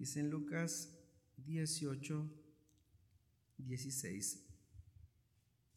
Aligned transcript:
Dice 0.00 0.20
en 0.20 0.30
Lucas 0.30 0.96
18, 1.44 2.26
16. 3.58 4.46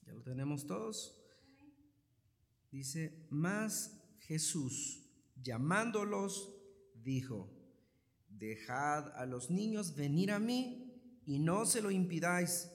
¿Ya 0.05 0.13
lo 0.13 0.21
tenemos 0.21 0.65
todos? 0.65 1.21
Dice, 2.71 3.27
más 3.29 4.01
Jesús, 4.19 5.03
llamándolos, 5.35 6.55
dijo, 7.03 7.51
dejad 8.29 9.09
a 9.17 9.25
los 9.25 9.51
niños 9.51 9.93
venir 9.93 10.31
a 10.31 10.39
mí 10.39 11.21
y 11.25 11.39
no 11.39 11.65
se 11.65 11.81
lo 11.81 11.91
impidáis, 11.91 12.71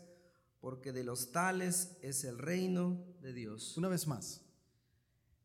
porque 0.60 0.92
de 0.92 1.02
los 1.02 1.32
tales 1.32 1.96
es 2.02 2.24
el 2.24 2.36
reino 2.36 3.02
de 3.22 3.32
Dios. 3.32 3.74
Una 3.78 3.88
vez 3.88 4.06
más. 4.06 4.44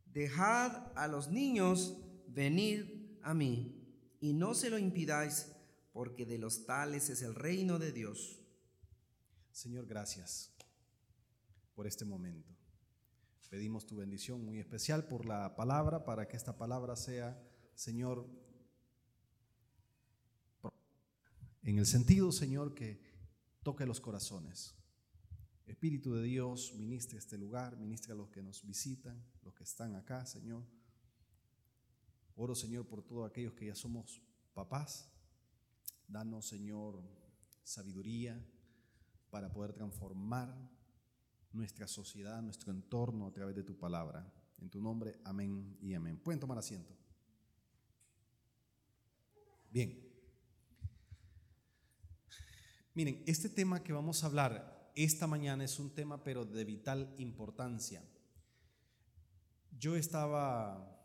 Dejad 0.07 0.91
a 0.97 1.07
los 1.07 1.29
niños 1.29 1.95
venir 2.27 3.17
a 3.21 3.33
mí 3.33 3.79
y 4.19 4.33
no 4.33 4.53
se 4.53 4.69
lo 4.69 4.77
impidáis, 4.77 5.52
porque 5.93 6.25
de 6.25 6.39
los 6.39 6.65
tales 6.65 7.09
es 7.09 7.21
el 7.21 7.35
reino 7.35 7.79
de 7.79 7.91
Dios. 7.91 8.41
Señor, 9.51 9.85
gracias 9.85 10.51
por 11.75 11.87
este 11.87 12.03
momento. 12.03 12.53
Pedimos 13.49 13.85
tu 13.85 13.97
bendición 13.97 14.43
muy 14.43 14.57
especial 14.57 15.07
por 15.07 15.27
la 15.27 15.55
palabra, 15.55 16.03
para 16.03 16.27
que 16.27 16.35
esta 16.35 16.57
palabra 16.57 16.95
sea, 16.95 17.39
Señor, 17.75 18.27
en 21.61 21.77
el 21.77 21.85
sentido, 21.85 22.31
Señor, 22.31 22.73
que 22.73 22.99
toque 23.61 23.85
los 23.85 24.01
corazones. 24.01 24.75
Espíritu 25.67 26.15
de 26.15 26.23
Dios, 26.23 26.73
ministre 26.73 27.19
este 27.19 27.37
lugar, 27.37 27.77
ministre 27.77 28.13
a 28.13 28.15
los 28.15 28.31
que 28.31 28.41
nos 28.41 28.65
visitan, 28.65 29.23
los 29.43 29.53
que 29.53 29.63
están 29.63 29.95
acá, 29.95 30.25
Señor. 30.25 30.65
Oro, 32.35 32.55
Señor, 32.55 32.87
por 32.87 33.03
todos 33.03 33.29
aquellos 33.29 33.53
que 33.53 33.67
ya 33.67 33.75
somos 33.75 34.19
papás. 34.55 35.12
Danos, 36.13 36.45
Señor, 36.45 37.01
sabiduría 37.63 38.39
para 39.31 39.51
poder 39.51 39.73
transformar 39.73 40.55
nuestra 41.51 41.87
sociedad, 41.87 42.39
nuestro 42.43 42.71
entorno 42.71 43.25
a 43.25 43.33
través 43.33 43.55
de 43.55 43.63
tu 43.63 43.79
palabra. 43.79 44.31
En 44.59 44.69
tu 44.69 44.79
nombre, 44.79 45.19
amén 45.23 45.75
y 45.81 45.95
amén. 45.95 46.19
Pueden 46.19 46.39
tomar 46.39 46.59
asiento. 46.59 46.95
Bien. 49.71 50.07
Miren, 52.93 53.23
este 53.25 53.49
tema 53.49 53.81
que 53.81 53.91
vamos 53.91 54.23
a 54.23 54.27
hablar 54.27 54.91
esta 54.95 55.25
mañana 55.25 55.63
es 55.63 55.79
un 55.79 55.95
tema 55.95 56.23
pero 56.23 56.45
de 56.45 56.63
vital 56.63 57.15
importancia. 57.17 58.07
Yo 59.71 59.95
estaba 59.95 60.95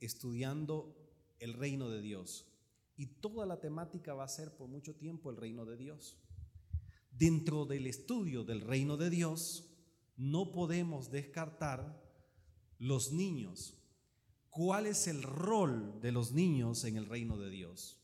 estudiando 0.00 0.96
el 1.38 1.52
reino 1.52 1.88
de 1.88 2.00
Dios 2.00 2.55
y 2.96 3.06
toda 3.06 3.46
la 3.46 3.60
temática 3.60 4.14
va 4.14 4.24
a 4.24 4.28
ser 4.28 4.56
por 4.56 4.68
mucho 4.68 4.94
tiempo 4.94 5.30
el 5.30 5.36
reino 5.36 5.64
de 5.64 5.76
Dios. 5.76 6.18
Dentro 7.10 7.66
del 7.66 7.86
estudio 7.86 8.44
del 8.44 8.60
reino 8.60 8.96
de 8.96 9.10
Dios, 9.10 9.70
no 10.16 10.52
podemos 10.52 11.10
descartar 11.10 12.02
los 12.78 13.12
niños. 13.12 13.74
¿Cuál 14.50 14.86
es 14.86 15.06
el 15.06 15.22
rol 15.22 16.00
de 16.00 16.12
los 16.12 16.32
niños 16.32 16.84
en 16.84 16.96
el 16.96 17.06
reino 17.06 17.38
de 17.38 17.50
Dios? 17.50 18.02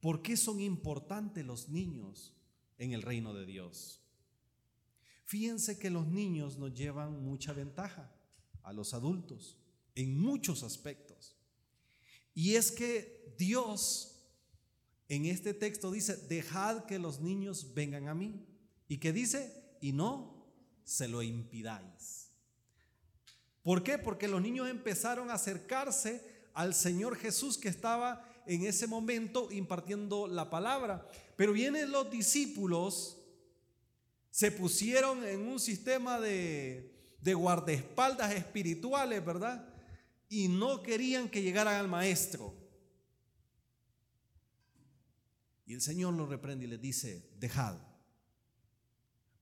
¿Por 0.00 0.22
qué 0.22 0.36
son 0.36 0.60
importantes 0.60 1.44
los 1.44 1.68
niños 1.68 2.36
en 2.78 2.92
el 2.92 3.02
reino 3.02 3.34
de 3.34 3.46
Dios? 3.46 4.02
Fíjense 5.24 5.78
que 5.78 5.90
los 5.90 6.06
niños 6.06 6.56
nos 6.58 6.72
llevan 6.74 7.24
mucha 7.24 7.52
ventaja 7.52 8.14
a 8.62 8.72
los 8.72 8.94
adultos 8.94 9.58
en 9.96 10.16
muchos 10.16 10.62
aspectos. 10.62 11.35
Y 12.36 12.56
es 12.56 12.70
que 12.70 13.34
Dios 13.38 14.12
en 15.08 15.24
este 15.24 15.54
texto 15.54 15.90
dice, 15.90 16.16
dejad 16.28 16.84
que 16.84 16.98
los 16.98 17.20
niños 17.20 17.72
vengan 17.72 18.08
a 18.08 18.14
mí. 18.14 18.46
¿Y 18.88 18.98
qué 18.98 19.10
dice? 19.10 19.52
Y 19.80 19.92
no 19.92 20.46
se 20.84 21.08
lo 21.08 21.22
impidáis. 21.22 22.28
¿Por 23.62 23.82
qué? 23.82 23.96
Porque 23.96 24.28
los 24.28 24.42
niños 24.42 24.68
empezaron 24.68 25.30
a 25.30 25.34
acercarse 25.34 26.22
al 26.52 26.74
Señor 26.74 27.16
Jesús 27.16 27.56
que 27.56 27.70
estaba 27.70 28.28
en 28.44 28.66
ese 28.66 28.86
momento 28.86 29.50
impartiendo 29.50 30.28
la 30.28 30.50
palabra. 30.50 31.08
Pero 31.36 31.54
vienen 31.54 31.90
los 31.90 32.10
discípulos, 32.10 33.16
se 34.30 34.52
pusieron 34.52 35.24
en 35.24 35.40
un 35.40 35.58
sistema 35.58 36.20
de, 36.20 36.92
de 37.22 37.32
guardaespaldas 37.32 38.34
espirituales, 38.34 39.24
¿verdad? 39.24 39.66
Y 40.28 40.48
no 40.48 40.82
querían 40.82 41.28
que 41.28 41.42
llegaran 41.42 41.74
al 41.74 41.88
maestro. 41.88 42.54
Y 45.66 45.74
el 45.74 45.80
Señor 45.80 46.14
lo 46.14 46.26
reprende 46.26 46.64
y 46.64 46.68
le 46.68 46.78
dice, 46.78 47.30
dejad. 47.38 47.76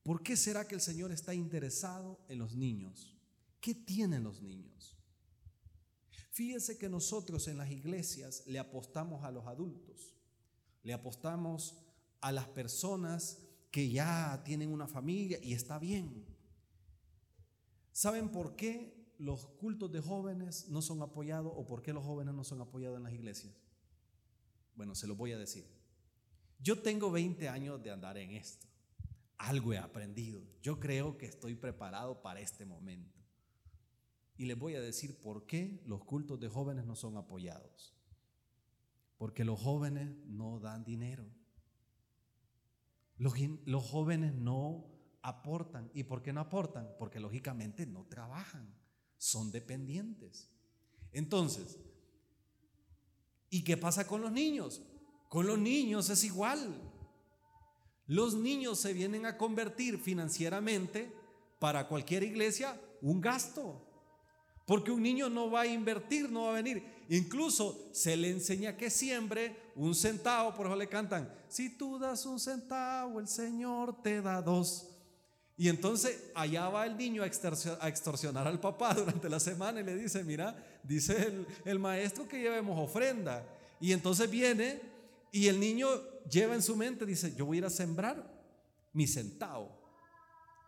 ¿Por 0.03 0.21
qué 0.21 0.35
será 0.35 0.67
que 0.67 0.75
el 0.75 0.81
Señor 0.81 1.11
está 1.11 1.33
interesado 1.33 2.19
en 2.27 2.39
los 2.39 2.55
niños? 2.55 3.17
¿Qué 3.59 3.73
tienen 3.73 4.23
los 4.23 4.41
niños? 4.41 4.95
Fíjense 6.31 6.77
que 6.77 6.89
nosotros 6.89 7.47
en 7.47 7.57
las 7.57 7.71
iglesias 7.71 8.43
le 8.45 8.59
apostamos 8.59 9.23
a 9.23 9.31
los 9.31 9.47
adultos, 9.47 10.13
le 10.83 10.93
apostamos 10.93 11.77
a 12.21 12.31
las 12.31 12.47
personas 12.47 13.39
que 13.71 13.89
ya 13.89 14.41
tienen 14.43 14.71
una 14.71 14.87
familia 14.87 15.39
y 15.41 15.53
está 15.53 15.79
bien. 15.79 16.25
¿Saben 17.91 18.29
por 18.29 18.55
qué 18.55 18.94
los 19.17 19.47
cultos 19.47 19.91
de 19.91 20.01
jóvenes 20.01 20.69
no 20.69 20.81
son 20.81 21.01
apoyados 21.01 21.51
o 21.55 21.65
por 21.65 21.81
qué 21.81 21.93
los 21.93 22.03
jóvenes 22.03 22.33
no 22.33 22.43
son 22.43 22.61
apoyados 22.61 22.97
en 22.97 23.03
las 23.03 23.13
iglesias? 23.13 23.53
Bueno, 24.75 24.95
se 24.95 25.07
lo 25.07 25.15
voy 25.15 25.31
a 25.31 25.37
decir. 25.37 25.65
Yo 26.59 26.81
tengo 26.81 27.11
20 27.11 27.49
años 27.49 27.81
de 27.81 27.91
andar 27.91 28.17
en 28.17 28.31
esto. 28.31 28.67
Algo 29.37 29.73
he 29.73 29.77
aprendido. 29.77 30.41
Yo 30.61 30.79
creo 30.79 31.17
que 31.17 31.25
estoy 31.25 31.55
preparado 31.55 32.21
para 32.21 32.39
este 32.39 32.65
momento. 32.65 33.19
Y 34.37 34.45
les 34.45 34.57
voy 34.57 34.75
a 34.75 34.81
decir 34.81 35.19
por 35.21 35.45
qué 35.45 35.81
los 35.85 36.03
cultos 36.03 36.39
de 36.39 36.49
jóvenes 36.49 36.85
no 36.85 36.95
son 36.95 37.17
apoyados. 37.17 37.93
Porque 39.17 39.45
los 39.45 39.59
jóvenes 39.59 40.09
no 40.25 40.59
dan 40.59 40.83
dinero. 40.83 41.25
Los, 43.17 43.33
los, 43.65 43.83
jóvenes 43.83 44.33
no 44.33 44.85
aportan. 45.21 45.89
¿Y 45.93 46.03
por 46.03 46.21
qué 46.21 46.33
no 46.33 46.41
aportan? 46.41 46.89
Porque 46.99 47.21
lógicamente 47.21 47.85
no 47.85 48.05
trabajan. 48.05 48.75
Son 49.17 49.51
dependientes. 49.51 50.49
Entonces, 51.11 51.77
¿y 53.49 53.63
qué 53.63 53.77
pasa 53.77 54.07
con 54.07 54.21
los 54.21 54.31
niños? 54.31 54.81
Con 55.29 55.47
los 55.47 55.57
niños 55.57 56.09
es 56.09 56.23
igual. 56.23 56.75
Los 58.07 58.35
niños 58.35 58.79
se 58.79 58.93
vienen 58.93 59.25
a 59.25 59.37
convertir 59.37 59.97
financieramente 59.97 61.11
para 61.59 61.87
cualquier 61.87 62.23
iglesia 62.23 62.79
un 63.01 63.21
gasto. 63.21 63.81
Porque 64.65 64.91
un 64.91 65.03
niño 65.03 65.29
no 65.29 65.49
va 65.51 65.61
a 65.61 65.67
invertir, 65.67 66.29
no 66.29 66.45
va 66.45 66.51
a 66.51 66.61
venir. 66.61 66.83
Incluso 67.09 67.89
se 67.91 68.17
le 68.17 68.31
enseña 68.31 68.77
que 68.77 68.89
siempre 68.89 69.71
un 69.75 69.93
centavo, 69.93 70.55
por 70.55 70.67
eso 70.67 70.75
le 70.75 70.89
cantan, 70.89 71.31
si 71.47 71.77
tú 71.77 71.99
das 71.99 72.25
un 72.25 72.39
centavo, 72.39 73.19
el 73.19 73.27
Señor 73.27 74.01
te 74.01 74.21
da 74.21 74.41
dos. 74.41 74.94
Y 75.57 75.69
entonces 75.69 76.31
allá 76.35 76.67
va 76.67 76.85
el 76.85 76.97
niño 76.97 77.23
a 77.23 77.27
extorsionar 77.87 78.47
al 78.47 78.59
papá 78.59 78.93
durante 78.95 79.29
la 79.29 79.39
semana 79.39 79.79
y 79.79 79.83
le 79.83 79.95
dice, 79.95 80.23
mira, 80.23 80.55
dice 80.83 81.45
el, 81.63 81.79
maestro 81.79 82.27
que 82.27 82.39
llevemos 82.39 82.77
ofrenda. 82.77 83.47
Y 83.79 83.93
entonces 83.93 84.29
viene 84.29 84.81
y 85.31 85.47
el 85.47 85.59
niño 85.59 85.87
lleva 86.29 86.55
en 86.55 86.61
su 86.61 86.75
mente, 86.75 87.05
dice, 87.05 87.33
yo 87.35 87.45
voy 87.45 87.57
a 87.57 87.59
ir 87.59 87.65
a 87.65 87.69
sembrar 87.69 88.35
mi 88.91 89.07
centavo. 89.07 89.81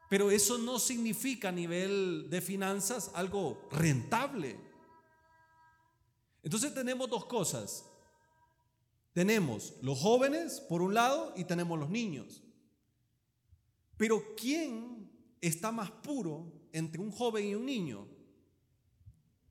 Pero 0.09 0.31
eso 0.31 0.57
no 0.57 0.79
significa 0.79 1.49
a 1.49 1.51
nivel 1.51 2.29
de 2.29 2.39
finanzas 2.39 3.11
algo 3.13 3.67
rentable. 3.71 4.57
Entonces 6.43 6.73
tenemos 6.73 7.09
dos 7.09 7.25
cosas. 7.25 7.85
Tenemos 9.11 9.73
los 9.81 9.99
jóvenes 9.99 10.61
por 10.61 10.81
un 10.81 10.93
lado 10.93 11.33
y 11.35 11.43
tenemos 11.43 11.77
los 11.77 11.89
niños. 11.89 12.46
Pero 13.97 14.35
¿quién 14.35 15.09
está 15.41 15.71
más 15.71 15.91
puro 15.91 16.69
entre 16.71 17.01
un 17.01 17.11
joven 17.11 17.45
y 17.45 17.55
un 17.55 17.65
niño? 17.65 18.07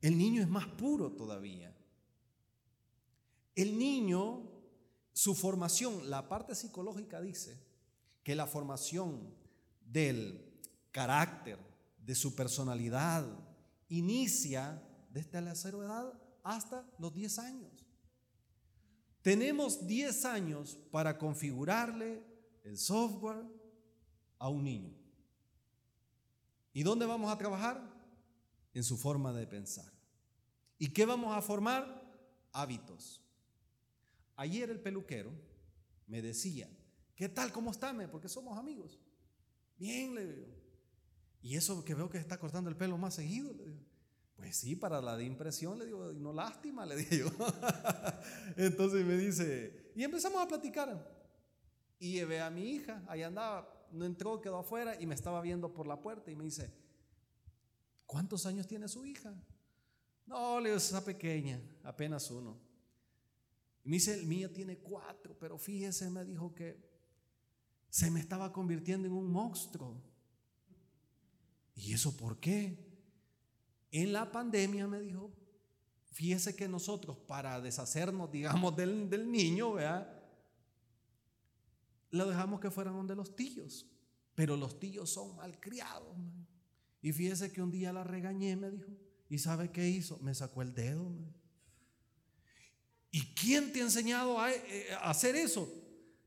El 0.01 0.17
niño 0.17 0.43
es 0.43 0.49
más 0.49 0.67
puro 0.69 1.13
todavía. 1.13 1.77
El 3.55 3.79
niño 3.79 4.57
su 5.17 5.35
formación, 5.35 6.11
la 6.11 6.29
parte 6.29 6.55
psicológica 6.55 7.23
dice 7.23 7.59
que 8.23 8.35
la 8.35 8.47
formación 8.47 9.35
del 9.81 10.61
carácter, 10.91 11.59
de 12.05 12.15
su 12.15 12.35
personalidad, 12.35 13.27
inicia 13.89 14.83
desde 15.11 15.41
la 15.41 15.55
cero 15.55 15.83
edad 15.83 16.13
hasta 16.43 16.87
los 16.99 17.15
10 17.15 17.39
años. 17.39 17.87
Tenemos 19.23 19.87
10 19.87 20.25
años 20.27 20.77
para 20.91 21.17
configurarle 21.17 22.23
el 22.63 22.77
software 22.77 23.43
a 24.39 24.49
un 24.49 24.65
niño. 24.65 24.95
¿Y 26.73 26.83
dónde 26.83 27.07
vamos 27.07 27.33
a 27.33 27.39
trabajar? 27.39 27.81
En 28.75 28.85
su 28.85 28.97
forma 28.97 29.33
de 29.33 29.47
pensar. 29.47 29.91
¿Y 30.79 30.93
qué 30.93 31.07
vamos 31.07 31.37
a 31.37 31.41
formar? 31.41 32.05
Hábitos 32.53 33.23
Ayer 34.37 34.71
el 34.71 34.81
peluquero 34.81 35.31
me 36.07 36.23
decía, 36.23 36.69
¿qué 37.15 37.29
tal? 37.29 37.53
¿Cómo 37.53 37.71
está? 37.71 37.95
Porque 38.11 38.29
somos 38.29 38.59
amigos. 38.59 39.01
Bien, 39.79 40.15
le 40.15 40.27
digo. 40.27 40.47
Y 41.43 41.57
eso 41.57 41.85
que 41.85 41.95
veo 41.95 42.11
que 42.11 42.19
está 42.19 42.39
cortando 42.39 42.69
el 42.69 42.77
pelo 42.77 42.99
más 42.99 43.15
seguido, 43.15 43.53
digo. 43.55 43.81
Pues 44.37 44.57
sí, 44.57 44.77
para 44.77 45.01
la 45.01 45.17
de 45.17 45.25
impresión, 45.25 45.79
le 45.79 45.87
digo, 45.87 46.13
no 46.13 46.33
lástima, 46.33 46.85
le 46.85 46.97
dije 46.97 47.19
yo. 47.21 47.31
Entonces 48.57 49.05
me 49.07 49.17
dice, 49.17 49.93
y 49.97 50.05
empezamos 50.05 50.43
a 50.43 50.49
platicar. 50.49 51.17
Y 51.99 52.13
llevé 52.13 52.43
a 52.43 52.51
mi 52.51 52.69
hija, 52.73 53.03
ahí 53.09 53.23
andaba, 53.23 53.67
no 53.97 54.05
entró, 54.05 54.41
quedó 54.41 54.59
afuera 54.59 55.01
y 55.01 55.07
me 55.07 55.15
estaba 55.15 55.41
viendo 55.41 55.73
por 55.73 55.87
la 55.87 56.01
puerta 56.01 56.31
y 56.31 56.37
me 56.37 56.45
dice, 56.45 56.73
¿cuántos 58.07 58.47
años 58.47 58.67
tiene 58.67 58.89
su 58.89 59.05
hija? 59.05 59.35
No, 60.27 60.61
le 60.61 60.71
digo, 60.71 60.79
esa 60.79 61.05
pequeña, 61.05 61.61
apenas 61.83 62.31
uno. 62.31 62.59
Y 63.85 63.89
me 63.89 63.97
dice, 63.97 64.15
el 64.15 64.27
mío 64.27 64.51
tiene 64.51 64.79
cuatro, 64.79 65.37
pero 65.39 65.59
fíjese, 65.59 66.11
me 66.11 66.25
dijo 66.25 66.55
que 66.55 66.85
se 67.89 68.11
me 68.11 68.21
estaba 68.21 68.53
convirtiendo 68.53 69.07
en 69.07 69.15
un 69.15 69.31
monstruo. 69.31 70.03
¿Y 71.75 71.93
eso 71.93 72.17
por 72.17 72.41
qué? 72.41 72.85
En 73.91 74.13
la 74.13 74.31
pandemia 74.33 74.87
me 74.89 75.01
dijo, 75.01 75.33
fíjese 76.11 76.57
que 76.57 76.69
nosotros 76.69 77.17
para 77.19 77.61
deshacernos, 77.61 78.31
digamos, 78.31 78.75
del, 78.75 79.09
del 79.09 79.31
niño, 79.31 79.75
¿verdad? 79.75 80.16
Lo 82.11 82.29
dejamos 82.29 82.61
que 82.61 82.71
fueran 82.71 82.95
donde 82.95 83.15
los 83.15 83.35
tíos, 83.35 83.87
pero 84.35 84.57
los 84.57 84.79
tíos 84.79 85.11
son 85.11 85.37
malcriados. 85.37 86.17
Y 87.03 87.13
fíjese 87.13 87.53
que 87.53 87.63
un 87.63 87.71
día 87.71 87.93
la 87.93 88.05
regañé, 88.05 88.57
me 88.57 88.71
dijo, 88.71 88.91
¿y 89.29 89.39
sabe 89.39 89.71
qué 89.71 89.89
hizo? 89.89 90.19
Me 90.19 90.35
sacó 90.35 90.63
el 90.63 90.75
dedo. 90.75 91.13
¿Y 93.11 93.35
quién 93.35 93.73
te 93.73 93.81
ha 93.81 93.85
enseñado 93.85 94.41
a, 94.41 94.53
eh, 94.53 94.89
a, 95.01 95.11
hacer 95.11 95.37
eso? 95.37 95.73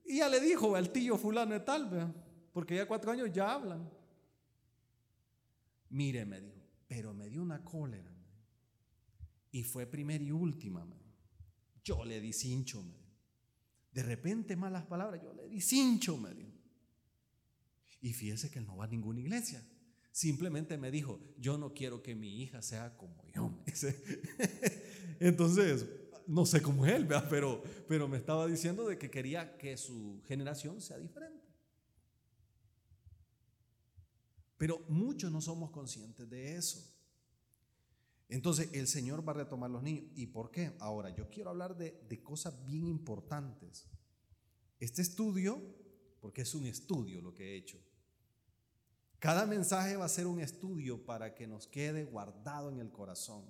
Y 0.05 0.17
ya 0.17 0.29
le 0.29 0.39
dijo 0.39 0.75
al 0.75 0.91
tío 0.91 1.17
fulano 1.17 1.53
de 1.53 1.59
tal, 1.59 2.13
porque 2.51 2.75
ya 2.75 2.87
cuatro 2.87 3.11
años 3.11 3.29
ya 3.31 3.53
hablan. 3.53 3.89
Mire, 5.89 6.25
me 6.25 6.41
dijo, 6.41 6.59
pero 6.87 7.13
me 7.13 7.29
dio 7.29 7.41
una 7.41 7.63
cólera. 7.63 8.11
Y 9.51 9.63
fue 9.63 9.85
primera 9.85 10.23
y 10.23 10.31
última. 10.31 10.85
Yo 11.83 12.03
le 12.05 12.19
di 12.21 12.33
cincho. 12.33 12.83
De 13.91 14.03
repente 14.03 14.55
malas 14.55 14.85
palabras, 14.85 15.21
yo 15.21 15.33
le 15.33 15.47
di 15.47 15.61
cincho. 15.61 16.17
Me 16.17 16.33
dijo. 16.33 16.51
Y 18.01 18.13
fíjese 18.13 18.49
que 18.49 18.59
él 18.59 18.65
no 18.65 18.77
va 18.77 18.85
a 18.85 18.87
ninguna 18.87 19.19
iglesia. 19.19 19.63
Simplemente 20.11 20.77
me 20.77 20.91
dijo, 20.91 21.19
yo 21.37 21.57
no 21.57 21.73
quiero 21.73 22.01
que 22.01 22.15
mi 22.15 22.41
hija 22.41 22.61
sea 22.61 22.97
como 22.97 23.25
yo. 23.33 23.63
Entonces, 25.19 25.85
no 26.27 26.45
sé 26.45 26.61
cómo 26.61 26.85
él, 26.85 27.07
pero, 27.29 27.63
pero 27.87 28.07
me 28.07 28.17
estaba 28.17 28.47
diciendo 28.47 28.87
de 28.87 28.97
que 28.97 29.09
quería 29.09 29.57
que 29.57 29.77
su 29.77 30.21
generación 30.25 30.81
sea 30.81 30.97
diferente. 30.97 31.47
Pero 34.57 34.85
muchos 34.89 35.31
no 35.31 35.41
somos 35.41 35.71
conscientes 35.71 36.29
de 36.29 36.55
eso. 36.55 36.98
Entonces 38.29 38.69
el 38.73 38.87
Señor 38.87 39.27
va 39.27 39.31
a 39.31 39.37
retomar 39.37 39.71
los 39.71 39.81
niños. 39.81 40.05
¿Y 40.15 40.27
por 40.27 40.51
qué? 40.51 40.75
Ahora, 40.79 41.09
yo 41.09 41.29
quiero 41.29 41.49
hablar 41.49 41.75
de, 41.75 42.23
cosas 42.23 42.63
bien 42.65 42.85
importantes. 42.85 43.87
Este 44.79 45.01
estudio, 45.01 45.61
porque 46.21 46.43
es 46.43 46.53
un 46.53 46.67
estudio 46.67 47.21
lo 47.21 47.33
que 47.33 47.51
he 47.51 47.55
hecho, 47.57 47.79
cada 49.17 49.45
mensaje 49.45 49.97
va 49.97 50.05
a 50.05 50.09
ser 50.09 50.27
un 50.27 50.39
estudio 50.39 51.05
para 51.05 51.35
que 51.35 51.47
nos 51.47 51.67
quede 51.67 52.05
guardado 52.05 52.69
en 52.69 52.79
el 52.79 52.91
corazón. 52.91 53.43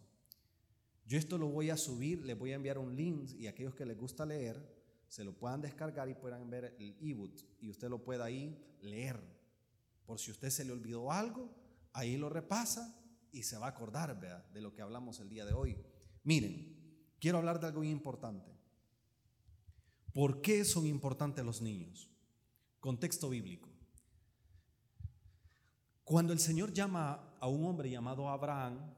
Yo 1.05 1.17
esto 1.17 1.37
lo 1.37 1.49
voy 1.49 1.69
a 1.69 1.77
subir, 1.77 2.25
les 2.25 2.37
voy 2.37 2.53
a 2.53 2.55
enviar 2.55 2.77
un 2.77 2.95
link 2.95 3.31
y 3.37 3.47
aquellos 3.47 3.75
que 3.75 3.85
les 3.85 3.97
gusta 3.97 4.25
leer, 4.25 4.79
se 5.09 5.23
lo 5.23 5.33
puedan 5.33 5.61
descargar 5.61 6.09
y 6.09 6.13
puedan 6.15 6.49
ver 6.49 6.75
el 6.79 6.95
ebook 7.01 7.35
y 7.59 7.69
usted 7.69 7.89
lo 7.89 8.03
pueda 8.03 8.25
ahí 8.25 8.57
leer. 8.81 9.19
Por 10.05 10.19
si 10.19 10.31
usted 10.31 10.49
se 10.49 10.63
le 10.63 10.71
olvidó 10.71 11.11
algo, 11.11 11.53
ahí 11.93 12.17
lo 12.17 12.29
repasa 12.29 12.98
y 13.31 13.43
se 13.43 13.57
va 13.57 13.67
a 13.67 13.69
acordar 13.69 14.19
de 14.51 14.61
lo 14.61 14.73
que 14.73 14.81
hablamos 14.81 15.19
el 15.19 15.29
día 15.29 15.45
de 15.45 15.53
hoy. 15.53 15.77
Miren, 16.23 17.15
quiero 17.19 17.37
hablar 17.37 17.59
de 17.59 17.67
algo 17.67 17.83
importante. 17.83 18.51
¿Por 20.13 20.41
qué 20.41 20.65
son 20.65 20.85
importantes 20.85 21.45
los 21.45 21.61
niños? 21.61 22.09
Contexto 22.79 23.29
bíblico. 23.29 23.69
Cuando 26.03 26.33
el 26.33 26.39
Señor 26.39 26.73
llama 26.73 27.35
a 27.39 27.47
un 27.47 27.65
hombre 27.65 27.89
llamado 27.89 28.29
Abraham, 28.29 28.95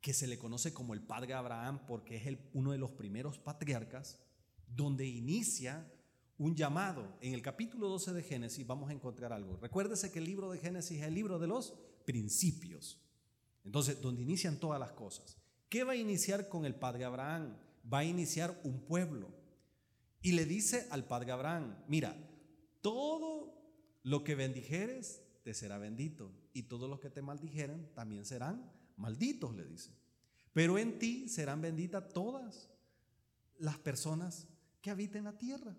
que 0.00 0.12
se 0.12 0.26
le 0.26 0.38
conoce 0.38 0.72
como 0.72 0.94
el 0.94 1.02
padre 1.02 1.34
Abraham 1.34 1.80
porque 1.86 2.16
es 2.16 2.38
uno 2.52 2.72
de 2.72 2.78
los 2.78 2.90
primeros 2.90 3.38
patriarcas, 3.38 4.20
donde 4.66 5.06
inicia 5.06 5.90
un 6.36 6.54
llamado. 6.54 7.16
En 7.20 7.34
el 7.34 7.42
capítulo 7.42 7.88
12 7.88 8.12
de 8.12 8.22
Génesis 8.22 8.66
vamos 8.66 8.90
a 8.90 8.92
encontrar 8.92 9.32
algo. 9.32 9.56
Recuérdese 9.56 10.10
que 10.10 10.18
el 10.18 10.24
libro 10.24 10.50
de 10.50 10.58
Génesis 10.58 10.98
es 10.98 11.06
el 11.06 11.14
libro 11.14 11.38
de 11.38 11.46
los 11.46 11.74
principios. 12.04 13.00
Entonces, 13.68 14.00
donde 14.00 14.22
inician 14.22 14.56
todas 14.56 14.80
las 14.80 14.92
cosas. 14.92 15.36
¿Qué 15.68 15.84
va 15.84 15.92
a 15.92 15.96
iniciar 15.96 16.48
con 16.48 16.64
el 16.64 16.74
padre 16.74 17.04
Abraham? 17.04 17.54
Va 17.92 17.98
a 17.98 18.04
iniciar 18.04 18.58
un 18.64 18.80
pueblo. 18.80 19.28
Y 20.22 20.32
le 20.32 20.46
dice 20.46 20.88
al 20.90 21.04
padre 21.04 21.32
Abraham, 21.32 21.76
mira, 21.86 22.16
todo 22.80 23.52
lo 24.04 24.24
que 24.24 24.34
bendijeres 24.34 25.20
te 25.42 25.52
será 25.52 25.76
bendito. 25.76 26.32
Y 26.54 26.62
todos 26.62 26.88
los 26.88 26.98
que 26.98 27.10
te 27.10 27.20
maldijeren 27.20 27.92
también 27.94 28.24
serán 28.24 28.72
malditos, 28.96 29.54
le 29.54 29.66
dice. 29.66 29.90
Pero 30.54 30.78
en 30.78 30.98
ti 30.98 31.28
serán 31.28 31.60
benditas 31.60 32.08
todas 32.14 32.70
las 33.58 33.76
personas 33.76 34.46
que 34.80 34.88
habiten 34.88 35.24
la 35.24 35.36
tierra. 35.36 35.76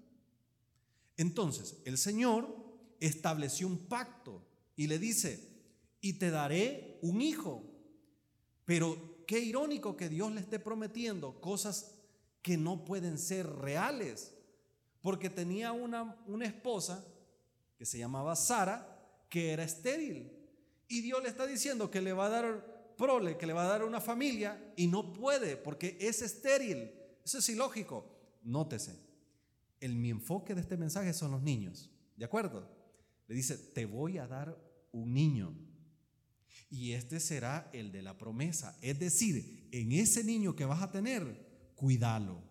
Entonces, 1.17 1.81
el 1.85 1.97
Señor 1.97 2.55
estableció 2.99 3.65
un 3.65 3.87
pacto 3.87 4.47
y 4.75 4.85
le 4.85 4.99
dice, 4.99 5.49
y 6.01 6.13
te 6.13 6.29
daré 6.29 6.99
un 7.01 7.23
hijo. 7.23 7.65
Pero 8.69 9.25
qué 9.25 9.39
irónico 9.39 9.97
que 9.97 10.09
Dios 10.09 10.31
le 10.31 10.41
esté 10.41 10.59
prometiendo 10.59 11.41
cosas 11.41 11.95
que 12.43 12.55
no 12.55 12.85
pueden 12.85 13.17
ser 13.17 13.49
reales, 13.49 14.31
porque 15.01 15.31
tenía 15.31 15.71
una, 15.71 16.21
una 16.27 16.45
esposa 16.45 17.03
que 17.79 17.85
se 17.87 17.97
llamaba 17.97 18.35
Sara, 18.35 19.25
que 19.27 19.53
era 19.53 19.63
estéril. 19.63 20.31
Y 20.87 21.01
Dios 21.01 21.23
le 21.23 21.29
está 21.29 21.47
diciendo 21.47 21.89
que 21.89 21.99
le 21.99 22.13
va 22.13 22.27
a 22.27 22.29
dar 22.29 22.93
prole, 22.95 23.37
que 23.37 23.47
le 23.47 23.53
va 23.53 23.65
a 23.65 23.69
dar 23.69 23.83
una 23.83 23.99
familia, 23.99 24.71
y 24.75 24.85
no 24.85 25.13
puede, 25.13 25.57
porque 25.57 25.97
es 25.99 26.21
estéril. 26.21 26.91
Eso 27.25 27.39
es 27.39 27.49
ilógico. 27.49 28.05
Nótese, 28.43 28.99
el, 29.79 29.95
mi 29.95 30.11
enfoque 30.11 30.53
de 30.53 30.61
este 30.61 30.77
mensaje 30.77 31.11
son 31.13 31.31
los 31.31 31.41
niños. 31.41 31.89
¿De 32.15 32.25
acuerdo? 32.25 32.69
Le 33.27 33.33
dice, 33.33 33.57
te 33.57 33.87
voy 33.87 34.19
a 34.19 34.27
dar 34.27 34.55
un 34.91 35.11
niño. 35.11 35.55
Y 36.69 36.91
este 36.91 37.19
será 37.19 37.69
el 37.73 37.91
de 37.91 38.01
la 38.01 38.17
promesa. 38.17 38.77
Es 38.81 38.99
decir, 38.99 39.67
en 39.71 39.91
ese 39.91 40.23
niño 40.23 40.55
que 40.55 40.65
vas 40.65 40.81
a 40.81 40.91
tener, 40.91 41.71
cuídalo. 41.75 42.41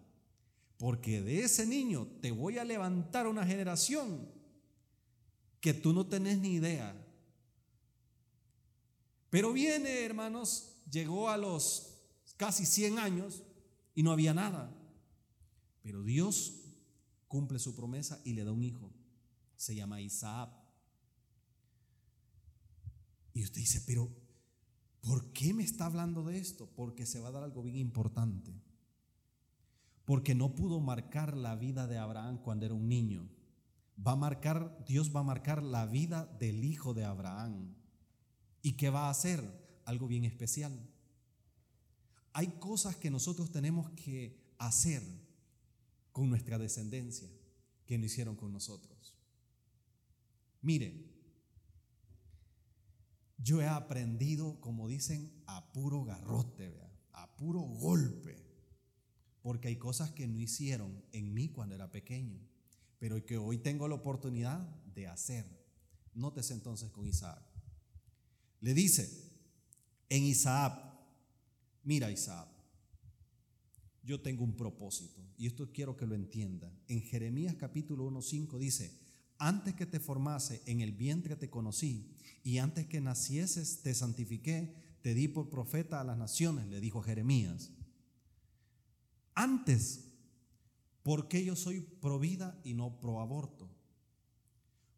Porque 0.77 1.21
de 1.21 1.43
ese 1.43 1.67
niño 1.67 2.07
te 2.21 2.31
voy 2.31 2.59
a 2.59 2.65
levantar 2.65 3.27
una 3.27 3.45
generación 3.45 4.29
que 5.61 5.75
tú 5.75 5.93
no 5.93 6.07
tenés 6.07 6.39
ni 6.39 6.55
idea. 6.55 6.95
Pero 9.31 9.53
viene, 9.53 10.05
hermanos, 10.05 10.77
llegó 10.91 11.29
a 11.29 11.37
los 11.37 11.99
casi 12.37 12.65
100 12.65 12.99
años 12.99 13.43
y 13.95 14.03
no 14.03 14.13
había 14.13 14.33
nada. 14.33 14.75
Pero 15.83 16.03
Dios 16.03 16.55
cumple 17.27 17.59
su 17.59 17.75
promesa 17.75 18.21
y 18.25 18.33
le 18.33 18.45
da 18.45 18.53
un 18.53 18.63
hijo. 18.63 18.93
Se 19.57 19.75
llama 19.75 20.01
Isaac. 20.01 20.51
Y 23.39 23.45
usted 23.45 23.61
dice, 23.61 23.81
pero 23.87 24.11
¿por 25.01 25.33
qué 25.33 25.55
me 25.55 25.63
está 25.63 25.87
hablando 25.87 26.25
de 26.25 26.39
esto? 26.39 26.69
Porque 26.75 27.07
se 27.07 27.21
va 27.21 27.29
a 27.29 27.31
dar 27.31 27.45
algo 27.45 27.63
bien 27.63 27.77
importante. 27.77 28.53
Porque 30.05 30.35
no 30.35 30.57
pudo 30.57 30.81
marcar 30.81 31.37
la 31.37 31.55
vida 31.55 31.87
de 31.87 31.99
Abraham 31.99 32.43
cuando 32.43 32.67
era 32.67 32.75
un 32.75 32.89
niño. 32.89 33.29
Va 34.05 34.13
a 34.13 34.17
marcar, 34.17 34.85
Dios 34.89 35.15
va 35.15 35.21
a 35.21 35.23
marcar 35.23 35.63
la 35.63 35.87
vida 35.87 36.27
del 36.41 36.65
hijo 36.65 36.95
de 36.95 37.05
Abraham. 37.05 37.77
¿Y 38.61 38.73
qué 38.73 38.91
va 38.91 39.07
a 39.07 39.11
hacer? 39.11 39.41
Algo 39.85 40.09
bien 40.09 40.25
especial. 40.25 40.77
Hay 42.33 42.49
cosas 42.59 42.97
que 42.97 43.09
nosotros 43.09 43.53
tenemos 43.53 43.89
que 43.91 44.53
hacer 44.59 45.05
con 46.11 46.29
nuestra 46.29 46.59
descendencia 46.59 47.31
que 47.87 47.99
no 47.99 48.05
hicieron 48.05 48.35
con 48.35 48.53
nosotros. 48.53 49.15
Miren, 50.61 51.08
yo 53.39 53.63
he 53.63 53.67
aprendido, 53.67 54.61
como 54.61 54.89
dicen, 54.89 55.33
a 55.47 55.73
puro 55.73 56.05
garrote, 56.05 56.75
a 57.13 57.37
puro 57.37 57.61
golpe, 57.61 58.45
porque 59.43 59.69
hay 59.69 59.77
cosas 59.77 60.11
que 60.11 60.27
no 60.27 60.39
hicieron 60.39 61.03
en 61.13 61.33
mí 61.33 61.49
cuando 61.49 61.75
era 61.75 61.91
pequeño, 61.91 62.41
pero 62.99 63.25
que 63.25 63.39
hoy 63.39 63.59
tengo 63.59 63.87
la 63.89 63.95
oportunidad 63.95 64.61
de 64.95 65.07
hacer. 65.07 65.47
Nótese 66.15 66.53
entonces 66.53 66.91
con 66.91 67.07
Isaac. 67.07 67.41
Le 68.61 68.75
dice 68.75 69.29
en 70.09 70.25
Isaac, 70.25 70.83
mira 71.85 72.11
Isaac, 72.11 72.49
yo 74.03 74.21
tengo 74.21 74.43
un 74.43 74.57
propósito. 74.57 75.23
Y 75.37 75.47
esto 75.47 75.71
quiero 75.73 75.97
que 75.97 76.07
lo 76.07 76.15
entienda. 76.15 76.73
En 76.89 77.03
Jeremías 77.03 77.55
capítulo 77.55 78.11
1.5 78.11 78.59
dice, 78.59 78.99
antes 79.39 79.75
que 79.75 79.87
te 79.87 80.01
formase 80.01 80.63
en 80.67 80.81
el 80.81 80.93
vientre 80.93 81.37
te 81.37 81.51
conocí, 81.51 82.15
y 82.43 82.59
antes 82.59 82.87
que 82.87 83.01
nacieses 83.01 83.83
te 83.83 83.95
santifiqué, 83.95 84.75
te 85.03 85.15
di 85.15 85.29
por 85.29 85.49
profeta 85.49 86.01
a 86.01 86.05
las 86.05 86.19
naciones, 86.19 86.67
le 86.67 86.81
dijo 86.81 87.03
Jeremías. 87.03 87.71
Antes, 89.35 90.05
porque 91.03 91.45
yo 91.45 91.57
soy 91.57 91.81
pro 91.81 92.19
vida 92.19 92.61
y 92.65 92.75
no 92.75 93.01
pro 93.01 93.21
aborto? 93.21 93.71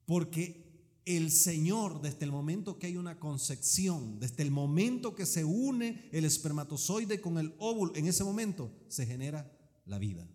Porque 0.07 0.71
el 1.05 1.31
Señor, 1.31 2.01
desde 2.01 2.25
el 2.25 2.33
momento 2.33 2.79
que 2.79 2.87
hay 2.87 2.97
una 2.97 3.19
concepción, 3.19 4.19
desde 4.19 4.43
el 4.43 4.51
momento 4.51 5.15
que 5.15 5.27
se 5.27 5.45
une 5.45 6.09
el 6.13 6.25
espermatozoide 6.25 7.21
con 7.21 7.39
el 7.39 7.55
óvulo, 7.59 7.95
en 7.95 8.07
ese 8.07 8.25
momento 8.25 8.73
se 8.89 9.07
genera 9.07 9.51
la 9.87 9.99
vida. 9.99 10.27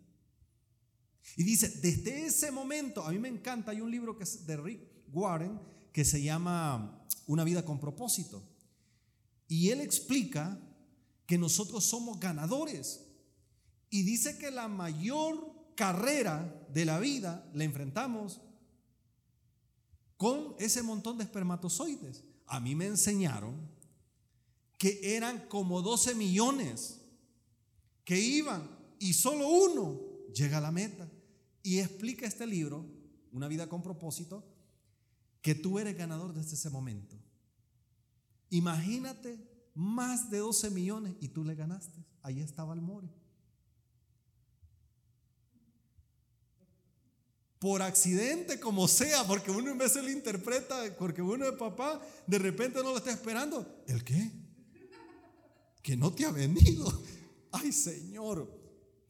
Y 1.36 1.44
dice, 1.44 1.70
desde 1.82 2.25
ese 2.25 2.51
momento, 2.51 3.03
a 3.03 3.12
mí 3.12 3.20
me 3.20 3.27
encanta, 3.27 3.72
hay 3.72 3.82
un 3.82 3.91
libro 3.91 4.17
que 4.17 4.24
es 4.24 4.46
de 4.46 4.58
Rick 4.58 4.82
Warren 5.12 5.60
que 5.91 6.05
se 6.05 6.22
llama 6.22 7.05
Una 7.27 7.44
vida 7.44 7.65
con 7.65 7.79
propósito. 7.79 8.44
Y 9.48 9.70
él 9.70 9.82
explica 9.82 10.60
que 11.25 11.38
nosotros 11.38 11.84
somos 11.86 12.20
ganadores. 12.20 13.05
Y 13.89 14.03
dice 14.03 14.38
que 14.38 14.51
la 14.51 14.67
mayor 14.67 15.74
carrera 15.75 16.67
de 16.74 16.86
la 16.86 17.00
vida 17.00 17.50
la 17.53 17.63
enfrentamos 17.63 18.41
con 20.17 20.55
ese 20.60 20.84
montón 20.84 21.17
de 21.17 21.24
espermatozoides. 21.24 22.24
A 22.48 22.60
mí 22.60 22.75
me 22.75 22.86
enseñaron 22.86 23.70
que 24.77 25.15
eran 25.15 25.48
como 25.48 25.82
12 25.82 26.15
millones 26.15 27.01
que 28.03 28.20
iban 28.20 28.70
y 29.00 29.13
solo 29.13 29.48
uno 29.48 30.00
llega 30.34 30.60
a 30.60 30.62
la 30.62 30.72
meta. 30.72 31.10
Y 31.65 31.79
explica 31.79 32.27
este 32.27 32.45
libro, 32.45 32.86
Una 33.31 33.48
vida 33.48 33.67
con 33.67 33.81
propósito, 33.81 34.45
que 35.41 35.55
tú 35.55 35.79
eres 35.79 35.98
ganador 35.98 36.31
desde 36.34 36.53
ese 36.53 36.69
momento. 36.69 37.17
Imagínate 38.51 39.38
más 39.74 40.29
de 40.29 40.38
12 40.38 40.69
millones 40.69 41.15
y 41.19 41.29
tú 41.29 41.43
le 41.43 41.55
ganaste. 41.55 42.05
Ahí 42.22 42.39
estaba 42.39 42.74
el 42.75 42.81
more. 42.81 43.10
por 47.57 47.81
accidente, 47.81 48.60
como 48.60 48.88
sea, 48.88 49.25
porque 49.25 49.50
uno 49.50 49.72
en 49.72 49.77
vez 49.79 49.95
lo 49.95 50.07
interpreta, 50.07 50.84
porque 51.00 51.24
uno 51.24 51.45
es 51.45 51.53
papá, 51.53 52.00
de 52.27 52.38
repente 52.38 52.77
no 52.84 52.91
lo 52.91 52.98
está 52.98 53.10
esperando. 53.10 53.84
¿El 53.88 54.03
qué? 54.03 54.31
Que 55.81 55.98
no 55.98 56.13
te 56.13 56.25
ha 56.25 56.31
venido. 56.31 56.86
Ay, 57.51 57.72
Señor. 57.72 58.64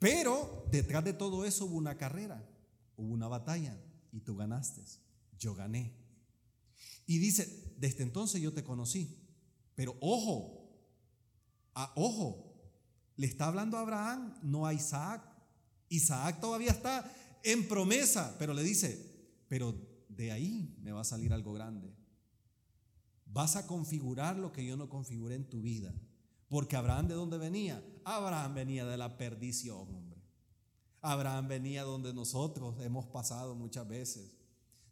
Pero 0.06 0.68
detrás 0.70 1.04
de 1.04 1.14
todo 1.14 1.46
eso 1.46 1.66
hubo 1.66 1.78
una 1.78 1.98
carrera, 1.98 2.48
hubo 2.96 3.12
una 3.12 3.28
batalla 3.28 3.76
y 4.12 4.20
tú 4.20 4.36
ganaste. 4.36 4.84
Yo 5.40 5.56
gané. 5.56 5.96
Y 7.08 7.18
dice, 7.18 7.74
desde 7.80 8.04
entonces 8.04 8.40
yo 8.40 8.54
te 8.54 8.64
conocí. 8.64 9.18
Pero 9.74 9.98
ojo, 10.02 10.70
a, 11.74 11.92
ojo, 11.96 12.54
le 13.16 13.26
está 13.26 13.48
hablando 13.48 13.78
a 13.78 13.82
Abraham, 13.82 14.36
no 14.44 14.68
a 14.68 14.76
Isaac. 14.76 15.28
Isaac 15.90 16.40
todavía 16.40 16.70
está 16.70 17.12
en 17.44 17.68
promesa, 17.68 18.36
pero 18.38 18.54
le 18.54 18.62
dice, 18.62 19.12
pero 19.48 19.74
de 20.08 20.32
ahí 20.32 20.78
me 20.84 20.92
va 20.92 21.02
a 21.02 21.06
salir 21.06 21.34
algo 21.34 21.52
grande. 21.52 21.92
Vas 23.26 23.56
a 23.56 23.66
configurar 23.66 24.38
lo 24.38 24.52
que 24.52 24.64
yo 24.64 24.78
no 24.78 24.88
configuré 24.88 25.34
en 25.34 25.50
tu 25.50 25.64
vida. 25.64 25.92
Porque 26.56 26.78
Abraham 26.78 27.10
de 27.10 27.16
dónde 27.16 27.38
venía? 27.38 27.84
Abraham 28.06 28.54
venía 28.54 28.86
de 28.86 28.96
la 28.96 29.18
perdición, 29.18 29.94
hombre. 29.94 30.24
Abraham 31.02 31.50
venía 31.50 31.84
donde 31.84 32.14
nosotros 32.14 32.80
hemos 32.80 33.06
pasado 33.08 33.56
muchas 33.56 33.86
veces, 33.86 34.38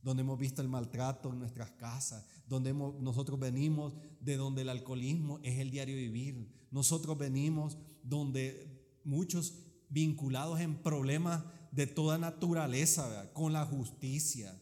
donde 0.01 0.23
hemos 0.23 0.37
visto 0.37 0.61
el 0.61 0.67
maltrato 0.67 1.31
en 1.31 1.39
nuestras 1.39 1.71
casas, 1.71 2.25
donde 2.49 2.73
nosotros 2.73 3.39
venimos 3.39 3.93
de 4.19 4.35
donde 4.35 4.63
el 4.63 4.67
alcoholismo 4.67 5.39
es 5.41 5.57
el 5.59 5.71
diario 5.71 5.95
vivir. 5.95 6.53
Nosotros 6.69 7.17
venimos 7.17 7.77
donde 8.03 8.99
muchos 9.05 9.53
vinculados 9.87 10.59
en 10.59 10.83
problemas 10.83 11.45
de 11.71 11.87
toda 11.87 12.17
naturaleza, 12.17 13.31
con 13.31 13.53
la 13.53 13.65
justicia. 13.65 14.61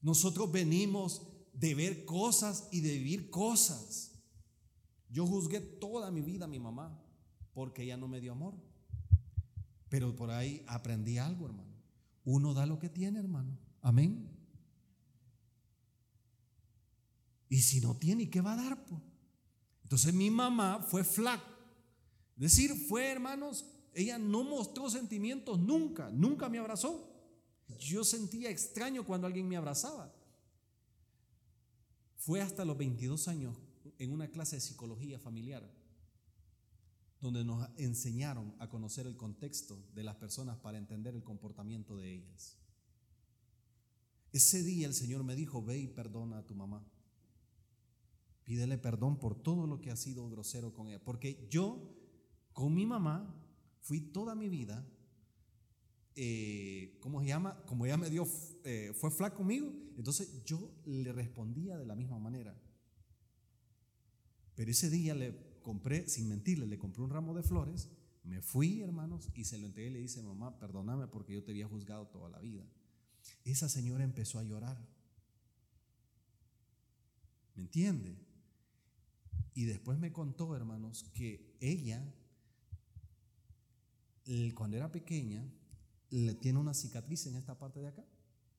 Nosotros 0.00 0.50
venimos 0.50 1.35
de 1.58 1.74
ver 1.74 2.04
cosas 2.04 2.68
y 2.70 2.80
de 2.80 2.92
vivir 2.98 3.30
cosas. 3.30 4.12
Yo 5.08 5.26
juzgué 5.26 5.60
toda 5.60 6.10
mi 6.10 6.20
vida 6.20 6.44
a 6.44 6.48
mi 6.48 6.58
mamá 6.58 7.02
porque 7.54 7.82
ella 7.82 7.96
no 7.96 8.08
me 8.08 8.20
dio 8.20 8.32
amor. 8.32 8.54
Pero 9.88 10.14
por 10.14 10.30
ahí 10.30 10.62
aprendí 10.66 11.18
algo, 11.18 11.46
hermano. 11.46 11.74
Uno 12.24 12.54
da 12.54 12.66
lo 12.66 12.78
que 12.78 12.88
tiene, 12.88 13.20
hermano. 13.20 13.56
Amén. 13.80 14.28
Y 17.48 17.60
si 17.62 17.80
no 17.80 17.96
tiene, 17.96 18.28
¿qué 18.28 18.40
va 18.40 18.54
a 18.54 18.56
dar? 18.56 18.84
Entonces 19.82 20.12
mi 20.12 20.30
mamá 20.30 20.82
fue 20.82 21.04
flaca. 21.04 21.46
Es 22.36 22.42
decir, 22.42 22.74
fue, 22.88 23.10
hermanos, 23.10 23.64
ella 23.94 24.18
no 24.18 24.44
mostró 24.44 24.90
sentimientos 24.90 25.58
nunca, 25.58 26.10
nunca 26.10 26.48
me 26.48 26.58
abrazó. 26.58 27.08
Yo 27.78 28.04
sentía 28.04 28.50
extraño 28.50 29.06
cuando 29.06 29.26
alguien 29.26 29.48
me 29.48 29.56
abrazaba. 29.56 30.12
Fue 32.16 32.40
hasta 32.40 32.64
los 32.64 32.76
22 32.76 33.28
años 33.28 33.56
en 33.98 34.12
una 34.12 34.28
clase 34.28 34.56
de 34.56 34.60
psicología 34.60 35.18
familiar 35.18 35.70
donde 37.20 37.44
nos 37.44 37.68
enseñaron 37.76 38.54
a 38.58 38.68
conocer 38.68 39.06
el 39.06 39.16
contexto 39.16 39.82
de 39.94 40.04
las 40.04 40.16
personas 40.16 40.58
para 40.58 40.78
entender 40.78 41.14
el 41.14 41.22
comportamiento 41.22 41.96
de 41.96 42.14
ellas. 42.14 42.58
Ese 44.32 44.62
día 44.62 44.86
el 44.86 44.94
Señor 44.94 45.24
me 45.24 45.34
dijo, 45.34 45.62
ve 45.62 45.78
y 45.78 45.86
perdona 45.86 46.38
a 46.38 46.46
tu 46.46 46.54
mamá. 46.54 46.86
Pídele 48.44 48.78
perdón 48.78 49.18
por 49.18 49.42
todo 49.42 49.66
lo 49.66 49.80
que 49.80 49.90
ha 49.90 49.96
sido 49.96 50.28
grosero 50.28 50.72
con 50.72 50.88
ella. 50.88 51.02
Porque 51.02 51.48
yo, 51.50 51.90
con 52.52 52.74
mi 52.74 52.86
mamá, 52.86 53.34
fui 53.80 54.00
toda 54.00 54.34
mi 54.34 54.48
vida, 54.48 54.86
eh, 56.16 56.98
¿cómo 57.00 57.20
se 57.20 57.28
llama? 57.28 57.62
Como 57.66 57.86
ella 57.86 57.96
me 57.96 58.10
dio, 58.10 58.26
eh, 58.64 58.92
fue 58.94 59.10
flaco 59.10 59.36
conmigo, 59.36 59.72
entonces 59.96 60.42
yo 60.44 60.72
le 60.84 61.12
respondía 61.12 61.78
de 61.78 61.86
la 61.86 61.94
misma 61.94 62.18
manera. 62.18 62.58
Pero 64.54 64.70
ese 64.70 64.90
día 64.90 65.14
le 65.14 65.60
compré, 65.62 66.08
sin 66.08 66.28
mentirle, 66.28 66.66
le 66.66 66.78
compré 66.78 67.02
un 67.02 67.10
ramo 67.10 67.34
de 67.34 67.42
flores, 67.42 67.90
me 68.24 68.42
fui, 68.42 68.80
hermanos, 68.80 69.28
y 69.34 69.44
se 69.44 69.58
lo 69.58 69.66
entregué 69.66 69.90
y 69.90 69.92
le 69.92 70.00
dice, 70.00 70.22
mamá, 70.22 70.58
perdóname 70.58 71.06
porque 71.06 71.34
yo 71.34 71.44
te 71.44 71.52
había 71.52 71.68
juzgado 71.68 72.08
toda 72.08 72.28
la 72.28 72.40
vida. 72.40 72.66
Esa 73.44 73.68
señora 73.68 74.02
empezó 74.02 74.38
a 74.38 74.44
llorar. 74.44 74.78
¿Me 77.54 77.62
entiende? 77.62 78.18
Y 79.54 79.64
después 79.64 79.98
me 79.98 80.12
contó, 80.12 80.56
hermanos, 80.56 81.04
que 81.14 81.56
ella 81.60 82.12
cuando 84.54 84.76
era 84.76 84.90
pequeña, 84.90 85.48
le 86.10 86.34
tiene 86.34 86.58
una 86.58 86.74
cicatriz 86.74 87.26
en 87.26 87.36
esta 87.36 87.58
parte 87.58 87.80
de 87.80 87.88
acá, 87.88 88.04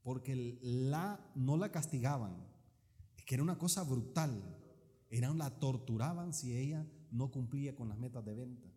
porque 0.04 0.60
la, 0.62 1.32
no 1.36 1.58
la 1.58 1.72
castigaban, 1.72 2.36
es 3.18 3.25
que 3.25 3.36
era 3.36 3.44
una 3.44 3.58
cosa 3.58 3.84
brutal, 3.84 4.58
era, 5.10 5.34
la 5.34 5.60
torturaban 5.60 6.34
si 6.34 6.56
ella 6.56 6.86
no 7.12 7.32
cumplía 7.32 7.75
con 7.75 7.89
las 7.89 7.98
metas 7.98 8.25
de 8.25 8.34
venta. 8.34 8.68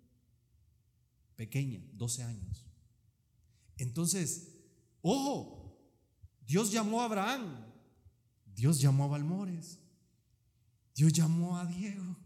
Pequeña, 1.36 1.82
12 1.94 2.22
años. 2.22 2.66
Entonces, 3.76 4.56
ojo, 5.02 5.76
Dios 6.46 6.70
llamó 6.70 7.00
a 7.00 7.06
Abraham, 7.06 7.64
Dios 8.54 8.80
llamó 8.80 9.04
a 9.04 9.08
Balmores, 9.08 9.80
Dios 10.94 11.12
llamó 11.12 11.56
a 11.56 11.64
Diego. 11.64 12.16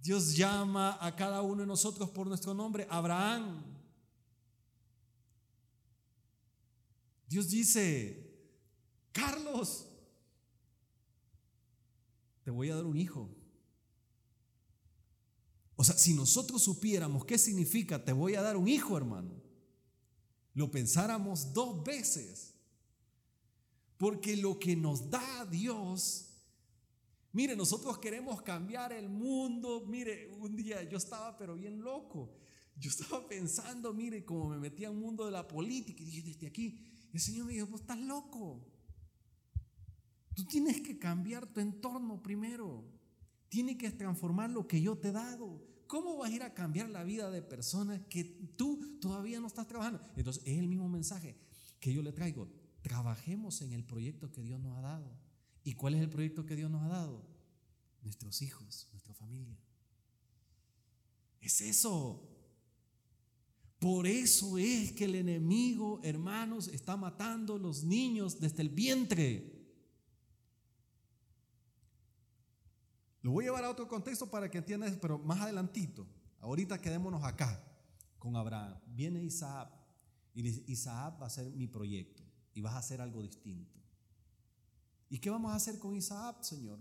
Dios 0.00 0.36
llama 0.36 0.96
a 1.00 1.14
cada 1.16 1.42
uno 1.42 1.62
de 1.62 1.66
nosotros 1.66 2.08
por 2.10 2.26
nuestro 2.26 2.54
nombre, 2.54 2.86
Abraham. 2.88 3.67
Dios 7.28 7.50
dice, 7.50 8.30
Carlos, 9.12 9.86
te 12.44 12.50
voy 12.50 12.70
a 12.70 12.76
dar 12.76 12.84
un 12.84 12.96
hijo. 12.96 13.28
O 15.76 15.84
sea, 15.84 15.96
si 15.96 16.14
nosotros 16.14 16.62
supiéramos 16.62 17.24
qué 17.24 17.38
significa 17.38 18.04
te 18.04 18.12
voy 18.12 18.34
a 18.34 18.42
dar 18.42 18.56
un 18.56 18.66
hijo, 18.66 18.96
hermano, 18.96 19.30
lo 20.54 20.70
pensáramos 20.70 21.52
dos 21.52 21.84
veces. 21.84 22.54
Porque 23.96 24.36
lo 24.36 24.58
que 24.58 24.76
nos 24.76 25.10
da 25.10 25.44
Dios 25.46 26.28
Mire, 27.32 27.54
nosotros 27.54 27.98
queremos 27.98 28.42
cambiar 28.42 28.92
el 28.92 29.08
mundo. 29.08 29.84
Mire, 29.86 30.28
un 30.40 30.56
día 30.56 30.82
yo 30.82 30.98
estaba 30.98 31.36
pero 31.36 31.54
bien 31.54 31.80
loco. 31.80 32.34
Yo 32.76 32.90
estaba 32.90 33.26
pensando, 33.28 33.92
mire, 33.92 34.24
como 34.24 34.48
me 34.48 34.58
metía 34.58 34.88
en 34.88 34.94
el 34.94 35.00
mundo 35.00 35.26
de 35.26 35.32
la 35.32 35.46
política 35.46 36.02
y 36.02 36.06
dije, 36.06 36.22
desde 36.22 36.46
aquí, 36.46 36.80
el 37.12 37.20
Señor 37.20 37.46
me 37.46 37.54
dijo, 37.54 37.74
estás 37.76 37.98
loco. 37.98 38.64
Tú 40.34 40.44
tienes 40.44 40.80
que 40.80 40.98
cambiar 40.98 41.46
tu 41.46 41.60
entorno 41.60 42.22
primero. 42.22 42.84
Tienes 43.48 43.76
que 43.76 43.90
transformar 43.90 44.50
lo 44.50 44.66
que 44.66 44.80
yo 44.80 44.96
te 44.96 45.08
he 45.08 45.12
dado. 45.12 45.66
¿Cómo 45.86 46.18
vas 46.18 46.30
a 46.30 46.34
ir 46.34 46.42
a 46.42 46.54
cambiar 46.54 46.90
la 46.90 47.02
vida 47.02 47.30
de 47.30 47.42
personas 47.42 48.00
que 48.10 48.24
tú 48.56 48.98
todavía 49.00 49.40
no 49.40 49.46
estás 49.46 49.66
trabajando? 49.66 50.00
Entonces 50.16 50.42
es 50.46 50.58
el 50.58 50.68
mismo 50.68 50.88
mensaje 50.88 51.36
que 51.80 51.92
yo 51.92 52.02
le 52.02 52.12
traigo. 52.12 52.48
Trabajemos 52.82 53.62
en 53.62 53.72
el 53.72 53.84
proyecto 53.84 54.30
que 54.30 54.42
Dios 54.42 54.60
nos 54.60 54.76
ha 54.76 54.82
dado. 54.82 55.10
¿Y 55.64 55.74
cuál 55.74 55.94
es 55.94 56.02
el 56.02 56.10
proyecto 56.10 56.44
que 56.44 56.56
Dios 56.56 56.70
nos 56.70 56.82
ha 56.82 56.88
dado? 56.88 57.26
Nuestros 58.02 58.42
hijos, 58.42 58.88
nuestra 58.92 59.14
familia. 59.14 59.58
Es 61.40 61.60
eso. 61.60 62.37
Por 63.78 64.06
eso 64.08 64.58
es 64.58 64.92
que 64.92 65.04
el 65.04 65.14
enemigo, 65.14 66.00
hermanos, 66.02 66.66
está 66.68 66.96
matando 66.96 67.58
los 67.58 67.84
niños 67.84 68.40
desde 68.40 68.62
el 68.62 68.70
vientre. 68.70 69.58
Lo 73.22 73.30
voy 73.32 73.44
a 73.44 73.48
llevar 73.48 73.64
a 73.64 73.70
otro 73.70 73.86
contexto 73.86 74.28
para 74.28 74.50
que 74.50 74.58
entiendas, 74.58 74.96
pero 75.00 75.18
más 75.18 75.40
adelantito. 75.40 76.06
Ahorita 76.40 76.80
quedémonos 76.80 77.22
acá 77.22 77.62
con 78.18 78.34
Abraham. 78.36 78.80
Viene 78.86 79.22
Isaac 79.22 79.70
y 80.34 80.42
dice, 80.42 80.64
Isaac 80.66 81.20
va 81.20 81.26
a 81.26 81.30
ser 81.30 81.50
mi 81.52 81.68
proyecto 81.68 82.22
y 82.54 82.60
vas 82.60 82.74
a 82.74 82.78
hacer 82.78 83.00
algo 83.00 83.22
distinto. 83.22 83.78
¿Y 85.08 85.18
qué 85.18 85.30
vamos 85.30 85.52
a 85.52 85.56
hacer 85.56 85.78
con 85.78 85.94
Isaac, 85.94 86.42
Señor? 86.42 86.80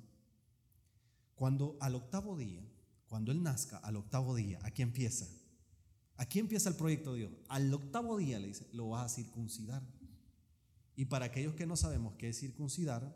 Cuando 1.35 1.77
al 1.79 1.95
octavo 1.95 2.35
día, 2.35 2.67
cuando 3.07 3.31
él 3.31 3.43
nazca, 3.43 3.77
al 3.77 3.95
octavo 3.95 4.35
día, 4.35 4.59
aquí 4.63 4.81
empieza. 4.81 5.27
Aquí 6.17 6.39
empieza 6.39 6.69
el 6.69 6.75
proyecto 6.75 7.13
de 7.13 7.19
Dios. 7.19 7.31
Al 7.47 7.71
octavo 7.73 8.17
día 8.17 8.39
le 8.39 8.47
dice, 8.47 8.67
lo 8.73 8.89
vas 8.89 9.11
a 9.11 9.15
circuncidar. 9.15 9.83
Y 10.95 11.05
para 11.05 11.25
aquellos 11.25 11.53
que 11.53 11.67
no 11.67 11.75
sabemos 11.75 12.15
qué 12.17 12.29
es 12.29 12.39
circuncidar, 12.39 13.15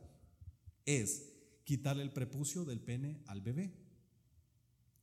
es 0.85 1.23
quitarle 1.63 2.03
el 2.03 2.13
prepucio 2.13 2.63
del 2.63 2.79
pene 2.79 3.23
al 3.25 3.41
bebé. 3.41 3.73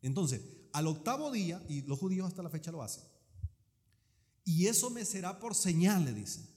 Entonces, 0.00 0.40
al 0.72 0.86
octavo 0.86 1.32
día, 1.32 1.64
y 1.68 1.82
los 1.82 1.98
judíos 1.98 2.28
hasta 2.28 2.42
la 2.42 2.50
fecha 2.50 2.70
lo 2.70 2.82
hacen, 2.82 3.02
y 4.44 4.66
eso 4.66 4.90
me 4.90 5.04
será 5.04 5.40
por 5.40 5.56
señal, 5.56 6.04
le 6.04 6.14
dice, 6.14 6.48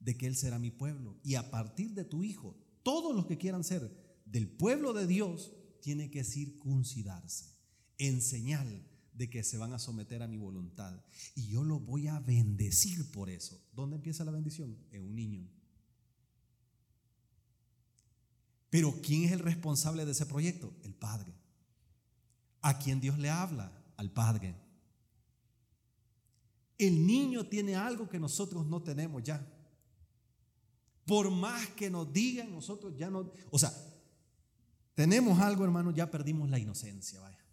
de 0.00 0.16
que 0.16 0.26
Él 0.26 0.36
será 0.36 0.58
mi 0.58 0.70
pueblo. 0.72 1.16
Y 1.22 1.36
a 1.36 1.50
partir 1.50 1.94
de 1.94 2.04
tu 2.04 2.24
hijo, 2.24 2.56
todos 2.82 3.14
los 3.14 3.26
que 3.26 3.38
quieran 3.38 3.62
ser 3.62 3.90
del 4.26 4.48
pueblo 4.48 4.92
de 4.92 5.06
Dios, 5.06 5.52
tienen 5.80 6.10
que 6.10 6.24
circuncidarse, 6.24 7.56
en 7.98 8.20
señal 8.20 8.87
de 9.18 9.28
que 9.28 9.42
se 9.42 9.58
van 9.58 9.72
a 9.72 9.80
someter 9.80 10.22
a 10.22 10.28
mi 10.28 10.38
voluntad. 10.38 11.04
Y 11.34 11.48
yo 11.48 11.64
lo 11.64 11.80
voy 11.80 12.06
a 12.06 12.20
bendecir 12.20 13.10
por 13.10 13.28
eso. 13.28 13.60
¿Dónde 13.72 13.96
empieza 13.96 14.24
la 14.24 14.30
bendición? 14.30 14.78
En 14.92 15.02
un 15.02 15.14
niño. 15.16 15.50
Pero 18.70 19.00
¿quién 19.02 19.24
es 19.24 19.32
el 19.32 19.40
responsable 19.40 20.04
de 20.04 20.12
ese 20.12 20.24
proyecto? 20.24 20.72
El 20.84 20.94
Padre. 20.94 21.34
¿A 22.62 22.78
quién 22.78 23.00
Dios 23.00 23.18
le 23.18 23.28
habla? 23.28 23.72
Al 23.96 24.12
Padre. 24.12 24.54
El 26.78 27.04
niño 27.04 27.48
tiene 27.48 27.74
algo 27.74 28.08
que 28.08 28.20
nosotros 28.20 28.66
no 28.66 28.80
tenemos 28.82 29.24
ya. 29.24 29.44
Por 31.04 31.28
más 31.30 31.66
que 31.70 31.90
nos 31.90 32.12
digan, 32.12 32.52
nosotros 32.52 32.94
ya 32.96 33.10
no... 33.10 33.32
O 33.50 33.58
sea, 33.58 33.72
tenemos 34.94 35.40
algo, 35.40 35.64
hermano, 35.64 35.90
ya 35.90 36.08
perdimos 36.08 36.48
la 36.50 36.58
inocencia, 36.60 37.18
vaya. 37.18 37.47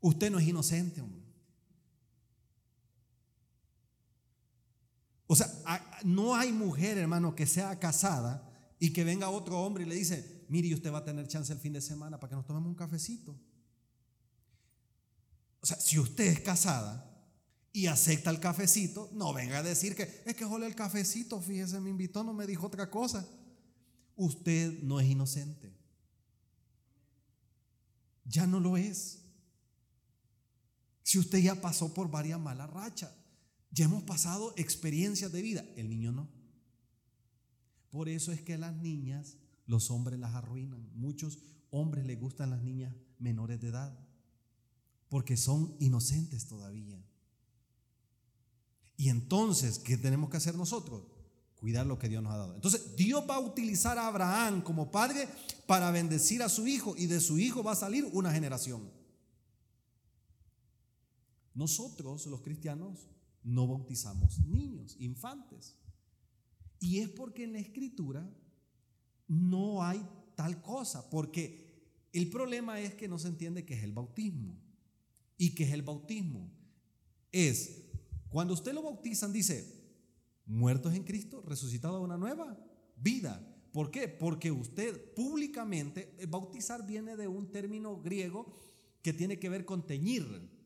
Usted 0.00 0.30
no 0.30 0.38
es 0.38 0.46
inocente, 0.46 1.00
hombre. 1.00 1.28
O 5.26 5.36
sea, 5.36 5.46
no 6.04 6.34
hay 6.34 6.52
mujer, 6.52 6.96
hermano, 6.96 7.34
que 7.34 7.46
sea 7.46 7.78
casada 7.78 8.48
y 8.78 8.92
que 8.92 9.04
venga 9.04 9.28
otro 9.28 9.60
hombre 9.60 9.84
y 9.84 9.86
le 9.86 9.94
dice, 9.94 10.44
mire, 10.48 10.72
usted 10.74 10.92
va 10.92 10.98
a 10.98 11.04
tener 11.04 11.28
chance 11.28 11.52
el 11.52 11.58
fin 11.58 11.74
de 11.74 11.82
semana 11.82 12.18
para 12.18 12.30
que 12.30 12.36
nos 12.36 12.46
tomemos 12.46 12.68
un 12.68 12.74
cafecito. 12.74 13.38
O 15.60 15.66
sea, 15.66 15.78
si 15.78 15.98
usted 15.98 16.24
es 16.24 16.40
casada 16.40 17.04
y 17.72 17.86
acepta 17.86 18.30
el 18.30 18.40
cafecito, 18.40 19.10
no 19.12 19.34
venga 19.34 19.58
a 19.58 19.62
decir 19.62 19.94
que 19.94 20.22
es 20.24 20.34
que 20.34 20.44
jole 20.44 20.66
el 20.66 20.74
cafecito, 20.74 21.40
fíjese, 21.40 21.78
me 21.80 21.90
invitó, 21.90 22.24
no 22.24 22.32
me 22.32 22.46
dijo 22.46 22.66
otra 22.66 22.88
cosa. 22.90 23.28
Usted 24.16 24.82
no 24.82 24.98
es 24.98 25.08
inocente. 25.08 25.76
Ya 28.24 28.46
no 28.46 28.60
lo 28.60 28.78
es. 28.78 29.27
Si 31.08 31.18
usted 31.18 31.38
ya 31.38 31.58
pasó 31.58 31.94
por 31.94 32.10
varias 32.10 32.38
malas 32.38 32.68
rachas, 32.68 33.10
ya 33.70 33.86
hemos 33.86 34.02
pasado 34.02 34.52
experiencias 34.58 35.32
de 35.32 35.40
vida, 35.40 35.64
el 35.74 35.88
niño 35.88 36.12
no. 36.12 36.28
Por 37.88 38.10
eso 38.10 38.30
es 38.30 38.42
que 38.42 38.58
las 38.58 38.76
niñas, 38.76 39.38
los 39.64 39.90
hombres 39.90 40.20
las 40.20 40.34
arruinan. 40.34 40.86
Muchos 40.92 41.38
hombres 41.70 42.04
les 42.04 42.20
gustan 42.20 42.50
las 42.50 42.62
niñas 42.62 42.94
menores 43.18 43.58
de 43.58 43.68
edad, 43.68 43.98
porque 45.08 45.38
son 45.38 45.74
inocentes 45.80 46.46
todavía. 46.46 47.02
Y 48.98 49.08
entonces, 49.08 49.78
¿qué 49.78 49.96
tenemos 49.96 50.28
que 50.28 50.36
hacer 50.36 50.56
nosotros? 50.56 51.04
Cuidar 51.56 51.86
lo 51.86 51.98
que 51.98 52.10
Dios 52.10 52.22
nos 52.22 52.34
ha 52.34 52.36
dado. 52.36 52.54
Entonces, 52.54 52.96
Dios 52.96 53.24
va 53.26 53.36
a 53.36 53.40
utilizar 53.40 53.96
a 53.96 54.08
Abraham 54.08 54.60
como 54.60 54.90
padre 54.90 55.26
para 55.66 55.90
bendecir 55.90 56.42
a 56.42 56.50
su 56.50 56.66
hijo 56.66 56.94
y 56.98 57.06
de 57.06 57.20
su 57.20 57.38
hijo 57.38 57.62
va 57.62 57.72
a 57.72 57.76
salir 57.76 58.04
una 58.12 58.30
generación. 58.30 58.97
Nosotros, 61.58 62.24
los 62.26 62.40
cristianos, 62.40 63.08
no 63.42 63.66
bautizamos 63.66 64.38
niños, 64.46 64.94
infantes. 65.00 65.74
Y 66.78 67.00
es 67.00 67.08
porque 67.08 67.42
en 67.42 67.54
la 67.54 67.58
escritura 67.58 68.32
no 69.26 69.82
hay 69.82 70.00
tal 70.36 70.62
cosa, 70.62 71.10
porque 71.10 72.06
el 72.12 72.30
problema 72.30 72.78
es 72.78 72.94
que 72.94 73.08
no 73.08 73.18
se 73.18 73.26
entiende 73.26 73.64
qué 73.64 73.74
es 73.74 73.82
el 73.82 73.90
bautismo. 73.90 74.56
¿Y 75.36 75.56
qué 75.56 75.64
es 75.64 75.72
el 75.72 75.82
bautismo? 75.82 76.48
Es, 77.32 77.88
cuando 78.28 78.54
usted 78.54 78.72
lo 78.72 78.82
bautizan, 78.84 79.32
dice, 79.32 79.82
muertos 80.46 80.94
en 80.94 81.02
Cristo, 81.02 81.42
resucitado 81.42 81.96
a 81.96 82.00
una 82.00 82.16
nueva 82.16 82.56
vida. 82.96 83.44
¿Por 83.72 83.90
qué? 83.90 84.06
Porque 84.06 84.52
usted 84.52 85.12
públicamente, 85.14 86.14
bautizar 86.28 86.86
viene 86.86 87.16
de 87.16 87.26
un 87.26 87.50
término 87.50 88.00
griego 88.00 88.54
que 89.02 89.12
tiene 89.12 89.40
que 89.40 89.48
ver 89.48 89.64
con 89.64 89.84
teñir, 89.84 90.56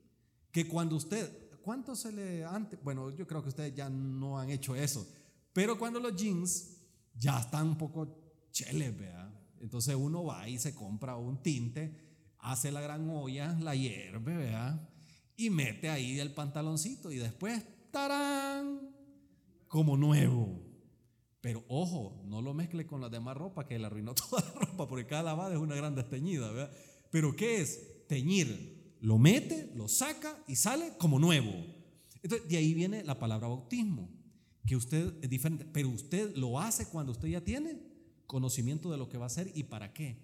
que 0.53 0.69
cuando 0.69 0.97
usted, 0.97 1.51
¿cuánto 1.63 1.97
se 1.97 2.13
le 2.13 2.45
antes? 2.45 2.79
Bueno, 2.83 3.11
yo 3.11 3.27
creo 3.27 3.43
que 3.43 3.49
ustedes 3.49 3.75
ya 3.75 3.89
no 3.89 4.39
han 4.39 4.51
hecho 4.51 4.77
eso 4.77 5.07
pero 5.53 5.79
cuando 5.79 6.01
los 6.01 6.17
jeans 6.17 6.79
ya 7.15 7.39
están 7.39 7.69
un 7.69 7.79
poco 7.79 8.49
cheles, 8.51 8.97
¿verdad? 8.97 9.31
Entonces 9.61 9.95
uno 9.95 10.25
va 10.25 10.49
y 10.49 10.59
se 10.59 10.75
compra 10.75 11.17
un 11.17 11.43
tinte, 11.43 11.95
hace 12.39 12.73
la 12.73 12.81
gran 12.81 13.09
olla, 13.11 13.57
la 13.61 13.75
hierve, 13.75 14.37
¿verdad? 14.37 14.89
Y 15.37 15.51
mete 15.51 15.89
ahí 15.89 16.19
el 16.19 16.33
pantaloncito 16.33 17.13
y 17.13 17.17
después, 17.17 17.63
¡tarán! 17.91 18.81
Como 19.69 19.97
nuevo. 19.97 20.61
Pero 21.41 21.65
ojo, 21.69 22.23
no 22.27 22.41
lo 22.41 22.55
mezcle 22.55 22.87
con 22.87 23.01
la 23.01 23.09
demás 23.09 23.37
ropa 23.37 23.67
que 23.67 23.79
le 23.79 23.87
arruinó 23.87 24.15
toda 24.15 24.43
la 24.43 24.67
ropa, 24.67 24.89
porque 24.89 25.07
cada 25.07 25.23
lavada 25.23 25.55
es 25.55 25.61
una 25.61 25.75
gran 25.75 25.95
desteñida, 25.95 26.51
¿verdad? 26.51 26.75
Pero 27.11 27.37
¿qué 27.37 27.61
es? 27.61 28.07
Teñir. 28.09 28.72
Lo 29.03 29.19
mete, 29.19 29.73
lo 29.75 29.89
saca 29.89 30.43
y 30.47 30.55
sale 30.55 30.93
como 30.97 31.19
nuevo. 31.19 31.53
De 32.23 32.57
ahí 32.57 32.73
viene 32.73 33.03
la 33.03 33.19
palabra 33.19 33.49
bautismo 33.49 34.09
que 34.65 34.77
usted 34.77 35.13
es 35.21 35.29
diferente, 35.29 35.65
pero 35.65 35.89
usted 35.89 36.37
lo 36.37 36.61
hace 36.61 36.87
cuando 36.87 37.11
usted 37.11 37.27
ya 37.27 37.41
tiene 37.43 37.81
conocimiento 38.29 38.93
de 38.93 38.99
lo 38.99 39.09
que 39.09 39.19
va 39.19 39.25
a 39.25 39.27
hacer 39.27 39.51
y 39.57 39.65
para 39.65 39.93
qué. 39.93 40.23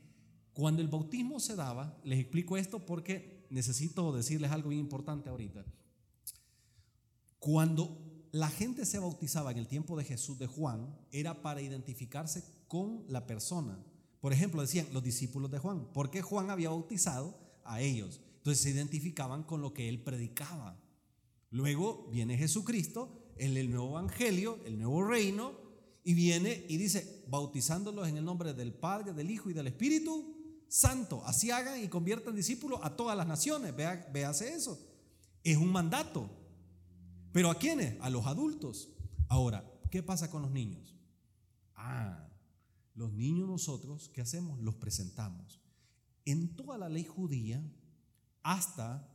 Cuando 0.52 0.80
el 0.80 0.86
bautismo 0.86 1.40
se 1.40 1.56
daba, 1.56 2.00
les 2.04 2.20
explico 2.20 2.56
esto 2.56 2.86
porque 2.86 3.48
necesito 3.50 4.12
decirles 4.12 4.52
algo 4.52 4.68
bien 4.68 4.80
importante 4.80 5.28
ahorita. 5.28 5.64
Porque 7.40 7.88
la 8.30 8.48
gente 8.48 8.86
se 8.86 9.00
bautizaba 9.00 9.50
en 9.50 9.58
el 9.58 9.66
tiempo 9.66 9.96
de 9.96 10.04
Jesús 10.04 10.38
de 10.38 10.46
Juan, 10.46 10.96
era 11.10 11.42
para 11.42 11.62
identificarse 11.62 12.44
con 12.68 13.04
la 13.08 13.26
persona. 13.26 13.84
Por 14.20 14.32
ejemplo, 14.32 14.62
decían 14.62 14.86
los 14.92 15.02
discípulos 15.02 15.50
de 15.50 15.58
Juan, 15.58 15.88
porque 15.92 16.22
Juan 16.22 16.50
había 16.50 16.70
bautizado 16.70 17.36
a 17.64 17.80
ellos. 17.80 18.20
Entonces 18.48 18.64
se 18.64 18.70
identificaban 18.70 19.42
con 19.42 19.60
lo 19.60 19.74
que 19.74 19.90
él 19.90 20.02
predicaba. 20.02 20.80
Luego 21.50 22.08
viene 22.10 22.38
Jesucristo 22.38 23.34
el, 23.36 23.58
el 23.58 23.70
nuevo 23.70 23.90
evangelio, 23.90 24.58
el 24.64 24.78
nuevo 24.78 25.04
reino, 25.04 25.52
y 26.02 26.14
viene 26.14 26.64
y 26.66 26.78
dice, 26.78 27.26
bautizándolos 27.28 28.08
en 28.08 28.16
el 28.16 28.24
nombre 28.24 28.54
del 28.54 28.72
Padre, 28.72 29.12
del 29.12 29.30
Hijo 29.30 29.50
y 29.50 29.52
del 29.52 29.66
Espíritu 29.66 30.34
Santo. 30.66 31.22
Así 31.26 31.50
hagan 31.50 31.84
y 31.84 31.88
conviertan 31.88 32.34
discípulos 32.34 32.80
a 32.82 32.96
todas 32.96 33.18
las 33.18 33.26
naciones. 33.26 33.76
Vea, 33.76 34.08
véase 34.14 34.54
eso. 34.54 34.80
Es 35.44 35.58
un 35.58 35.70
mandato. 35.70 36.30
¿Pero 37.32 37.50
a 37.50 37.56
quiénes? 37.56 38.00
A 38.00 38.08
los 38.08 38.24
adultos. 38.26 38.88
Ahora, 39.28 39.70
¿qué 39.90 40.02
pasa 40.02 40.30
con 40.30 40.40
los 40.40 40.50
niños? 40.50 40.96
Ah, 41.74 42.30
los 42.94 43.12
niños 43.12 43.46
nosotros, 43.46 44.08
¿qué 44.08 44.22
hacemos? 44.22 44.58
Los 44.60 44.76
presentamos. 44.76 45.60
En 46.24 46.56
toda 46.56 46.78
la 46.78 46.88
ley 46.88 47.04
judía, 47.04 47.62
hasta 48.42 49.06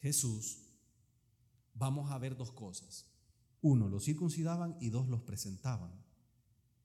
Jesús, 0.00 0.58
vamos 1.74 2.10
a 2.10 2.18
ver 2.18 2.36
dos 2.36 2.52
cosas. 2.52 3.06
Uno, 3.60 3.88
los 3.88 4.04
circuncidaban 4.04 4.76
y 4.80 4.90
dos, 4.90 5.08
los 5.08 5.22
presentaban. 5.22 5.90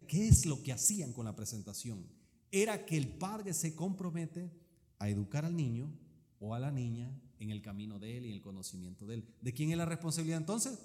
¿Qué 0.08 0.28
es 0.28 0.46
lo 0.46 0.62
que 0.64 0.74
hacían 0.74 1.14
con 1.14 1.26
la 1.26 1.36
presentación? 1.36 2.06
Era 2.52 2.86
que 2.86 2.98
el 2.98 3.08
padre 3.08 3.54
se 3.54 3.76
compromete 3.76 4.52
a 5.00 5.10
educar 5.10 5.46
al 5.46 5.56
niño 5.56 5.92
o 6.40 6.54
a 6.54 6.60
la 6.60 6.72
niña 6.72 7.12
en 7.40 7.52
el 7.52 7.62
camino 7.62 8.00
de 8.00 8.18
él 8.18 8.26
y 8.26 8.30
en 8.30 8.36
el 8.36 8.42
conocimiento 8.42 9.06
de 9.06 9.16
él. 9.16 9.28
¿De 9.42 9.54
quién 9.54 9.72
es 9.72 9.78
la 9.78 9.86
responsabilidad 9.86 10.40
entonces? 10.40 10.80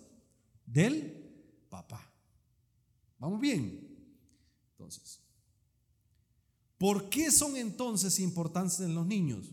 Del 0.67 1.67
papá. 1.69 2.13
¿Vamos 3.19 3.41
bien? 3.41 3.97
Entonces, 4.73 5.21
¿por 6.79 7.11
qué 7.11 7.31
son 7.31 7.57
entonces 7.57 8.21
importantes 8.21 8.81
en 8.81 8.95
los 8.95 9.07
niños? 9.07 9.51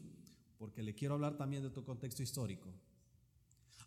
Porque 0.57 0.83
le 0.83 0.95
quiero 0.95 1.15
hablar 1.15 1.37
también 1.37 1.63
de 1.63 1.69
tu 1.69 1.83
contexto 1.83 2.23
histórico. 2.23 2.69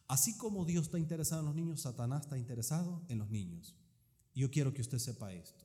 Así 0.06 0.36
como 0.36 0.64
Dios 0.64 0.86
está 0.86 0.98
interesado 0.98 1.40
en 1.40 1.46
los 1.46 1.54
niños, 1.54 1.82
Satanás 1.82 2.22
está 2.22 2.38
interesado 2.38 3.02
en 3.08 3.18
los 3.18 3.30
niños. 3.30 3.76
Y 4.34 4.40
yo 4.40 4.50
quiero 4.50 4.72
que 4.72 4.80
usted 4.80 4.98
sepa 4.98 5.32
esto. 5.32 5.64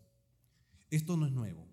Esto 0.89 1.16
no 1.16 1.26
es 1.26 1.32
nuevo. 1.32 1.66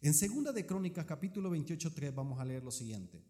En 0.00 0.14
segunda 0.14 0.52
de 0.52 0.64
Crónicas 0.64 1.04
capítulo 1.04 1.50
28, 1.50 1.92
3 1.92 2.14
vamos 2.14 2.40
a 2.40 2.44
leer 2.44 2.62
lo 2.62 2.70
siguiente. 2.70 3.22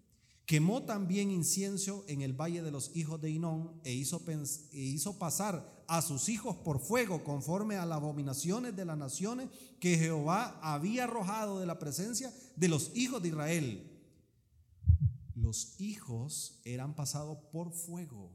Quemó 0.47 0.85
también 0.85 1.31
incienso 1.31 2.05
en 2.09 2.23
el 2.23 2.33
valle 2.33 2.63
de 2.63 2.71
los 2.71 2.97
hijos 2.97 3.21
de 3.21 3.31
Inón 3.31 3.81
e 3.85 3.93
hizo, 3.93 4.23
e 4.27 4.79
hizo 4.79 5.19
pasar 5.19 5.85
a 5.87 6.01
sus 6.01 6.29
hijos 6.29 6.57
por 6.57 6.81
fuego 6.81 7.23
conforme 7.25 7.77
a 7.77 7.85
las 7.85 7.97
abominaciones 7.97 8.75
de 8.75 8.85
las 8.85 8.97
naciones 8.97 9.49
que 9.81 9.99
Jehová 9.99 10.59
había 10.63 11.05
arrojado 11.05 11.61
de 11.61 11.67
la 11.67 11.79
presencia 11.79 12.33
de 12.57 12.69
los 12.69 12.93
hijos 12.95 13.23
de 13.23 13.29
Israel. 13.29 13.88
Los 15.49 15.81
hijos 15.81 16.61
eran 16.63 16.95
pasados 16.95 17.39
por 17.51 17.73
fuego. 17.73 18.31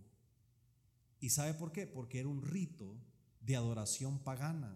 ¿Y 1.19 1.30
sabe 1.30 1.54
por 1.54 1.71
qué? 1.71 1.86
Porque 1.86 2.17
era 2.17 2.28
un 2.28 2.41
rito 2.41 2.97
de 3.39 3.56
adoración 3.56 4.17
pagana. 4.17 4.76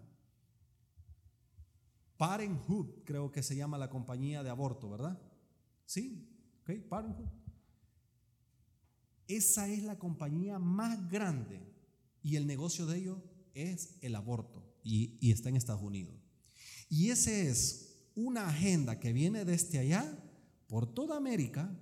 Parenthood, 2.15 3.03
creo 3.05 3.31
que 3.31 3.41
se 3.41 3.55
llama 3.55 3.79
la 3.79 3.89
compañía 3.89 4.43
de 4.43 4.51
aborto, 4.51 4.87
¿verdad? 4.87 5.19
Sí, 5.87 6.29
ok. 6.61 6.73
Esa 9.27 9.67
es 9.67 9.81
la 9.81 9.97
compañía 9.97 10.59
más 10.59 11.09
grande 11.09 11.59
y 12.21 12.35
el 12.35 12.45
negocio 12.45 12.85
de 12.85 12.99
ellos 12.99 13.17
es 13.55 13.97
el 14.01 14.13
aborto 14.13 14.63
y, 14.83 15.17
y 15.19 15.31
está 15.31 15.49
en 15.49 15.55
Estados 15.55 15.81
Unidos. 15.81 16.13
Y 16.87 17.09
ese 17.09 17.49
es 17.49 18.11
una 18.13 18.47
agenda 18.47 18.99
que 18.99 19.11
viene 19.11 19.43
desde 19.43 19.79
allá 19.79 20.23
por 20.67 20.85
toda 20.85 21.17
América 21.17 21.75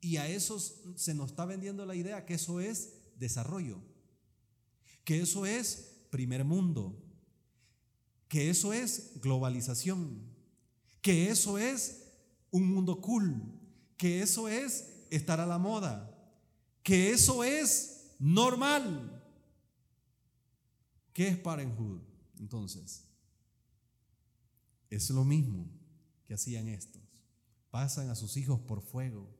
y 0.00 0.18
a 0.18 0.28
esos 0.28 0.80
se 0.96 1.14
nos 1.14 1.30
está 1.30 1.44
vendiendo 1.44 1.84
la 1.86 1.94
idea 1.94 2.26
que 2.26 2.34
eso 2.34 2.60
es 2.60 2.94
desarrollo, 3.18 3.78
que 5.04 5.20
eso 5.20 5.46
es 5.46 6.06
primer 6.10 6.44
mundo, 6.44 7.02
que 8.28 8.50
eso 8.50 8.72
es 8.72 9.12
globalización, 9.20 10.20
que 11.00 11.30
eso 11.30 11.58
es 11.58 12.06
un 12.50 12.66
mundo 12.66 13.00
cool, 13.00 13.42
que 13.96 14.22
eso 14.22 14.48
es 14.48 15.06
estar 15.10 15.40
a 15.40 15.46
la 15.46 15.58
moda, 15.58 16.12
que 16.82 17.10
eso 17.10 17.44
es 17.44 18.14
normal. 18.18 19.12
¿Qué 21.12 21.28
es 21.28 21.38
parenthood? 21.38 22.00
Entonces, 22.38 23.04
es 24.90 25.10
lo 25.10 25.24
mismo 25.24 25.66
que 26.24 26.34
hacían 26.34 26.68
estos. 26.68 27.02
Pasan 27.70 28.10
a 28.10 28.14
sus 28.14 28.36
hijos 28.36 28.60
por 28.60 28.82
fuego. 28.82 29.35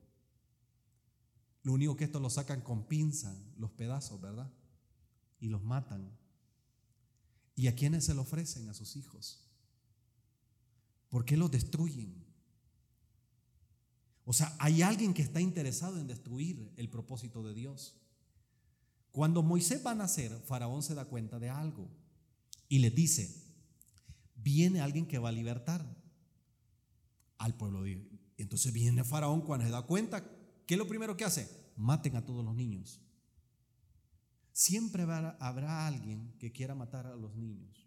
Lo 1.66 1.72
único 1.72 1.96
que 1.96 2.04
estos 2.04 2.22
lo 2.22 2.30
sacan 2.30 2.60
con 2.60 2.84
pinza, 2.84 3.36
los 3.58 3.72
pedazos, 3.72 4.20
¿verdad? 4.20 4.48
Y 5.40 5.48
los 5.48 5.64
matan. 5.64 6.16
¿Y 7.56 7.66
a 7.66 7.74
quiénes 7.74 8.04
se 8.04 8.14
lo 8.14 8.22
ofrecen? 8.22 8.68
A 8.68 8.72
sus 8.72 8.94
hijos. 8.94 9.40
¿Por 11.08 11.24
qué 11.24 11.36
los 11.36 11.50
destruyen? 11.50 12.24
O 14.24 14.32
sea, 14.32 14.54
hay 14.60 14.82
alguien 14.82 15.12
que 15.12 15.22
está 15.22 15.40
interesado 15.40 15.98
en 15.98 16.06
destruir 16.06 16.72
el 16.76 16.88
propósito 16.88 17.42
de 17.42 17.52
Dios. 17.52 17.96
Cuando 19.10 19.42
Moisés 19.42 19.84
va 19.84 19.90
a 19.90 19.96
nacer, 19.96 20.40
Faraón 20.46 20.84
se 20.84 20.94
da 20.94 21.06
cuenta 21.06 21.40
de 21.40 21.50
algo 21.50 21.90
y 22.68 22.78
le 22.78 22.90
dice, 22.90 23.42
viene 24.36 24.80
alguien 24.80 25.08
que 25.08 25.18
va 25.18 25.30
a 25.30 25.32
libertar 25.32 25.84
al 27.38 27.56
pueblo 27.56 27.82
de 27.82 27.96
Dios. 27.96 28.06
Entonces 28.36 28.72
viene 28.72 29.02
Faraón 29.02 29.40
cuando 29.40 29.66
se 29.66 29.72
da 29.72 29.82
cuenta, 29.82 30.35
¿qué 30.66 30.74
es 30.74 30.78
lo 30.78 30.88
primero 30.88 31.16
que 31.16 31.24
hace? 31.24 31.48
Maten 31.76 32.16
a 32.16 32.24
todos 32.24 32.44
los 32.44 32.54
niños. 32.54 33.00
Siempre 34.52 35.02
habrá 35.02 35.86
alguien 35.86 36.34
que 36.38 36.52
quiera 36.52 36.74
matar 36.74 37.06
a 37.06 37.16
los 37.16 37.34
niños. 37.36 37.86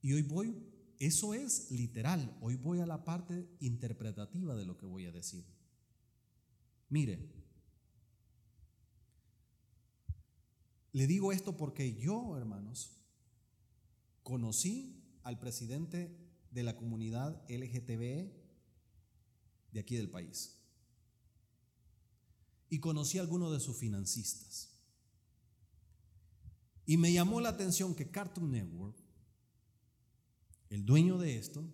Y 0.00 0.12
hoy 0.12 0.22
voy, 0.22 0.54
eso 0.98 1.34
es 1.34 1.70
literal, 1.70 2.36
hoy 2.40 2.56
voy 2.56 2.80
a 2.80 2.86
la 2.86 3.04
parte 3.04 3.48
interpretativa 3.60 4.54
de 4.54 4.66
lo 4.66 4.76
que 4.76 4.86
voy 4.86 5.06
a 5.06 5.12
decir. 5.12 5.46
Mire, 6.90 7.32
le 10.92 11.06
digo 11.06 11.32
esto 11.32 11.56
porque 11.56 11.94
yo, 11.96 12.36
hermanos, 12.36 12.98
conocí 14.22 15.02
al 15.22 15.38
presidente 15.38 16.16
de 16.50 16.62
la 16.62 16.76
comunidad 16.76 17.42
LGTB 17.48 18.30
de 19.72 19.80
aquí 19.80 19.96
del 19.96 20.08
país. 20.08 20.53
Y 22.74 22.80
conocí 22.80 23.18
a 23.18 23.20
algunos 23.20 23.52
de 23.52 23.60
sus 23.60 23.76
financistas. 23.76 24.68
Y 26.84 26.96
me 26.96 27.12
llamó 27.12 27.40
la 27.40 27.50
atención 27.50 27.94
que 27.94 28.10
Cartoon 28.10 28.50
Network, 28.50 28.96
el 30.70 30.84
dueño 30.84 31.16
de 31.16 31.38
esto, 31.38 31.64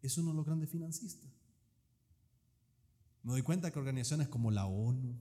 es 0.00 0.16
uno 0.16 0.30
de 0.30 0.36
los 0.36 0.46
grandes 0.46 0.70
financistas. 0.70 1.30
Me 3.22 3.32
doy 3.32 3.42
cuenta 3.42 3.70
que 3.70 3.78
organizaciones 3.78 4.28
como 4.28 4.50
la 4.50 4.64
ONU 4.64 5.14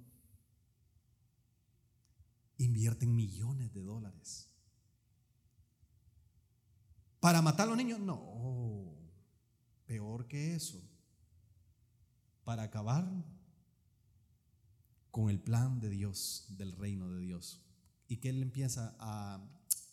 invierten 2.56 3.14
millones 3.14 3.74
de 3.74 3.82
dólares. 3.82 4.48
¿Para 7.20 7.42
matar 7.42 7.66
a 7.66 7.72
los 7.72 7.78
niños? 7.78 8.00
No, 8.00 8.96
peor 9.86 10.30
que 10.30 10.56
eso. 10.56 10.82
Para 12.46 12.64
acabar 12.64 13.35
con 15.16 15.30
el 15.30 15.40
plan 15.40 15.80
de 15.80 15.90
Dios, 15.90 16.44
del 16.58 16.74
reino 16.74 17.10
de 17.10 17.22
Dios. 17.22 17.62
¿Y 18.10 18.18
qué, 18.18 18.32
empieza 18.32 18.98
a, 19.00 19.42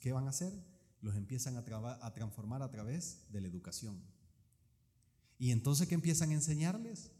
qué 0.00 0.12
van 0.12 0.26
a 0.26 0.30
hacer? 0.30 0.52
Los 1.00 1.14
empiezan 1.14 1.56
a, 1.56 1.60
a 1.60 2.12
transformar 2.12 2.60
a 2.60 2.72
través 2.72 3.24
de 3.30 3.40
la 3.40 3.46
educación. 3.46 4.02
Y 5.38 5.52
entonces, 5.52 5.86
¿qué 5.86 5.94
empiezan 5.94 6.30
a 6.30 6.34
enseñarles? 6.34 7.12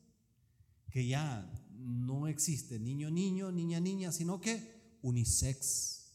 Que 0.91 1.07
ya 1.07 1.49
no 1.71 2.27
existe 2.27 2.81
niño, 2.81 3.09
niño, 3.09 3.53
niña, 3.53 3.79
niña, 3.79 4.11
sino 4.11 4.41
que 4.41 4.99
unisex. 5.03 6.12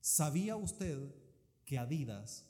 ¿Sabía 0.00 0.56
usted 0.56 1.14
que 1.66 1.76
Adidas, 1.76 2.46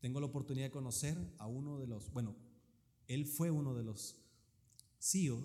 tengo 0.00 0.20
la 0.20 0.26
oportunidad 0.26 0.66
de 0.66 0.70
conocer 0.70 1.16
a 1.38 1.46
uno 1.46 1.78
de 1.78 1.86
los, 1.86 2.12
bueno, 2.12 2.36
él 3.08 3.24
fue 3.24 3.50
uno 3.50 3.74
de 3.74 3.84
los 3.84 4.19
CEO 5.00 5.42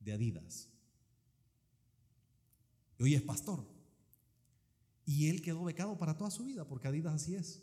de 0.00 0.12
Adidas 0.12 0.68
hoy 3.04 3.14
es 3.14 3.22
pastor. 3.22 3.64
Y 5.06 5.28
él 5.28 5.42
quedó 5.42 5.64
becado 5.64 5.98
para 5.98 6.16
toda 6.16 6.30
su 6.30 6.44
vida, 6.44 6.66
porque 6.66 6.88
Adidas 6.88 7.14
así 7.14 7.34
es. 7.34 7.62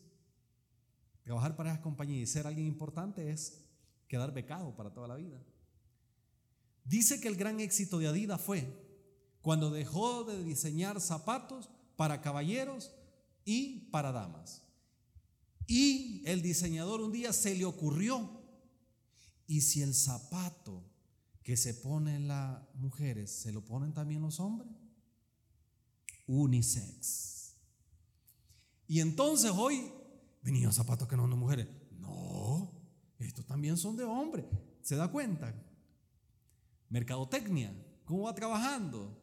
Trabajar 1.24 1.56
para 1.56 1.72
esas 1.72 1.82
compañías 1.82 2.30
y 2.30 2.32
ser 2.32 2.48
alguien 2.48 2.68
importante 2.68 3.30
es 3.32 3.62
quedar 4.08 4.34
becado 4.34 4.76
para 4.76 4.94
toda 4.94 5.08
la 5.08 5.16
vida. 5.16 5.42
Dice 6.84 7.20
que 7.20 7.28
el 7.28 7.36
gran 7.36 7.60
éxito 7.60 8.00
de 8.00 8.08
Adidas 8.08 8.42
fue 8.42 8.68
cuando 9.42 9.72
dejó 9.72 10.24
de 10.24 10.44
diseñar 10.44 11.02
zapatos 11.02 11.70
para 11.96 12.22
caballeros 12.22 12.92
y 13.44 13.90
para 13.92 14.12
damas. 14.12 14.64
Y 15.68 16.24
el 16.26 16.42
diseñador 16.42 17.02
un 17.02 17.12
día 17.12 17.34
se 17.34 17.56
le 17.56 17.66
ocurrió, 17.66 18.41
¿y 19.52 19.60
si 19.60 19.82
el 19.82 19.94
zapato 19.94 20.82
que 21.44 21.58
se 21.58 21.74
ponen 21.74 22.30
las 22.30 22.62
mujeres 22.76 23.30
se 23.30 23.52
lo 23.52 23.66
ponen 23.66 23.94
también 23.94 24.22
los 24.22 24.40
hombres? 24.40 24.72
unisex. 26.26 27.58
Y 28.88 29.02
entonces 29.02 29.52
hoy 29.54 29.92
venían 30.42 30.72
zapatos 30.72 31.06
que 31.06 31.18
no 31.18 31.24
son 31.24 31.32
de 31.32 31.36
mujeres. 31.36 31.68
No, 32.00 32.72
estos 33.20 33.46
también 33.46 33.76
son 33.76 33.98
de 33.98 34.06
hombres. 34.06 34.46
¿Se 34.84 34.96
da 34.96 35.12
cuenta? 35.12 35.54
Mercadotecnia, 36.88 37.76
¿cómo 38.06 38.24
va 38.24 38.34
trabajando? 38.34 39.22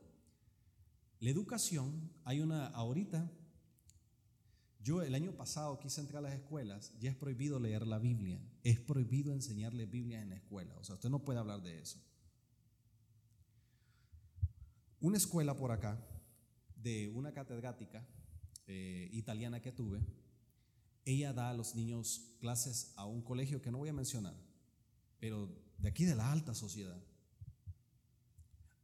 La 1.21 1.31
educación, 1.31 2.13
hay 2.25 2.41
una 2.41 2.67
ahorita, 2.67 3.33
yo 4.81 5.03
el 5.03 5.15
año 5.15 5.33
pasado 5.33 5.79
quise 5.79 6.01
entrar 6.01 6.25
a 6.25 6.29
las 6.29 6.39
escuelas, 6.39 6.93
ya 7.01 7.11
es 7.11 7.17
prohibido 7.17 7.59
leer 7.59 7.87
la 7.87 7.99
Biblia, 7.99 8.41
es 8.63 8.79
prohibido 8.79 9.33
enseñarle 9.33 9.87
Biblia 9.87 10.21
en 10.23 10.31
la 10.31 10.37
escuela, 10.37 10.77
o 10.79 10.85
sea, 10.85 10.95
usted 10.95 11.11
no 11.11 11.25
puede 11.25 11.39
hablar 11.39 11.63
de 11.63 11.81
eso. 11.81 12.01
Una 15.01 15.17
escuela 15.17 15.57
por 15.57 15.71
acá, 15.71 15.99
de 16.83 17.09
una 17.09 17.33
catedrática 17.33 18.07
eh, 18.67 19.09
italiana 19.13 19.61
que 19.61 19.73
tuve. 19.73 20.01
Ella 21.05 21.33
da 21.33 21.51
a 21.51 21.55
los 21.55 21.75
niños 21.75 22.37
clases 22.41 22.93
a 22.97 23.07
un 23.07 23.23
colegio 23.23 23.63
que 23.63 23.71
no 23.71 23.79
voy 23.79 23.89
a 23.89 23.93
mencionar. 23.95 24.35
pero 25.19 25.49
de 25.79 25.89
aquí 25.89 26.05
de 26.05 26.15
la 26.15 26.31
alta 26.33 26.55
sociedad, 26.55 27.01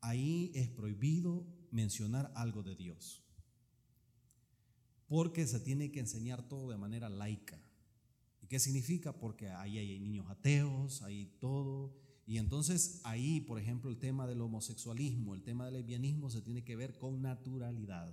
ahí 0.00 0.52
es 0.54 0.68
prohibido 0.68 1.44
mencionar 1.70 2.32
algo 2.36 2.62
de 2.62 2.76
Dios. 2.76 3.23
Porque 5.14 5.46
se 5.46 5.60
tiene 5.60 5.92
que 5.92 6.00
enseñar 6.00 6.48
todo 6.48 6.72
de 6.72 6.76
manera 6.76 7.08
laica. 7.08 7.56
¿Y 8.42 8.48
qué 8.48 8.58
significa? 8.58 9.12
Porque 9.12 9.48
ahí 9.48 9.78
hay 9.78 10.00
niños 10.00 10.28
ateos, 10.28 11.02
ahí 11.02 11.36
todo. 11.38 11.94
Y 12.26 12.38
entonces 12.38 13.00
ahí, 13.04 13.40
por 13.40 13.60
ejemplo, 13.60 13.90
el 13.90 13.98
tema 14.00 14.26
del 14.26 14.40
homosexualismo, 14.40 15.36
el 15.36 15.44
tema 15.44 15.66
del 15.66 15.74
lesbianismo 15.74 16.30
se 16.30 16.42
tiene 16.42 16.64
que 16.64 16.74
ver 16.74 16.98
con 16.98 17.22
naturalidad. 17.22 18.12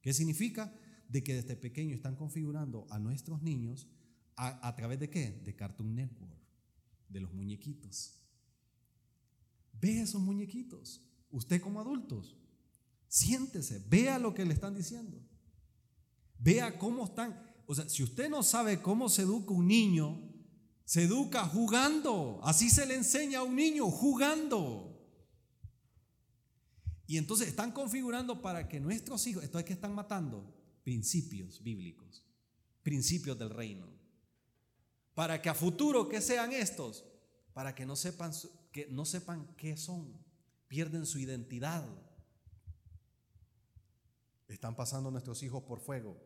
¿Qué 0.00 0.12
significa? 0.12 0.74
De 1.08 1.22
que 1.22 1.32
desde 1.32 1.54
pequeño 1.54 1.94
están 1.94 2.16
configurando 2.16 2.88
a 2.90 2.98
nuestros 2.98 3.40
niños 3.40 3.86
a, 4.34 4.66
a 4.66 4.74
través 4.74 4.98
de 4.98 5.08
qué? 5.08 5.30
De 5.30 5.54
Cartoon 5.54 5.94
Network, 5.94 6.42
de 7.08 7.20
los 7.20 7.32
muñequitos. 7.34 8.18
Ve 9.80 10.00
esos 10.00 10.20
muñequitos. 10.20 11.08
Usted 11.30 11.60
como 11.60 11.78
adultos, 11.78 12.36
siéntese, 13.06 13.80
vea 13.88 14.18
lo 14.18 14.34
que 14.34 14.44
le 14.44 14.54
están 14.54 14.74
diciendo. 14.74 15.22
Vea 16.38 16.78
cómo 16.78 17.04
están. 17.04 17.54
O 17.66 17.74
sea, 17.74 17.88
si 17.88 18.02
usted 18.02 18.28
no 18.28 18.42
sabe 18.42 18.80
cómo 18.80 19.08
se 19.08 19.22
educa 19.22 19.52
un 19.52 19.66
niño, 19.66 20.22
se 20.84 21.04
educa 21.04 21.44
jugando. 21.46 22.40
Así 22.44 22.70
se 22.70 22.86
le 22.86 22.94
enseña 22.94 23.40
a 23.40 23.42
un 23.42 23.56
niño, 23.56 23.90
jugando. 23.90 24.92
Y 27.06 27.18
entonces 27.18 27.48
están 27.48 27.72
configurando 27.72 28.42
para 28.42 28.68
que 28.68 28.80
nuestros 28.80 29.26
hijos, 29.26 29.44
esto 29.44 29.58
es 29.58 29.64
que 29.64 29.72
están 29.72 29.94
matando 29.94 30.52
principios 30.82 31.62
bíblicos, 31.62 32.24
principios 32.82 33.38
del 33.38 33.50
reino. 33.50 33.88
Para 35.14 35.40
que 35.40 35.48
a 35.48 35.54
futuro 35.54 36.08
que 36.08 36.20
sean 36.20 36.52
estos, 36.52 37.04
para 37.52 37.74
que 37.74 37.86
no 37.86 37.96
sepan 37.96 38.32
que 38.76 38.86
no 38.90 39.06
sepan 39.06 39.54
qué 39.56 39.74
son, 39.74 40.22
pierden 40.68 41.06
su 41.06 41.18
identidad. 41.18 41.82
Están 44.48 44.76
pasando 44.76 45.10
nuestros 45.10 45.42
hijos 45.42 45.62
por 45.62 45.80
fuego. 45.80 46.16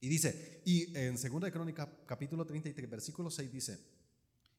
Y 0.00 0.08
dice, 0.08 0.62
y 0.64 0.96
en 0.96 1.14
2 1.14 1.40
de 1.40 1.52
Crónica 1.52 1.90
capítulo 2.06 2.46
33 2.46 2.88
versículo 2.88 3.30
6 3.30 3.52
dice, 3.52 3.78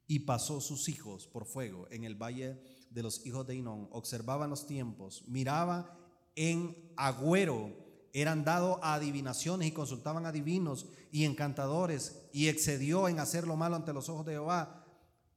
y 0.07 0.19
pasó 0.19 0.59
sus 0.59 0.89
hijos 0.89 1.27
por 1.27 1.45
fuego 1.45 1.87
en 1.91 2.03
el 2.03 2.15
valle 2.15 2.61
de 2.89 3.03
los 3.03 3.25
hijos 3.25 3.45
de 3.47 3.55
Inón, 3.55 3.87
observaban 3.91 4.49
los 4.49 4.65
tiempos, 4.65 5.23
miraba 5.27 5.97
en 6.35 6.93
agüero, 6.97 7.75
eran 8.11 8.43
dados 8.43 8.79
a 8.81 8.95
adivinaciones 8.95 9.67
y 9.67 9.71
consultaban 9.71 10.25
a 10.25 10.31
divinos 10.31 10.87
y 11.11 11.25
encantadores 11.25 12.21
y 12.33 12.47
excedió 12.47 13.07
en 13.07 13.19
hacer 13.19 13.45
lo 13.45 13.55
malo 13.55 13.75
ante 13.75 13.93
los 13.93 14.09
ojos 14.09 14.25
de 14.25 14.33
Jehová 14.33 14.85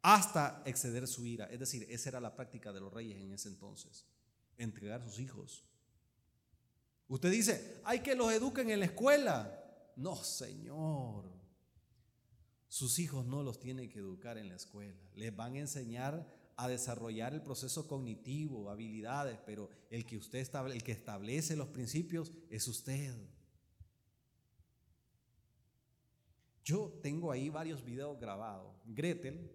hasta 0.00 0.62
exceder 0.64 1.06
su 1.06 1.26
ira. 1.26 1.46
Es 1.46 1.60
decir, 1.60 1.86
esa 1.88 2.08
era 2.08 2.20
la 2.20 2.34
práctica 2.34 2.72
de 2.72 2.80
los 2.80 2.92
reyes 2.92 3.20
en 3.20 3.32
ese 3.32 3.48
entonces, 3.48 4.06
entregar 4.56 5.02
sus 5.02 5.20
hijos. 5.20 5.64
Usted 7.12 7.30
dice, 7.30 7.82
hay 7.84 8.00
que 8.00 8.14
los 8.14 8.32
eduquen 8.32 8.70
en 8.70 8.80
la 8.80 8.86
escuela. 8.86 9.92
No, 9.96 10.16
Señor. 10.16 11.30
Sus 12.68 12.98
hijos 12.98 13.26
no 13.26 13.42
los 13.42 13.60
tienen 13.60 13.90
que 13.90 13.98
educar 13.98 14.38
en 14.38 14.48
la 14.48 14.56
escuela. 14.56 14.98
Les 15.14 15.36
van 15.36 15.56
a 15.56 15.58
enseñar 15.58 16.26
a 16.56 16.68
desarrollar 16.68 17.34
el 17.34 17.42
proceso 17.42 17.86
cognitivo, 17.86 18.70
habilidades, 18.70 19.38
pero 19.44 19.68
el 19.90 20.06
que 20.06 20.16
usted 20.16 20.48
el 20.70 20.82
que 20.82 20.92
establece 20.92 21.54
los 21.54 21.68
principios 21.68 22.32
es 22.48 22.66
usted. 22.66 23.14
Yo 26.64 26.98
tengo 27.02 27.30
ahí 27.30 27.50
varios 27.50 27.84
videos 27.84 28.18
grabados. 28.18 28.74
Gretel, 28.86 29.52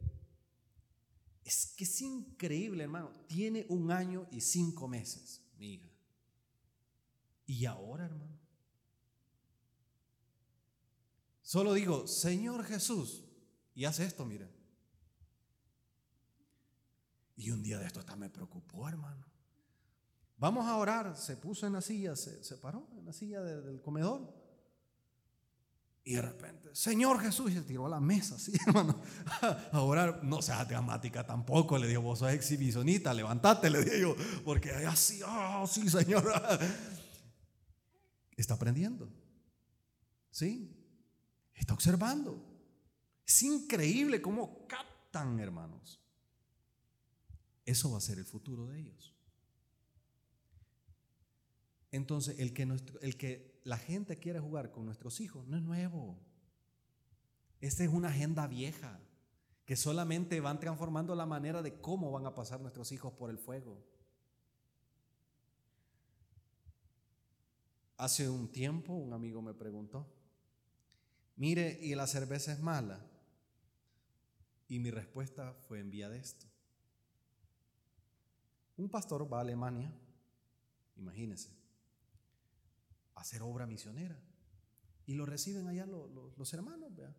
es 1.43 1.73
que 1.75 1.85
es 1.85 2.01
increíble, 2.01 2.83
hermano. 2.83 3.11
Tiene 3.25 3.65
un 3.69 3.89
año 3.89 4.27
y 4.29 4.41
cinco 4.41 4.87
meses, 4.87 5.41
mi 5.57 5.73
hija. 5.73 5.86
Y 7.47 7.65
ahora, 7.65 8.05
hermano, 8.05 8.37
Solo 11.47 11.73
digo, 11.73 12.07
Señor 12.07 12.65
Jesús, 12.65 13.23
y 13.73 13.85
hace 13.85 14.03
esto, 14.03 14.25
mire. 14.25 14.49
Y 17.37 17.51
un 17.51 17.63
día 17.63 17.79
de 17.79 17.85
esto 17.85 18.01
hasta 18.01 18.17
me 18.17 18.29
preocupó, 18.29 18.85
hermano. 18.89 19.25
Vamos 20.35 20.65
a 20.65 20.75
orar. 20.75 21.15
Se 21.15 21.37
puso 21.37 21.65
en 21.65 21.71
la 21.71 21.81
silla, 21.81 22.17
se, 22.17 22.57
paró 22.57 22.89
en 22.97 23.05
la 23.05 23.13
silla 23.13 23.39
del 23.41 23.81
comedor. 23.81 24.29
Y 26.03 26.15
de 26.15 26.21
repente, 26.21 26.75
Señor 26.75 27.21
Jesús, 27.21 27.49
y 27.51 27.53
se 27.53 27.61
tiró 27.61 27.85
a 27.85 27.89
la 27.91 28.01
mesa, 28.01 28.35
así, 28.35 28.51
hermano, 28.67 28.99
a 29.71 29.79
orar. 29.79 30.25
No 30.25 30.41
seas 30.41 30.67
dramática 30.67 31.25
tampoco, 31.25 31.77
le 31.77 31.87
digo, 31.87 32.01
vos 32.01 32.19
sos 32.19 32.31
exhibicionista, 32.33 33.13
levantate, 33.13 33.69
le 33.69 33.85
digo, 33.85 34.17
porque 34.43 34.71
así, 34.71 35.21
oh, 35.25 35.65
sí, 35.65 35.89
Señor. 35.89 36.29
Está 38.37 38.53
aprendiendo. 38.53 39.11
¿Sí? 40.31 40.73
Está 41.53 41.73
observando. 41.73 42.41
Es 43.25 43.43
increíble 43.43 44.21
cómo 44.21 44.65
captan, 44.67 45.39
hermanos. 45.39 45.99
Eso 47.65 47.91
va 47.91 47.97
a 47.97 48.01
ser 48.01 48.19
el 48.19 48.25
futuro 48.25 48.67
de 48.67 48.79
ellos. 48.79 49.13
Entonces, 51.91 52.39
el 52.39 52.53
que, 52.53 52.61
el 53.01 53.17
que 53.17 53.59
la 53.63 53.77
gente 53.77 54.17
quiere 54.17 54.39
jugar 54.39 54.71
con 54.71 54.85
nuestros 54.85 55.19
hijos 55.19 55.47
no 55.47 55.57
es 55.57 55.63
nuevo. 55.63 56.17
Esta 57.59 57.83
es 57.83 57.89
una 57.89 58.09
agenda 58.09 58.47
vieja 58.47 58.99
que 59.65 59.75
solamente 59.75 60.39
van 60.39 60.59
transformando 60.59 61.15
la 61.15 61.25
manera 61.25 61.61
de 61.61 61.81
cómo 61.81 62.11
van 62.11 62.25
a 62.25 62.35
pasar 62.35 62.61
nuestros 62.61 62.91
hijos 62.91 63.11
por 63.13 63.29
el 63.29 63.37
fuego. 63.37 63.83
Hace 67.97 68.29
un 68.29 68.51
tiempo 68.51 68.93
un 68.93 69.13
amigo 69.13 69.41
me 69.41 69.55
preguntó, 69.55 70.07
mire, 71.35 71.79
¿y 71.81 71.95
la 71.95 72.05
cerveza 72.05 72.53
es 72.53 72.59
mala? 72.59 73.03
Y 74.67 74.79
mi 74.79 74.91
respuesta 74.91 75.53
fue 75.67 75.79
en 75.79 75.89
vía 75.89 76.07
de 76.07 76.19
esto. 76.19 76.45
Un 78.75 78.89
pastor 78.89 79.31
va 79.31 79.39
a 79.39 79.41
Alemania, 79.41 79.91
imagínense, 80.95 81.49
a 83.15 83.21
hacer 83.21 83.41
obra 83.41 83.65
misionera. 83.65 84.19
Y 85.07 85.13
lo 85.13 85.25
reciben 85.25 85.67
allá 85.67 85.87
los, 85.87 86.53
hermanos, 86.53 86.93
vea. 86.95 87.15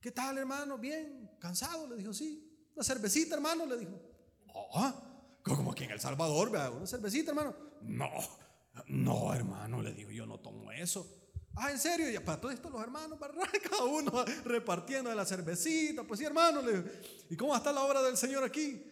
¿Qué 0.00 0.10
tal, 0.10 0.36
hermano? 0.36 0.76
Bien, 0.76 1.30
cansado, 1.38 1.88
le 1.88 1.96
dijo, 1.96 2.12
sí. 2.12 2.68
Una 2.74 2.84
cervecita, 2.84 3.36
hermano, 3.36 3.64
le 3.64 3.78
dijo. 3.78 3.98
Ah, 4.74 5.38
como 5.42 5.72
aquí 5.72 5.84
en 5.84 5.92
El 5.92 6.00
Salvador, 6.00 6.50
vea, 6.50 6.70
una 6.70 6.86
cervecita, 6.86 7.30
hermano. 7.30 7.56
No, 7.80 8.10
no, 8.86 9.34
hermano, 9.34 9.82
le 9.82 9.92
digo, 9.92 10.10
yo 10.10 10.26
no 10.26 10.38
tomo 10.38 10.70
eso. 10.72 11.18
Ah, 11.54 11.72
¿en 11.72 11.78
serio? 11.78 12.08
Y 12.08 12.18
para 12.20 12.40
todo 12.40 12.52
esto 12.52 12.70
los 12.70 12.80
hermanos, 12.80 13.18
para 13.18 13.34
cada 13.70 13.84
uno 13.84 14.24
repartiendo 14.44 15.10
de 15.10 15.16
la 15.16 15.24
cervecita. 15.24 16.04
Pues 16.04 16.20
sí, 16.20 16.26
hermano. 16.26 16.62
¿Y 17.28 17.36
cómo 17.36 17.56
está 17.56 17.72
la 17.72 17.82
obra 17.82 18.00
del 18.02 18.16
Señor 18.16 18.44
aquí? 18.44 18.84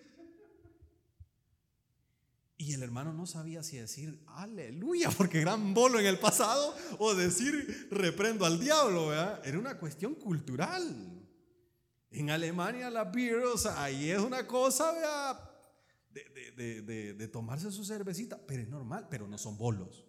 Y 2.59 2.73
el 2.73 2.83
hermano 2.83 3.13
no 3.13 3.27
sabía 3.27 3.63
si 3.63 3.77
decir 3.77 4.25
aleluya, 4.27 5.11
porque 5.11 5.41
gran 5.41 5.75
bolo 5.75 6.01
en 6.01 6.07
el 6.07 6.19
pasado, 6.19 6.75
o 6.99 7.15
decir 7.15 7.89
reprendo 7.91 8.47
al 8.47 8.59
diablo. 8.59 9.13
Era 9.13 9.59
una 9.59 9.79
cuestión 9.79 10.15
cultural. 10.15 11.23
En 12.11 12.31
Alemania 12.31 12.91
la 12.91 13.05
beer, 13.05 13.45
o 13.45 13.59
sea, 13.59 13.83
ahí 13.83 14.11
es 14.11 14.21
una 14.21 14.47
cosa, 14.47 14.93
de, 16.25 17.15
de 17.15 17.29
tomarse 17.29 17.71
su 17.71 17.85
cervecita, 17.85 18.39
pero 18.47 18.63
es 18.63 18.69
normal, 18.69 19.07
pero 19.11 19.27
no 19.29 19.39
son 19.39 19.57
bolos. 19.57 20.07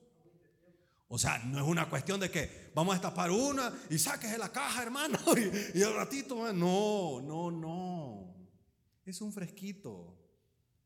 O 1.10 1.18
sea, 1.18 1.40
no 1.40 1.58
es 1.60 1.66
una 1.66 1.90
cuestión 1.90 2.20
de 2.20 2.30
que 2.30 2.72
vamos 2.76 2.94
a 2.94 3.00
destapar 3.00 3.32
una 3.32 3.74
y 3.90 3.98
saques 3.98 4.30
de 4.32 4.38
la 4.38 4.52
caja, 4.52 4.84
hermano, 4.84 5.18
y, 5.74 5.82
al 5.82 5.96
ratito, 5.96 6.52
no, 6.52 7.22
no, 7.22 7.50
no. 7.50 8.36
Es 9.06 9.22
un 9.22 9.32
fresquito, 9.32 10.18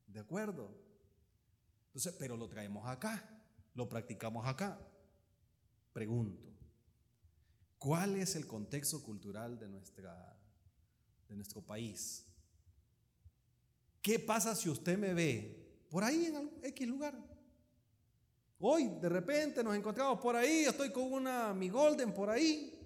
¿de 0.06 0.20
acuerdo? 0.20 0.78
Entonces, 1.88 2.14
pero 2.20 2.38
lo 2.38 2.48
traemos 2.48 2.88
acá, 2.88 3.28
lo 3.74 3.90
practicamos 3.90 4.46
acá. 4.46 4.80
Pregunto, 5.92 6.54
¿cuál 7.80 8.16
es 8.16 8.36
el 8.36 8.46
contexto 8.46 9.02
cultural 9.02 9.58
de, 9.58 9.68
nuestra, 9.68 10.40
de 11.28 11.36
nuestro 11.36 11.64
país? 11.64 12.31
¿Qué 14.02 14.20
pasa 14.20 14.56
si 14.56 14.70
usted 14.70 14.98
me 14.98 15.14
ve 15.14 15.86
por 15.90 16.04
ahí 16.04 16.26
en 16.26 16.52
X 16.64 16.88
lugar? 16.88 17.14
Hoy 18.60 18.90
de 19.02 19.10
repente 19.10 19.64
nos 19.64 19.76
encontramos 19.76 20.20
por 20.20 20.36
ahí, 20.36 20.66
estoy 20.66 20.92
con 20.92 21.12
una 21.12 21.54
mi 21.54 21.70
Golden 21.70 22.14
por 22.14 22.30
ahí. 22.30 22.78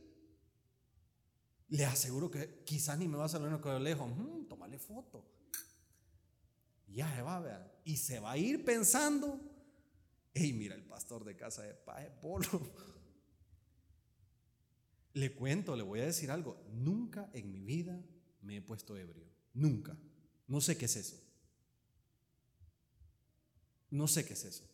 Le 1.69 1.85
aseguro 1.85 2.29
que 2.29 2.63
quizás 2.63 2.97
ni 2.97 3.07
me 3.07 3.17
va 3.17 3.25
a 3.25 3.29
salir 3.29 3.59
con 3.59 3.83
lejos. 3.83 4.09
Mm, 4.09 4.45
tómale 4.45 4.77
foto. 4.77 5.25
Ya 6.87 7.13
se 7.13 7.21
va 7.21 7.37
a 7.37 7.39
ver. 7.41 7.81
Y 7.83 7.97
se 7.97 8.19
va 8.19 8.31
a 8.31 8.37
ir 8.37 8.63
pensando. 8.63 9.39
Hey, 10.33 10.53
mira 10.53 10.75
el 10.75 10.83
pastor 10.83 11.23
de 11.25 11.35
casa 11.35 11.63
de 11.63 11.73
paz, 11.73 12.05
polo. 12.21 12.47
Le 15.13 15.33
cuento, 15.33 15.75
le 15.75 15.83
voy 15.83 16.01
a 16.01 16.05
decir 16.05 16.29
algo. 16.29 16.61
Nunca 16.71 17.29
en 17.33 17.51
mi 17.51 17.63
vida 17.63 18.01
me 18.41 18.57
he 18.57 18.61
puesto 18.61 18.95
ebrio. 18.95 19.25
Nunca. 19.53 19.97
No 20.47 20.61
sé 20.61 20.77
qué 20.77 20.85
es 20.85 20.95
eso. 20.95 21.21
No 23.89 24.07
sé 24.07 24.25
qué 24.25 24.33
es 24.33 24.45
eso. 24.45 24.69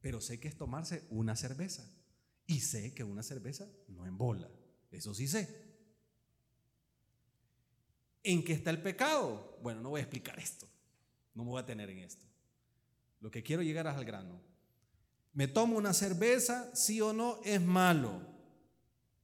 Pero 0.00 0.20
sé 0.20 0.40
que 0.40 0.48
es 0.48 0.56
tomarse 0.56 1.06
una 1.10 1.36
cerveza. 1.36 1.88
Y 2.46 2.60
sé 2.60 2.94
que 2.94 3.04
una 3.04 3.22
cerveza 3.22 3.68
no 3.88 4.06
embola. 4.06 4.50
Eso 4.90 5.14
sí 5.14 5.28
sé. 5.28 5.70
¿En 8.22 8.44
qué 8.44 8.52
está 8.52 8.70
el 8.70 8.82
pecado? 8.82 9.58
Bueno, 9.62 9.80
no 9.80 9.90
voy 9.90 10.00
a 10.00 10.02
explicar 10.02 10.38
esto. 10.38 10.66
No 11.34 11.44
me 11.44 11.50
voy 11.50 11.62
a 11.62 11.66
tener 11.66 11.88
en 11.90 11.98
esto. 11.98 12.26
Lo 13.20 13.30
que 13.30 13.42
quiero 13.42 13.62
llegar 13.62 13.86
es 13.86 13.94
al 13.94 14.04
grano. 14.04 14.40
¿Me 15.32 15.46
tomo 15.46 15.76
una 15.76 15.94
cerveza? 15.94 16.74
¿Sí 16.74 17.00
o 17.00 17.12
no? 17.12 17.40
Es 17.44 17.62
malo. 17.62 18.20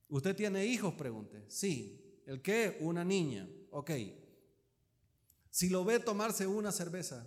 ¿Usted 0.08 0.36
tiene 0.36 0.64
hijos? 0.64 0.94
Pregunte. 0.94 1.44
Sí. 1.48 2.22
¿El 2.26 2.40
qué? 2.42 2.78
Una 2.80 3.04
niña. 3.04 3.48
Ok. 3.70 3.90
Si 5.56 5.70
lo 5.70 5.86
ve 5.86 5.98
tomarse 6.00 6.46
una 6.46 6.70
cerveza, 6.70 7.26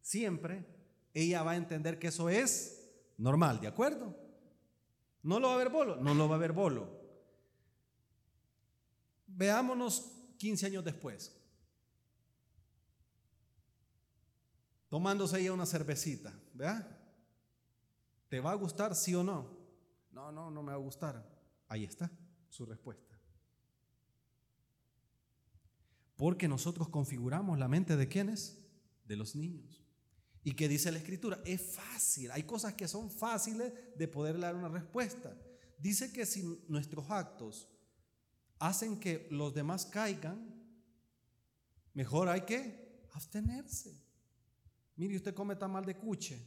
siempre 0.00 0.64
ella 1.12 1.42
va 1.42 1.50
a 1.50 1.56
entender 1.56 1.98
que 1.98 2.06
eso 2.06 2.28
es 2.28 2.88
normal, 3.18 3.58
¿de 3.60 3.66
acuerdo? 3.66 4.16
¿No 5.24 5.40
lo 5.40 5.48
va 5.48 5.54
a 5.54 5.56
ver 5.56 5.70
bolo? 5.70 5.96
No 5.96 6.14
lo 6.14 6.28
va 6.28 6.36
a 6.36 6.38
ver 6.38 6.52
bolo. 6.52 7.02
Veámonos 9.26 10.08
15 10.38 10.66
años 10.66 10.84
después. 10.84 11.36
Tomándose 14.88 15.40
ella 15.40 15.52
una 15.52 15.66
cervecita, 15.66 16.32
¿verdad? 16.54 16.96
¿Te 18.28 18.38
va 18.38 18.52
a 18.52 18.54
gustar 18.54 18.94
sí 18.94 19.16
o 19.16 19.24
no? 19.24 19.58
No, 20.12 20.30
no, 20.30 20.48
no 20.48 20.62
me 20.62 20.70
va 20.70 20.78
a 20.78 20.80
gustar. 20.80 21.28
Ahí 21.66 21.82
está 21.82 22.08
su 22.48 22.64
respuesta. 22.66 23.09
Porque 26.20 26.48
nosotros 26.48 26.90
configuramos 26.90 27.58
la 27.58 27.66
mente 27.66 27.96
de 27.96 28.06
quiénes? 28.06 28.58
De 29.06 29.16
los 29.16 29.34
niños. 29.34 29.82
¿Y 30.44 30.52
qué 30.52 30.68
dice 30.68 30.92
la 30.92 30.98
escritura? 30.98 31.40
Es 31.46 31.62
fácil. 31.62 32.30
Hay 32.32 32.42
cosas 32.42 32.74
que 32.74 32.86
son 32.88 33.10
fáciles 33.10 33.72
de 33.96 34.06
poder 34.06 34.38
dar 34.38 34.54
una 34.54 34.68
respuesta. 34.68 35.34
Dice 35.78 36.12
que 36.12 36.26
si 36.26 36.42
nuestros 36.68 37.10
actos 37.10 37.70
hacen 38.58 39.00
que 39.00 39.28
los 39.30 39.54
demás 39.54 39.86
caigan, 39.86 40.62
mejor 41.94 42.28
hay 42.28 42.42
que 42.42 43.00
abstenerse. 43.14 43.98
Mire, 44.96 45.16
usted 45.16 45.32
come 45.32 45.54
mal 45.54 45.86
de 45.86 45.96
cuche. 45.96 46.38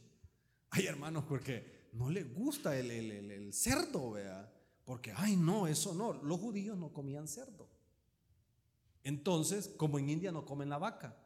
Ay, 0.70 0.86
hermanos, 0.86 1.24
porque 1.28 1.88
no 1.94 2.10
le 2.10 2.22
gusta 2.22 2.78
el, 2.78 2.92
el 2.92 3.52
cerdo, 3.52 4.12
vea. 4.12 4.54
Porque, 4.84 5.12
ay, 5.16 5.34
no, 5.34 5.66
eso 5.66 5.92
no. 5.94 6.12
Los 6.12 6.38
judíos 6.38 6.78
no 6.78 6.92
comían 6.92 7.26
cerdo. 7.26 7.73
Entonces, 9.04 9.68
como 9.76 9.98
en 9.98 10.08
India 10.08 10.32
no 10.32 10.44
comen 10.44 10.70
la 10.70 10.78
vaca. 10.78 11.16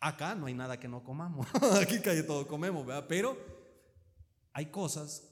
Acá 0.00 0.34
no 0.34 0.46
hay 0.46 0.54
nada 0.54 0.80
que 0.80 0.88
no 0.88 1.04
comamos. 1.04 1.46
Aquí 1.80 2.00
casi 2.00 2.26
todo 2.26 2.46
comemos. 2.46 2.86
Pero 3.08 3.36
hay 4.52 4.66
cosas 4.66 5.30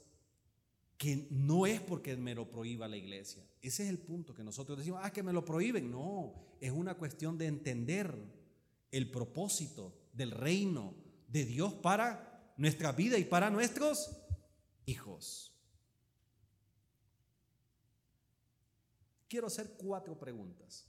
que 0.99 1.27
no 1.31 1.67
es 1.67 1.81
porque 1.81 2.17
me 2.17 2.35
lo 2.35 2.49
prohíba 2.49 2.87
la 2.87 2.97
iglesia. 2.97 3.43
Ese 3.61 3.85
es 3.85 3.89
el 3.89 3.99
punto 3.99 4.35
que 4.35 4.45
nosotros 4.45 4.79
decimos, 4.79 5.01
ah, 5.03 5.13
que 5.13 5.23
me 5.23 5.33
lo 5.33 5.45
prohíben. 5.45 5.91
No, 5.91 6.35
es 6.61 6.71
una 6.71 6.95
cuestión 6.95 7.37
de 7.39 7.47
entender 7.47 8.17
el 8.91 9.11
propósito 9.11 9.93
del 10.13 10.31
reino 10.31 10.95
de 11.29 11.45
Dios 11.47 11.73
para 11.75 12.53
nuestra 12.57 12.93
vida 12.93 13.19
y 13.19 13.25
para 13.25 13.51
nuestros 13.51 14.17
hijos. 14.87 15.52
Quiero 19.33 19.47
hacer 19.47 19.79
cuatro 19.79 20.15
preguntas. 20.19 20.87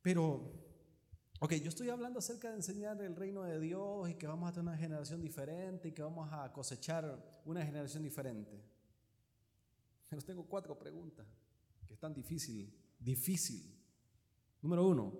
Pero 0.00 0.50
Ok, 1.40 1.52
yo 1.56 1.68
estoy 1.68 1.90
hablando 1.90 2.18
acerca 2.18 2.48
de 2.48 2.56
enseñar 2.56 3.00
el 3.02 3.14
reino 3.14 3.42
de 3.42 3.60
Dios 3.60 4.08
y 4.08 4.14
que 4.14 4.26
vamos 4.26 4.48
a 4.48 4.52
tener 4.52 4.68
una 4.70 4.78
generación 4.78 5.20
diferente 5.20 5.88
y 5.88 5.92
que 5.92 6.02
vamos 6.02 6.30
a 6.32 6.50
cosechar 6.50 7.42
una 7.44 7.62
generación 7.62 8.02
diferente. 8.02 8.58
Pero 10.08 10.22
tengo 10.22 10.46
cuatro 10.46 10.78
preguntas 10.78 11.26
que 11.86 11.92
están 11.92 12.14
difícil, 12.14 12.74
difícil. 12.98 13.78
Número 14.62 14.88
uno, 14.88 15.12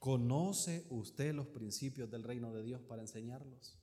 ¿conoce 0.00 0.84
usted 0.90 1.32
los 1.32 1.46
principios 1.46 2.10
del 2.10 2.24
reino 2.24 2.52
de 2.52 2.64
Dios 2.64 2.82
para 2.82 3.02
enseñarlos? 3.02 3.78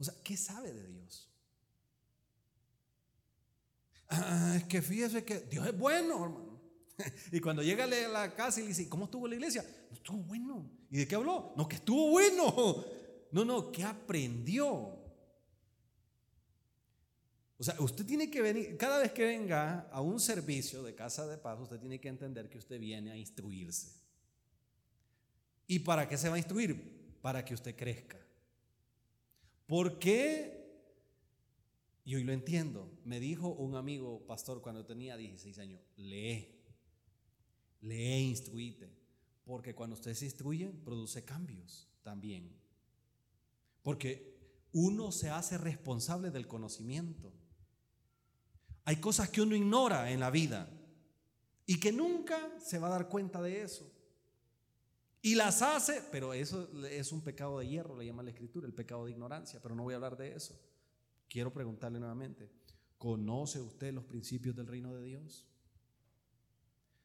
O 0.00 0.02
sea, 0.02 0.14
¿qué 0.24 0.36
sabe 0.36 0.72
de 0.72 0.88
Dios? 0.88 1.31
Ah, 4.14 4.56
es 4.58 4.64
que 4.64 4.82
fíjese 4.82 5.24
que 5.24 5.40
Dios 5.40 5.66
es 5.66 5.76
bueno, 5.76 6.22
hermano. 6.22 6.60
y 7.32 7.40
cuando 7.40 7.62
llega 7.62 7.84
a 7.84 7.86
la 7.86 8.34
casa 8.34 8.60
y 8.60 8.64
le 8.64 8.68
dice, 8.68 8.88
¿cómo 8.88 9.06
estuvo 9.06 9.26
la 9.26 9.36
iglesia? 9.36 9.64
No 9.90 9.96
estuvo 9.96 10.18
bueno. 10.18 10.70
¿Y 10.90 10.98
de 10.98 11.08
qué 11.08 11.14
habló? 11.14 11.54
No, 11.56 11.66
que 11.66 11.76
estuvo 11.76 12.10
bueno. 12.10 12.84
No, 13.32 13.46
no, 13.46 13.72
que 13.72 13.82
aprendió. 13.82 14.68
O 17.56 17.64
sea, 17.64 17.74
usted 17.78 18.04
tiene 18.04 18.30
que 18.30 18.42
venir, 18.42 18.76
cada 18.76 18.98
vez 18.98 19.10
que 19.12 19.24
venga 19.24 19.88
a 19.90 20.02
un 20.02 20.20
servicio 20.20 20.82
de 20.82 20.94
casa 20.94 21.26
de 21.26 21.38
paz, 21.38 21.58
usted 21.58 21.78
tiene 21.78 21.98
que 21.98 22.08
entender 22.08 22.50
que 22.50 22.58
usted 22.58 22.78
viene 22.78 23.10
a 23.10 23.16
instruirse. 23.16 23.90
¿Y 25.66 25.78
para 25.78 26.06
qué 26.06 26.18
se 26.18 26.28
va 26.28 26.34
a 26.34 26.38
instruir? 26.38 27.16
Para 27.22 27.42
que 27.42 27.54
usted 27.54 27.74
crezca. 27.74 28.18
¿Por 29.66 29.98
qué? 29.98 30.61
Y 32.04 32.16
hoy 32.16 32.24
lo 32.24 32.32
entiendo. 32.32 32.90
Me 33.04 33.20
dijo 33.20 33.48
un 33.48 33.76
amigo 33.76 34.26
pastor 34.26 34.60
cuando 34.60 34.84
tenía 34.84 35.16
16 35.16 35.58
años, 35.58 35.80
lee. 35.96 36.58
Lee 37.80 38.28
instruite, 38.28 38.90
porque 39.44 39.74
cuando 39.74 39.94
usted 39.94 40.14
se 40.14 40.24
instruye, 40.24 40.68
produce 40.84 41.24
cambios 41.24 41.88
también. 42.02 42.56
Porque 43.82 44.32
uno 44.72 45.10
se 45.12 45.30
hace 45.30 45.58
responsable 45.58 46.30
del 46.30 46.46
conocimiento. 46.46 47.32
Hay 48.84 48.96
cosas 48.96 49.30
que 49.30 49.42
uno 49.42 49.54
ignora 49.54 50.10
en 50.10 50.20
la 50.20 50.30
vida 50.30 50.70
y 51.66 51.78
que 51.78 51.92
nunca 51.92 52.38
se 52.60 52.78
va 52.78 52.88
a 52.88 52.90
dar 52.92 53.08
cuenta 53.08 53.40
de 53.42 53.62
eso. 53.62 53.90
Y 55.20 55.36
las 55.36 55.62
hace, 55.62 56.02
pero 56.10 56.34
eso 56.34 56.68
es 56.84 57.12
un 57.12 57.22
pecado 57.22 57.60
de 57.60 57.68
hierro, 57.68 57.96
le 57.96 58.06
llama 58.06 58.24
la 58.24 58.30
escritura, 58.30 58.66
el 58.66 58.74
pecado 58.74 59.04
de 59.04 59.12
ignorancia, 59.12 59.60
pero 59.62 59.74
no 59.76 59.84
voy 59.84 59.94
a 59.94 59.96
hablar 59.96 60.16
de 60.16 60.34
eso. 60.34 60.58
Quiero 61.32 61.50
preguntarle 61.50 61.98
nuevamente, 61.98 62.50
¿conoce 62.98 63.58
usted 63.58 63.90
los 63.94 64.04
principios 64.04 64.54
del 64.54 64.66
reino 64.66 64.94
de 64.94 65.02
Dios? 65.02 65.48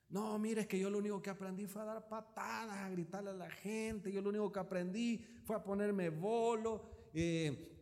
No, 0.10 0.38
mire, 0.38 0.62
es 0.62 0.68
que 0.68 0.78
yo 0.78 0.90
lo 0.90 0.98
único 0.98 1.22
que 1.22 1.30
aprendí 1.30 1.66
fue 1.66 1.82
a 1.82 1.86
dar 1.86 2.10
patadas, 2.10 2.76
a 2.76 2.90
gritarle 2.90 3.30
a 3.30 3.36
la 3.36 3.50
gente. 3.50 4.12
Yo 4.12 4.22
lo 4.22 4.28
único 4.28 4.52
que 4.52 4.60
aprendí 4.60 5.26
fue 5.46 5.56
a 5.56 5.64
ponerme 5.64 6.10
bolo, 6.10 6.90
eh, 7.14 7.74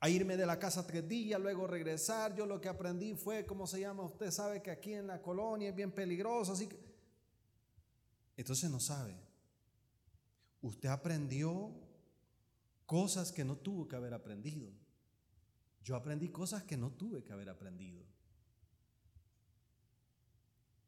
a 0.00 0.10
irme 0.10 0.36
de 0.36 0.44
la 0.44 0.58
casa 0.58 0.84
tres 0.84 1.08
días, 1.08 1.40
luego 1.40 1.68
regresar. 1.68 2.34
Yo 2.34 2.46
lo 2.46 2.60
que 2.60 2.68
aprendí 2.68 3.14
fue, 3.14 3.46
¿cómo 3.46 3.64
se 3.68 3.78
llama? 3.78 4.02
Usted 4.02 4.32
sabe 4.32 4.60
que 4.62 4.72
aquí 4.72 4.94
en 4.94 5.06
la 5.06 5.22
colonia 5.22 5.68
es 5.68 5.76
bien 5.76 5.92
peligroso, 5.92 6.54
así 6.54 6.66
que... 6.66 6.80
Entonces 8.36 8.68
no 8.68 8.80
sabe. 8.80 9.14
Usted 10.62 10.88
aprendió 10.88 11.70
cosas 12.86 13.30
que 13.30 13.44
no 13.44 13.56
tuvo 13.56 13.86
que 13.86 13.94
haber 13.94 14.14
aprendido. 14.14 14.79
Yo 15.82 15.96
aprendí 15.96 16.28
cosas 16.28 16.64
que 16.64 16.76
no 16.76 16.90
tuve 16.92 17.22
que 17.22 17.32
haber 17.32 17.48
aprendido. 17.48 18.04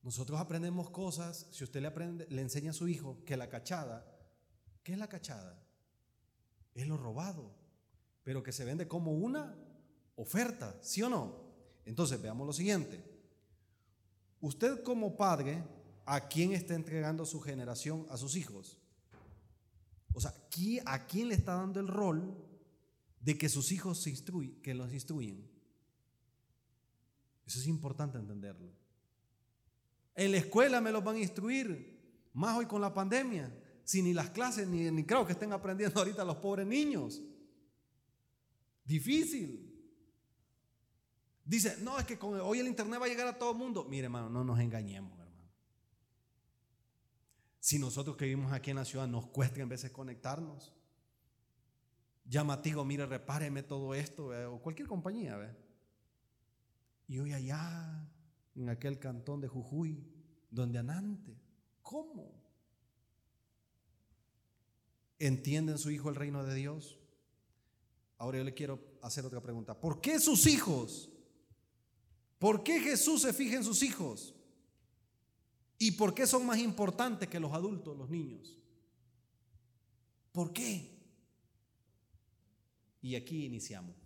Nosotros 0.02 0.40
aprendemos 0.40 0.90
cosas, 0.90 1.46
si 1.50 1.62
usted 1.64 1.81
le, 1.81 1.87
aprende, 1.88 2.26
le 2.28 2.42
enseña 2.42 2.72
a 2.72 2.74
su 2.74 2.88
hijo 2.88 3.22
que 3.24 3.37
la 3.37 3.48
cachada, 3.48 4.05
¿qué 4.83 4.92
es 4.92 4.98
la 4.98 5.09
cachada? 5.09 5.62
Es 6.74 6.88
lo 6.88 6.96
robado, 6.96 7.55
pero 8.24 8.42
que 8.42 8.52
se 8.52 8.64
vende 8.64 8.88
como 8.88 9.12
una 9.12 9.57
oferta, 10.16 10.77
¿sí 10.83 11.02
o 11.02 11.08
no? 11.08 11.37
Entonces, 11.85 12.21
veamos 12.21 12.46
lo 12.46 12.52
siguiente. 12.52 13.04
Usted 14.40 14.83
como 14.83 15.16
padre, 15.16 15.62
¿a 16.04 16.29
quién 16.29 16.52
está 16.52 16.75
entregando 16.75 17.25
su 17.25 17.40
generación 17.40 18.06
a 18.10 18.16
sus 18.16 18.35
hijos? 18.35 18.79
O 20.14 20.21
sea, 20.21 20.35
¿a 20.87 21.06
quién 21.06 21.29
le 21.29 21.35
está 21.35 21.54
dando 21.54 21.81
el 21.81 21.88
rol 21.88 22.37
de 23.23 23.38
que 23.38 23.48
sus 23.48 23.73
hijos 23.73 24.02
se 24.02 24.10
instruyen, 24.10 24.60
que 24.60 24.75
los 24.75 24.92
instruyen? 24.92 25.48
Eso 27.46 27.58
es 27.58 27.66
importante 27.66 28.18
entenderlo. 28.18 28.73
En 30.14 30.33
la 30.33 30.38
escuela 30.38 30.81
me 30.81 30.92
los 30.92 31.02
van 31.02 31.16
a 31.16 31.20
instruir, 31.20 32.29
más 32.35 32.56
hoy 32.56 32.66
con 32.66 32.81
la 32.81 32.92
pandemia, 32.92 33.52
si 33.85 34.02
ni 34.02 34.12
las 34.12 34.31
clases 34.31 34.68
ni, 34.68 34.90
ni 34.90 35.04
creo 35.04 35.27
que 35.27 35.33
estén 35.33 35.52
aprendiendo 35.52 35.98
ahorita 36.00 36.25
los 36.25 36.37
pobres 36.37 36.66
niños. 36.66 37.23
Difícil. 38.85 39.68
Dice, 41.44 41.77
no, 41.81 41.98
es 41.98 42.04
que 42.04 42.18
con, 42.18 42.38
hoy 42.40 42.60
el 42.60 42.66
internet 42.66 43.00
va 43.00 43.06
a 43.06 43.08
llegar 43.08 43.27
a 43.27 43.38
todo 43.38 43.52
el 43.52 43.58
mundo. 43.58 43.85
Mire, 43.88 44.04
hermano, 44.04 44.29
no 44.29 44.44
nos 44.44 44.60
engañemos, 44.60 45.18
hermano. 45.18 45.50
Si 47.58 47.79
nosotros 47.79 48.16
que 48.16 48.25
vivimos 48.25 48.52
aquí 48.52 48.70
en 48.70 48.77
la 48.77 48.85
ciudad 48.85 49.06
nos 49.06 49.27
cuesta 49.29 49.60
en 49.60 49.68
veces 49.68 49.90
conectarnos. 49.90 50.73
Llamativo, 52.33 52.83
mire, 52.83 53.04
repáreme 53.04 53.62
todo 53.62 53.94
esto, 53.94 54.30
o 54.50 54.58
cualquier 54.62 54.88
compañía, 54.88 55.37
¿ve? 55.37 55.54
Y 57.06 57.18
hoy 57.18 57.35
allá 57.35 58.10
en 58.54 58.70
aquel 58.70 58.98
cantón 58.98 59.42
de 59.42 59.48
Jujuy, 59.48 60.02
donde 60.50 60.78
Anante. 60.78 61.38
¿Cómo? 61.83 62.33
¿Entienden 65.18 65.76
su 65.76 65.90
hijo 65.90 66.08
el 66.08 66.14
reino 66.14 66.42
de 66.42 66.54
Dios? 66.54 66.98
Ahora 68.16 68.38
yo 68.38 68.44
le 68.44 68.54
quiero 68.54 68.80
hacer 69.02 69.26
otra 69.26 69.42
pregunta. 69.42 69.78
¿Por 69.78 70.00
qué 70.00 70.18
sus 70.18 70.46
hijos? 70.46 71.10
¿Por 72.38 72.64
qué 72.64 72.80
Jesús 72.80 73.20
se 73.20 73.35
fija 73.35 73.56
en 73.56 73.64
sus 73.64 73.83
hijos? 73.83 74.35
¿Y 75.78 75.90
por 75.90 76.14
qué 76.14 76.26
son 76.26 76.46
más 76.46 76.56
importantes 76.56 77.28
que 77.28 77.38
los 77.38 77.52
adultos, 77.52 77.94
los 77.94 78.08
niños? 78.08 78.58
¿Por 80.33 80.54
qué? 80.54 81.02
Y 83.03 83.17
aquí 83.17 83.44
iniciamos. 83.44 83.96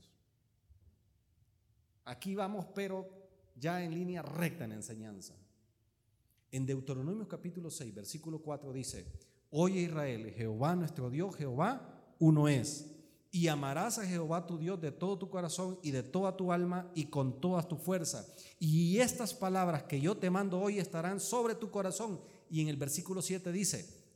Aquí 2.07 2.35
vamos, 2.35 2.67
pero 2.75 3.09
ya 3.55 3.85
en 3.85 3.95
línea 3.95 4.23
recta 4.23 4.65
en 4.65 4.73
enseñanza. 4.73 5.35
En 6.51 6.65
Deuteronomio 6.65 7.29
capítulo 7.29 7.71
6, 7.71 7.95
versículo 7.95 8.41
4 8.41 8.73
dice, 8.73 9.07
Oye 9.51 9.83
Israel, 9.83 10.33
Jehová 10.33 10.75
nuestro 10.75 11.11
Dios, 11.11 11.37
Jehová 11.37 12.15
uno 12.19 12.49
es. 12.49 12.93
Y 13.31 13.49
amarás 13.49 13.99
a 13.99 14.07
Jehová 14.07 14.47
tu 14.47 14.57
Dios 14.57 14.81
de 14.81 14.93
todo 14.93 15.19
tu 15.19 15.29
corazón 15.29 15.79
y 15.83 15.91
de 15.91 16.03
toda 16.03 16.37
tu 16.37 16.53
alma 16.53 16.91
y 16.95 17.07
con 17.07 17.41
toda 17.41 17.63
tu 17.63 17.77
fuerza. 17.77 18.27
Y 18.59 18.99
estas 18.99 19.35
palabras 19.35 19.83
que 19.83 20.01
yo 20.01 20.17
te 20.17 20.31
mando 20.31 20.59
hoy 20.59 20.79
estarán 20.79 21.21
sobre 21.21 21.55
tu 21.55 21.71
corazón. 21.71 22.21
Y 22.49 22.63
en 22.63 22.69
el 22.69 22.77
versículo 22.77 23.21
7 23.21 23.53
dice, 23.53 24.07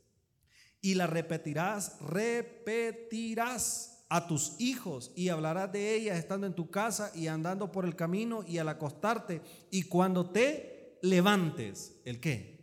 y 0.81 0.95
las 0.95 1.09
repetirás, 1.09 1.99
repetirás 1.99 3.90
a 4.11 4.27
tus 4.27 4.59
hijos 4.59 5.13
y 5.15 5.29
hablarás 5.29 5.71
de 5.71 5.95
ellas 5.95 6.19
estando 6.19 6.45
en 6.45 6.53
tu 6.53 6.69
casa 6.69 7.13
y 7.15 7.27
andando 7.27 7.71
por 7.71 7.85
el 7.85 7.95
camino 7.95 8.43
y 8.45 8.57
al 8.57 8.67
acostarte 8.67 9.41
y 9.71 9.83
cuando 9.83 10.29
te 10.31 10.99
levantes. 11.01 11.95
¿El 12.03 12.19
qué? 12.19 12.59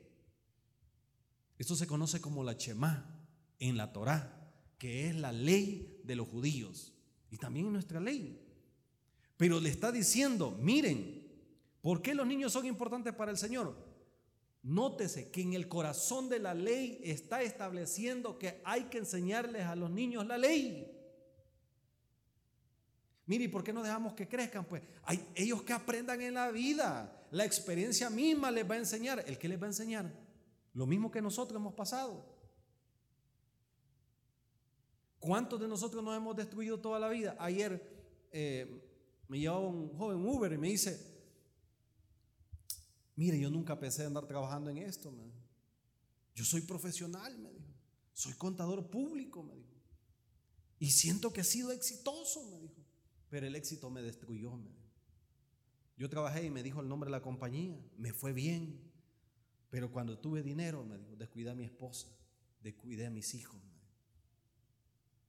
Esto 1.57 1.75
se 1.75 1.87
conoce 1.87 2.21
como 2.21 2.45
la 2.45 2.53
Shema 2.53 3.19
en 3.59 3.79
la 3.79 3.95
Torá, 3.95 4.53
que 4.77 5.09
es 5.09 5.17
la 5.17 5.33
ley 5.33 6.03
de 6.05 6.17
los 6.17 6.29
judíos 6.29 6.93
y 7.31 7.39
también 7.39 7.73
nuestra 7.73 7.99
ley. 7.99 8.47
Pero 9.39 9.59
le 9.59 9.71
está 9.71 9.91
diciendo, 9.91 10.55
miren, 10.61 11.33
¿por 11.81 12.03
qué 12.03 12.15
los 12.15 12.27
niños 12.27 12.53
son 12.53 12.67
importantes 12.67 13.15
para 13.15 13.31
el 13.31 13.39
Señor? 13.39 13.75
Nótese 14.63 15.31
que 15.31 15.41
en 15.41 15.55
el 15.55 15.67
corazón 15.67 16.29
de 16.29 16.41
la 16.41 16.53
ley 16.53 17.01
está 17.03 17.41
estableciendo 17.41 18.39
que 18.39 18.61
hay 18.67 18.85
que 18.85 18.99
enseñarles 18.99 19.63
a 19.63 19.77
los 19.77 19.91
niños 19.91 20.27
la 20.27 20.37
ley. 20.37 20.98
Mire, 23.29 23.45
¿y 23.45 23.49
por 23.49 23.63
qué 23.63 23.73
no 23.73 23.83
dejamos 23.83 24.15
que 24.15 24.27
crezcan? 24.27 24.65
Pues 24.65 24.83
hay 25.05 25.25
ellos 25.35 25.63
que 25.63 25.75
aprendan 25.75 26.21
en 26.23 26.35
la 26.35 26.51
vida. 26.51 27.27
La 27.31 27.45
experiencia 27.45 28.09
misma 28.09 28.51
les 28.51 28.69
va 28.69 28.75
a 28.75 28.79
enseñar. 28.79 29.23
¿El 29.27 29.39
que 29.39 29.49
les 29.49 29.61
va 29.61 29.67
a 29.67 29.69
enseñar? 29.69 30.11
Lo 30.73 30.87
mismo 30.87 31.11
que 31.11 31.21
nosotros 31.21 31.61
hemos 31.61 31.75
pasado. 31.75 32.25
¿Cuántos 35.21 35.61
de 35.61 35.69
nosotros 35.69 36.03
nos 36.03 36.17
hemos 36.17 36.35
destruido 36.35 36.81
toda 36.81 36.99
la 36.99 37.11
vida? 37.11 37.37
Ayer 37.39 38.29
eh, 38.33 38.83
me 39.29 39.39
llevaba 39.39 39.69
un 39.69 39.97
joven 39.97 40.25
Uber 40.25 40.51
y 40.51 40.59
me 40.59 40.69
dice, 40.69 41.19
Mire, 43.15 43.39
yo 43.39 43.51
nunca 43.51 43.79
pensé 43.79 44.07
andar 44.07 44.27
trabajando 44.27 44.71
en 44.71 44.79
esto. 44.79 45.13
Yo 46.35 46.45
soy 46.45 46.63
profesional, 46.63 47.37
me 47.37 47.53
dijo. 47.53 47.75
Soy 48.15 48.33
contador 48.35 48.89
público, 48.89 49.43
me 49.43 49.55
dijo. 49.55 49.75
Y 50.79 50.93
siento 50.93 51.31
que 51.31 51.43
he 51.43 51.45
sido 51.45 51.73
exitoso, 51.73 52.45
me 52.45 52.59
dijo. 52.59 52.88
Pero 53.31 53.47
el 53.47 53.55
éxito 53.55 53.91
me 53.91 54.03
destruyó. 54.03 54.59
Yo 55.97 56.09
trabajé 56.09 56.45
y 56.45 56.51
me 56.51 56.63
dijo 56.63 56.81
el 56.81 56.89
nombre 56.89 57.09
de 57.09 57.13
la 57.13 57.23
compañía. 57.23 57.79
Me 57.97 58.13
fue 58.13 58.33
bien. 58.33 58.89
Pero 59.71 59.91
cuando 59.93 60.19
tuve 60.19 60.43
dinero, 60.43 60.85
me 60.85 60.97
dijo, 60.97 61.17
descuidé 61.17 61.51
a 61.51 61.55
mi 61.55 61.65
esposa, 61.65 62.09
descuidé 62.63 63.07
a 63.07 63.11
mis 63.11 63.35
hijos. 63.35 63.61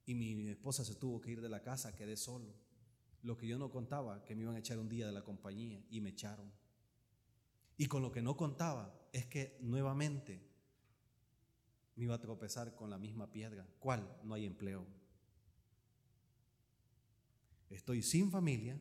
Y 0.05 0.15
mi 0.15 0.47
esposa 0.49 0.85
se 0.85 0.95
tuvo 0.95 1.21
que 1.21 1.31
ir 1.31 1.41
de 1.41 1.49
la 1.49 1.61
casa, 1.61 1.95
quedé 1.95 2.15
solo. 2.15 2.55
Lo 3.21 3.37
que 3.37 3.47
yo 3.47 3.59
no 3.59 3.69
contaba, 3.69 4.23
que 4.23 4.35
me 4.35 4.43
iban 4.43 4.55
a 4.55 4.59
echar 4.59 4.79
un 4.79 4.87
día 4.87 5.05
de 5.05 5.11
la 5.11 5.23
compañía 5.23 5.83
y 5.89 5.99
me 5.99 6.11
echaron. 6.11 6.51
Y 7.77 7.87
con 7.87 8.01
lo 8.01 8.11
que 8.11 8.21
no 8.21 8.35
contaba 8.37 8.93
es 9.11 9.25
que 9.25 9.57
nuevamente 9.61 10.41
me 11.95 12.05
iba 12.05 12.15
a 12.15 12.21
tropezar 12.21 12.75
con 12.75 12.89
la 12.89 12.97
misma 12.97 13.31
piedra. 13.31 13.67
¿Cuál? 13.79 14.19
No 14.23 14.33
hay 14.33 14.45
empleo. 14.45 14.85
Estoy 17.69 18.01
sin 18.01 18.31
familia, 18.31 18.79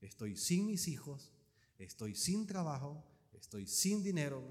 estoy 0.00 0.36
sin 0.36 0.66
mis 0.66 0.86
hijos, 0.88 1.32
estoy 1.78 2.14
sin 2.14 2.46
trabajo, 2.46 3.04
estoy 3.32 3.66
sin 3.66 4.02
dinero 4.02 4.42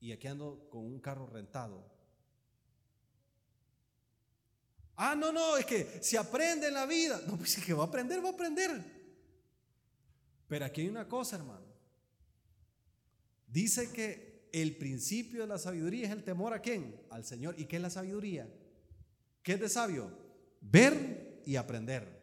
y 0.00 0.12
aquí 0.12 0.26
ando 0.26 0.68
con 0.70 0.84
un 0.84 0.98
carro 1.00 1.26
rentado. 1.26 1.84
Ah, 4.96 5.14
no, 5.14 5.32
no, 5.32 5.56
es 5.56 5.66
que 5.66 5.98
si 6.02 6.16
aprende 6.16 6.68
en 6.68 6.74
la 6.74 6.86
vida, 6.86 7.22
no, 7.26 7.36
pues 7.36 7.58
es 7.58 7.64
que 7.64 7.72
va 7.72 7.84
a 7.84 7.86
aprender, 7.86 8.24
va 8.24 8.30
a 8.30 8.32
aprender. 8.32 8.84
Pero 10.48 10.64
aquí 10.64 10.82
hay 10.82 10.88
una 10.88 11.08
cosa, 11.08 11.36
hermano. 11.36 11.66
Dice 13.46 13.92
que 13.92 14.48
el 14.52 14.76
principio 14.76 15.42
de 15.42 15.46
la 15.46 15.58
sabiduría 15.58 16.06
es 16.06 16.12
el 16.12 16.24
temor 16.24 16.52
a 16.52 16.60
quién? 16.60 17.00
Al 17.10 17.24
Señor. 17.24 17.54
¿Y 17.58 17.66
qué 17.66 17.76
es 17.76 17.82
la 17.82 17.90
sabiduría? 17.90 18.48
¿Qué 19.42 19.54
es 19.54 19.60
de 19.60 19.68
sabio? 19.68 20.10
Ver 20.60 21.42
y 21.46 21.56
aprender. 21.56 22.21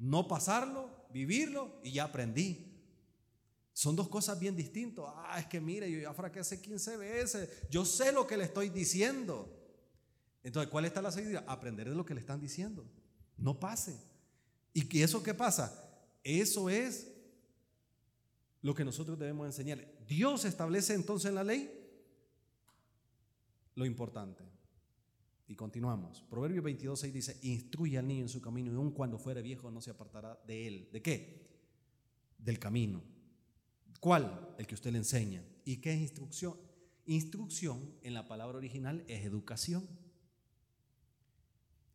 No 0.00 0.26
pasarlo, 0.26 0.90
vivirlo 1.12 1.78
y 1.84 1.92
ya 1.92 2.04
aprendí. 2.04 2.66
Son 3.72 3.94
dos 3.94 4.08
cosas 4.08 4.40
bien 4.40 4.56
distintas. 4.56 5.04
Ah, 5.08 5.38
es 5.38 5.46
que 5.46 5.60
mire, 5.60 5.90
yo 5.90 6.00
ya 6.00 6.12
fracasé 6.14 6.60
15 6.60 6.96
veces. 6.96 7.48
Yo 7.70 7.84
sé 7.84 8.10
lo 8.10 8.26
que 8.26 8.38
le 8.38 8.44
estoy 8.44 8.70
diciendo. 8.70 9.56
Entonces, 10.42 10.70
¿cuál 10.70 10.86
está 10.86 11.02
la 11.02 11.12
sabiduría? 11.12 11.44
Aprender 11.46 11.88
de 11.88 11.94
lo 11.94 12.04
que 12.04 12.14
le 12.14 12.20
están 12.20 12.40
diciendo. 12.40 12.84
No 13.36 13.60
pase. 13.60 14.00
¿Y 14.72 15.02
eso 15.02 15.22
qué 15.22 15.34
pasa? 15.34 15.86
Eso 16.24 16.70
es 16.70 17.08
lo 18.62 18.74
que 18.74 18.84
nosotros 18.84 19.18
debemos 19.18 19.46
enseñar. 19.46 19.86
Dios 20.06 20.46
establece 20.46 20.94
entonces 20.94 21.28
en 21.28 21.34
la 21.34 21.44
ley 21.44 21.70
lo 23.74 23.84
importante. 23.84 24.44
Y 25.50 25.56
continuamos. 25.56 26.22
Proverbio 26.30 26.62
22, 26.62 27.00
6 27.00 27.12
dice, 27.12 27.36
instruye 27.42 27.98
al 27.98 28.06
niño 28.06 28.22
en 28.22 28.28
su 28.28 28.40
camino 28.40 28.70
y 28.70 28.76
aun 28.76 28.92
cuando 28.92 29.18
fuere 29.18 29.42
viejo 29.42 29.68
no 29.68 29.80
se 29.80 29.90
apartará 29.90 30.38
de 30.46 30.68
él. 30.68 30.88
¿De 30.92 31.02
qué? 31.02 31.44
Del 32.38 32.60
camino. 32.60 33.02
¿Cuál? 33.98 34.54
El 34.58 34.68
que 34.68 34.76
usted 34.76 34.92
le 34.92 34.98
enseña. 34.98 35.42
¿Y 35.64 35.78
qué 35.78 35.92
es 35.92 36.00
instrucción? 36.02 36.54
Instrucción 37.04 37.96
en 38.02 38.14
la 38.14 38.28
palabra 38.28 38.58
original 38.58 39.02
es 39.08 39.24
educación. 39.24 39.88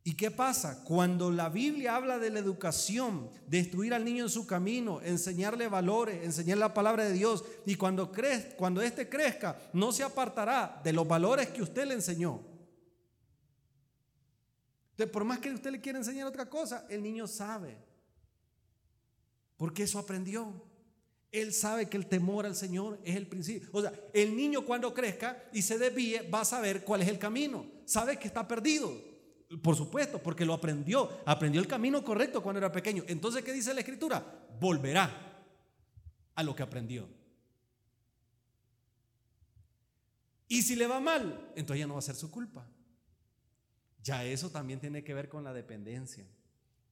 ¿Y 0.04 0.16
qué 0.16 0.30
pasa? 0.30 0.84
Cuando 0.84 1.30
la 1.30 1.48
Biblia 1.48 1.96
habla 1.96 2.18
de 2.18 2.28
la 2.28 2.40
educación, 2.40 3.30
de 3.46 3.60
instruir 3.60 3.94
al 3.94 4.04
niño 4.04 4.24
en 4.24 4.30
su 4.30 4.46
camino, 4.46 5.00
enseñarle 5.00 5.66
valores, 5.68 6.22
enseñar 6.22 6.58
la 6.58 6.74
palabra 6.74 7.04
de 7.04 7.14
Dios, 7.14 7.42
y 7.64 7.76
cuando, 7.76 8.12
crezca, 8.12 8.54
cuando 8.54 8.82
éste 8.82 9.08
crezca, 9.08 9.58
no 9.72 9.92
se 9.92 10.02
apartará 10.02 10.78
de 10.84 10.92
los 10.92 11.08
valores 11.08 11.48
que 11.48 11.62
usted 11.62 11.86
le 11.86 11.94
enseñó. 11.94 12.54
Entonces, 14.96 15.12
por 15.12 15.24
más 15.24 15.40
que 15.40 15.52
usted 15.52 15.70
le 15.70 15.80
quiera 15.80 15.98
enseñar 15.98 16.26
otra 16.26 16.48
cosa, 16.48 16.86
el 16.88 17.02
niño 17.02 17.26
sabe, 17.26 17.76
porque 19.56 19.82
eso 19.82 19.98
aprendió. 19.98 20.64
Él 21.30 21.52
sabe 21.52 21.88
que 21.88 21.98
el 21.98 22.06
temor 22.06 22.46
al 22.46 22.56
Señor 22.56 22.98
es 23.04 23.14
el 23.14 23.26
principio. 23.26 23.68
O 23.72 23.82
sea, 23.82 23.92
el 24.14 24.34
niño 24.34 24.64
cuando 24.64 24.94
crezca 24.94 25.44
y 25.52 25.60
se 25.60 25.76
desvíe 25.76 26.28
va 26.30 26.40
a 26.40 26.44
saber 26.46 26.82
cuál 26.82 27.02
es 27.02 27.08
el 27.08 27.18
camino. 27.18 27.66
Sabe 27.84 28.18
que 28.18 28.26
está 28.26 28.48
perdido 28.48 29.16
por 29.62 29.76
supuesto, 29.76 30.20
porque 30.22 30.44
lo 30.44 30.54
aprendió. 30.54 31.20
Aprendió 31.24 31.60
el 31.60 31.68
camino 31.68 32.02
correcto 32.04 32.42
cuando 32.42 32.58
era 32.58 32.72
pequeño. 32.72 33.04
Entonces, 33.06 33.44
¿qué 33.44 33.52
dice 33.52 33.72
la 33.72 33.80
escritura? 33.80 34.24
Volverá 34.58 35.44
a 36.34 36.42
lo 36.42 36.54
que 36.54 36.62
aprendió. 36.62 37.08
Y 40.48 40.62
si 40.62 40.76
le 40.76 40.86
va 40.86 41.00
mal, 41.00 41.52
entonces 41.56 41.80
ya 41.80 41.86
no 41.86 41.94
va 41.94 42.00
a 42.00 42.02
ser 42.02 42.16
su 42.16 42.30
culpa. 42.30 42.66
Ya 44.06 44.24
eso 44.24 44.50
también 44.50 44.78
tiene 44.78 45.02
que 45.02 45.14
ver 45.14 45.28
con 45.28 45.42
la 45.42 45.52
dependencia. 45.52 46.24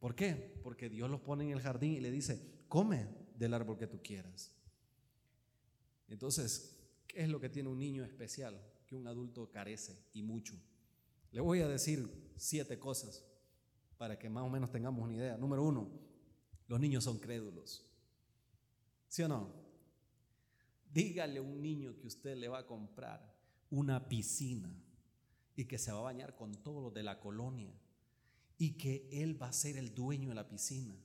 ¿Por 0.01 0.17
qué? 0.17 0.59
Porque 0.65 0.89
Dios 0.89 1.09
los 1.09 1.21
pone 1.21 1.45
en 1.45 1.51
el 1.51 1.61
jardín 1.61 1.93
y 1.93 2.01
le 2.01 2.11
dice, 2.11 2.65
come 2.67 3.07
del 3.39 3.55
árbol 3.55 3.79
que 3.79 3.87
tú 3.87 4.03
quieras. 4.03 4.51
Entonces, 6.09 6.77
¿qué 7.07 7.23
es 7.23 7.29
lo 7.29 7.39
que 7.39 7.49
tiene 7.49 7.69
un 7.69 7.79
niño 7.79 8.03
especial 8.03 8.61
que 8.85 8.97
un 8.97 9.07
adulto 9.07 9.49
carece 9.49 9.97
y 10.13 10.25
mucho? 10.25 10.61
Le 11.31 11.41
voy 11.41 11.61
a 11.61 11.69
decir 11.69 12.33
siete 12.37 12.81
cosas 12.81 13.25
para 13.97 14.19
que 14.19 14.29
más 14.29 14.43
o 14.43 14.51
menos 14.51 14.73
tengamos 14.73 15.05
una 15.05 15.15
idea. 15.15 15.37
Número 15.37 15.63
uno, 15.63 15.89
los 16.67 16.81
niños 16.81 17.05
son 17.05 17.21
crédulos. 17.21 17.87
¿Sí 19.07 19.23
o 19.23 19.29
no? 19.29 19.55
Dígale 20.93 21.39
a 21.39 21.43
un 21.43 21.63
niño 21.63 21.97
que 21.97 22.09
usted 22.09 22.37
le 22.37 22.49
va 22.49 22.59
a 22.59 22.67
comprar 22.67 23.33
una 23.71 24.09
piscina 24.09 24.84
y 25.57 25.67
que 25.67 25.79
se 25.79 25.93
va 25.93 25.99
a 25.99 26.03
bañar 26.03 26.35
con 26.35 26.55
todos 26.55 26.83
los 26.83 26.95
de 26.95 27.03
la 27.03 27.21
colonia 27.21 27.73
y 28.59 28.77
que 28.77 29.09
él 29.13 29.41
va 29.41 29.49
a 29.49 29.53
ser 29.53 29.77
el 29.77 29.95
dueño 29.95 30.31
de 30.31 30.35
la 30.35 30.49
piscina 30.49 30.97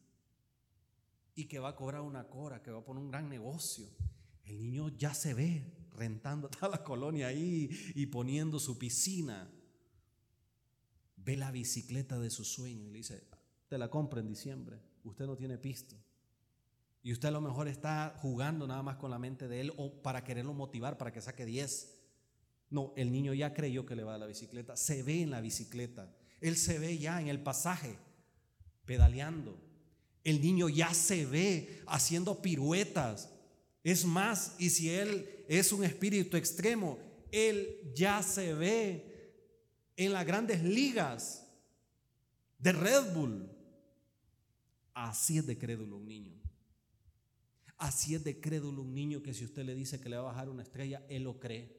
y 1.36 1.45
que 1.45 1.60
va 1.60 1.70
a 1.70 1.76
cobrar 1.76 2.02
una 2.02 2.28
cora, 2.28 2.62
que 2.62 2.72
va 2.72 2.80
a 2.80 2.84
poner 2.84 3.04
un 3.04 3.12
gran 3.12 3.30
negocio. 3.30 3.88
El 4.43 4.62
niño 4.62 4.89
ya 4.89 5.14
se 5.14 5.34
ve 5.34 5.64
rentando 5.91 6.50
toda 6.50 6.70
la 6.70 6.84
colonia 6.84 7.28
ahí 7.28 7.70
y 7.95 8.06
poniendo 8.08 8.60
su 8.60 8.78
piscina. 8.78 9.50
Ve 11.16 11.38
la 11.38 11.52
bicicleta 11.52 12.20
de 12.20 12.30
su 12.30 12.43
sueño 12.43 12.88
y 12.88 12.91
le 12.91 12.97
dice, 12.97 13.28
te 13.68 13.78
la 13.78 13.89
compra 13.89 14.20
en 14.20 14.28
diciembre, 14.28 14.82
usted 15.04 15.26
no 15.26 15.36
tiene 15.36 15.58
pisto. 15.58 15.95
Y 17.02 17.14
usted 17.14 17.30
a 17.30 17.32
lo 17.32 17.41
mejor 17.41 17.68
está 17.68 18.16
jugando 18.18 18.68
nada 18.68 18.84
más 18.84 18.97
con 18.97 19.12
la 19.12 19.20
mente 19.20 19.47
de 19.47 19.62
él 19.62 19.74
o 19.78 20.02
para 20.02 20.24
quererlo 20.24 20.54
motivar 20.54 20.97
para 20.97 21.14
que 21.14 21.22
saque 21.22 21.45
10. 21.45 21.99
No, 22.70 22.93
el 22.95 23.11
niño 23.11 23.34
ya 23.34 23.53
creyó 23.53 23.86
que 23.86 23.95
le 23.95 24.03
va 24.03 24.15
a 24.15 24.17
la 24.17 24.28
bicicleta, 24.28 24.76
se 24.76 25.01
ve 25.03 25.22
en 25.22 25.32
la 25.32 25.41
bicicleta, 25.41 26.13
él 26.39 26.55
se 26.55 26.78
ve 26.80 26.97
ya 26.97 27.20
en 27.22 27.28
el 27.28 27.41
pasaje, 27.41 27.97
pedaleando. 28.86 29.59
El 30.24 30.41
niño 30.41 30.70
ya 30.70 30.93
se 30.93 31.26
ve 31.26 31.82
haciendo 31.88 32.41
piruetas. 32.41 33.30
Es 33.84 34.05
más, 34.05 34.55
y 34.59 34.70
si 34.70 34.89
él 34.89 35.45
es 35.47 35.72
un 35.72 35.84
espíritu 35.84 36.38
extremo, 36.38 36.99
él 37.32 37.91
ya 37.95 38.22
se 38.22 38.53
ve 38.53 39.09
en 39.95 40.13
las 40.13 40.26
grandes 40.26 40.63
ligas 40.63 41.47
de 42.57 42.72
Red 42.72 43.13
Bull. 43.13 43.49
Así 44.93 45.38
es 45.38 45.47
de 45.47 45.57
crédulo 45.57 45.97
un 45.97 46.07
niño. 46.07 46.39
Así 47.78 48.13
es 48.13 48.24
de 48.24 48.39
crédulo 48.39 48.82
un 48.82 48.93
niño 48.93 49.24
que 49.24 49.34
si 49.34 49.45
usted 49.45 49.63
le 49.63 49.74
dice 49.74 50.01
que 50.01 50.09
le 50.09 50.17
va 50.17 50.24
a 50.24 50.34
bajar 50.34 50.49
una 50.49 50.63
estrella, 50.63 51.05
él 51.07 51.24
lo 51.24 51.39
cree. 51.39 51.78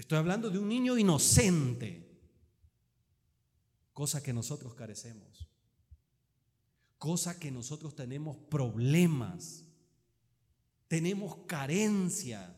Estoy 0.00 0.16
hablando 0.16 0.48
de 0.48 0.58
un 0.58 0.66
niño 0.66 0.96
inocente, 0.96 2.08
cosa 3.92 4.22
que 4.22 4.32
nosotros 4.32 4.74
carecemos, 4.74 5.46
cosa 6.96 7.38
que 7.38 7.50
nosotros 7.50 7.94
tenemos 7.94 8.38
problemas, 8.38 9.66
tenemos 10.88 11.36
carencia, 11.46 12.56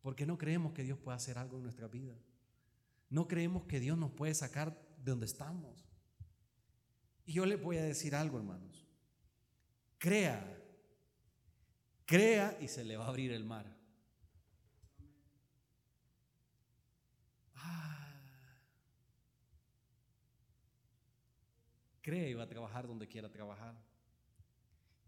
porque 0.00 0.24
no 0.24 0.38
creemos 0.38 0.72
que 0.72 0.82
Dios 0.82 0.98
pueda 0.98 1.18
hacer 1.18 1.36
algo 1.36 1.58
en 1.58 1.64
nuestra 1.64 1.88
vida. 1.88 2.16
No 3.10 3.28
creemos 3.28 3.64
que 3.64 3.78
Dios 3.78 3.98
nos 3.98 4.12
puede 4.12 4.34
sacar 4.34 4.74
de 4.96 5.10
donde 5.10 5.26
estamos. 5.26 5.86
Y 7.26 7.34
yo 7.34 7.44
le 7.44 7.56
voy 7.56 7.76
a 7.76 7.84
decir 7.84 8.14
algo, 8.14 8.38
hermanos. 8.38 8.88
Crea 9.98 10.58
Crea 12.06 12.56
y 12.62 12.68
se 12.68 12.82
le 12.82 12.96
va 12.96 13.04
a 13.04 13.08
abrir 13.08 13.30
el 13.32 13.44
mar. 13.44 13.81
Crea 22.02 22.28
y 22.28 22.34
va 22.34 22.42
a 22.42 22.48
trabajar 22.48 22.86
donde 22.86 23.08
quiera 23.08 23.30
trabajar. 23.30 23.80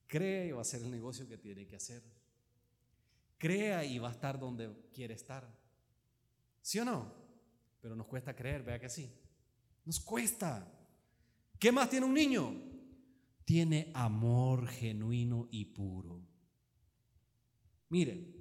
Crea 0.07 0.47
y 0.47 0.53
va 0.53 0.59
a 0.59 0.63
hacer 0.63 0.81
el 0.81 0.91
negocio 0.91 1.27
que 1.27 1.37
tiene 1.37 1.67
que 1.67 1.77
hacer. 1.77 2.03
Crea 3.37 3.85
y 3.85 3.99
va 3.99 4.09
a 4.09 4.13
estar 4.13 4.39
donde 4.39 4.73
quiere 4.93 5.15
estar. 5.15 5.47
¿Sí 6.63 6.79
o 6.79 6.85
no? 6.85 7.13
Pero 7.81 7.97
nos 7.97 8.07
cuesta 8.07 8.35
creer, 8.35 8.63
vea 8.63 8.79
que 8.79 8.89
sí. 8.89 9.13
Nos 9.85 10.01
cuesta. 10.01 10.67
¿Qué 11.59 11.73
más 11.73 11.91
tiene 11.91 12.07
un 12.07 12.15
niño? 12.15 12.55
Tiene 13.45 13.91
amor 13.95 14.69
genuino 14.69 15.49
y 15.51 15.67
puro. 15.67 16.23
Miren, 17.89 18.35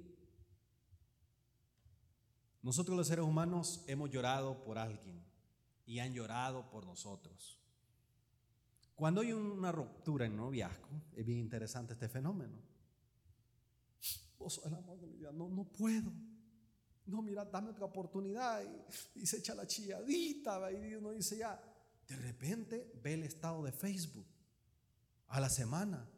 nosotros 2.62 2.96
los 2.96 3.06
seres 3.06 3.24
humanos 3.24 3.84
hemos 3.88 4.10
llorado 4.10 4.62
por 4.64 4.78
alguien 4.78 5.22
y 5.84 5.98
han 5.98 6.14
llorado 6.14 6.70
por 6.70 6.86
nosotros. 6.86 7.63
Cuando 8.94 9.20
hay 9.20 9.32
una 9.32 9.72
ruptura 9.72 10.26
en 10.26 10.36
noviazgo, 10.36 10.88
es 11.14 11.24
bien 11.24 11.38
interesante 11.38 11.94
este 11.94 12.08
fenómeno. 12.08 12.58
No, 15.32 15.48
no 15.48 15.64
puedo. 15.64 16.12
No, 17.06 17.22
mira, 17.22 17.44
dame 17.44 17.70
otra 17.70 17.86
oportunidad. 17.86 18.62
Y, 19.14 19.26
se 19.26 19.38
echa 19.38 19.54
la 19.54 19.66
chilladita, 19.66 20.70
y 20.72 20.94
uno 20.94 21.10
dice 21.10 21.38
ya, 21.38 21.60
de 22.06 22.16
repente 22.16 22.92
ve 23.02 23.14
el 23.14 23.24
estado 23.24 23.64
de 23.64 23.72
Facebook 23.72 24.26
a 25.28 25.40
la 25.40 25.48
semana 25.48 26.08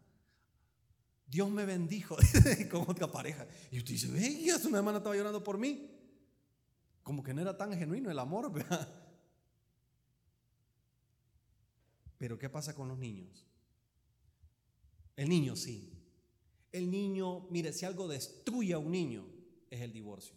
Dios 1.26 1.50
me 1.50 1.66
bendijo 1.66 2.16
con 2.70 2.84
otra 2.88 3.10
pareja. 3.10 3.46
Y 3.70 3.78
usted 3.78 3.92
dice, 3.92 4.08
ve, 4.08 4.58
su 4.58 4.74
hermana 4.74 4.98
estaba 4.98 5.16
llorando 5.16 5.42
por 5.42 5.58
mí. 5.58 5.90
Como 7.02 7.22
que 7.22 7.34
no 7.34 7.40
era 7.40 7.56
tan 7.56 7.72
genuino 7.72 8.10
el 8.10 8.18
amor, 8.18 8.52
Pero 12.18 12.38
¿qué 12.38 12.48
pasa 12.48 12.74
con 12.74 12.88
los 12.88 12.98
niños? 12.98 13.46
El 15.16 15.28
niño 15.28 15.56
sí. 15.56 15.92
El 16.72 16.90
niño, 16.90 17.46
mire, 17.50 17.72
si 17.72 17.84
algo 17.84 18.06
destruye 18.08 18.74
a 18.74 18.78
un 18.78 18.90
niño, 18.90 19.26
es 19.70 19.80
el 19.80 19.92
divorcio. 19.92 20.36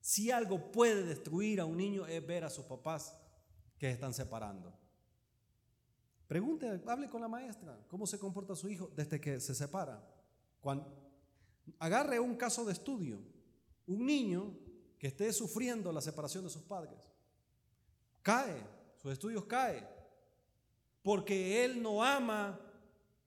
Si 0.00 0.30
algo 0.30 0.72
puede 0.72 1.04
destruir 1.04 1.60
a 1.60 1.66
un 1.66 1.76
niño 1.76 2.06
es 2.06 2.26
ver 2.26 2.44
a 2.44 2.50
sus 2.50 2.64
papás 2.64 3.14
que 3.78 3.86
se 3.86 3.92
están 3.92 4.14
separando. 4.14 4.74
Pregunte, 6.26 6.80
hable 6.86 7.10
con 7.10 7.20
la 7.20 7.28
maestra, 7.28 7.78
¿cómo 7.88 8.06
se 8.06 8.18
comporta 8.18 8.54
su 8.54 8.68
hijo 8.68 8.90
desde 8.94 9.20
que 9.20 9.40
se 9.40 9.54
separa? 9.54 10.02
Agarre 11.78 12.20
un 12.20 12.36
caso 12.36 12.64
de 12.64 12.72
estudio, 12.72 13.20
un 13.86 14.06
niño 14.06 14.56
que 14.98 15.08
esté 15.08 15.32
sufriendo 15.32 15.92
la 15.92 16.00
separación 16.00 16.44
de 16.44 16.50
sus 16.50 16.62
padres, 16.62 17.10
cae, 18.22 18.62
sus 18.96 19.12
estudios 19.12 19.44
cae, 19.46 19.86
porque 21.02 21.64
él 21.64 21.82
no 21.82 22.02
ama 22.02 22.60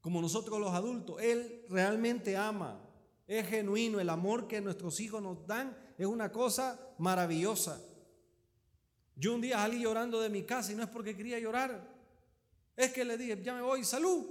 como 0.01 0.21
nosotros 0.21 0.59
los 0.59 0.74
adultos, 0.74 1.21
él 1.21 1.65
realmente 1.69 2.36
ama, 2.36 2.80
es 3.26 3.47
genuino, 3.47 3.99
el 3.99 4.09
amor 4.09 4.47
que 4.47 4.59
nuestros 4.59 4.99
hijos 4.99 5.21
nos 5.21 5.47
dan 5.47 5.78
es 5.97 6.05
una 6.05 6.32
cosa 6.32 6.93
maravillosa. 6.97 7.82
Yo 9.15 9.34
un 9.34 9.41
día 9.41 9.57
salí 9.57 9.82
llorando 9.82 10.19
de 10.19 10.30
mi 10.30 10.43
casa 10.43 10.71
y 10.71 10.76
no 10.76 10.84
es 10.84 10.89
porque 10.89 11.15
quería 11.15 11.39
llorar, 11.39 11.89
es 12.76 12.91
que 12.91 13.05
le 13.05 13.17
dije, 13.17 13.41
ya 13.41 13.53
me 13.53 13.61
voy, 13.61 13.84
salud. 13.84 14.26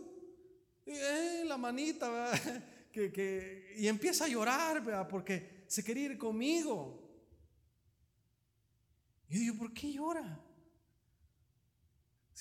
Y 0.84 0.90
eh, 0.90 1.44
la 1.46 1.56
manita, 1.56 2.32
que, 2.92 3.74
y 3.76 3.86
empieza 3.86 4.24
a 4.24 4.28
llorar, 4.28 5.08
porque 5.08 5.64
se 5.68 5.82
quería 5.82 6.06
ir 6.06 6.18
conmigo. 6.18 7.00
Y 9.28 9.34
yo 9.34 9.40
digo, 9.40 9.56
¿por 9.56 9.72
qué 9.72 9.92
llora? 9.92 10.38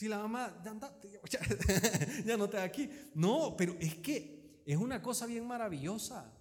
Si 0.01 0.07
la 0.07 0.17
mamá, 0.17 0.51
ya, 0.63 0.73
ya 2.25 2.35
no 2.35 2.45
está 2.45 2.63
aquí. 2.63 2.89
No, 3.13 3.55
pero 3.55 3.75
es 3.79 3.93
que 3.97 4.63
es 4.65 4.75
una 4.75 4.99
cosa 4.99 5.27
bien 5.27 5.45
maravillosa, 5.45 6.33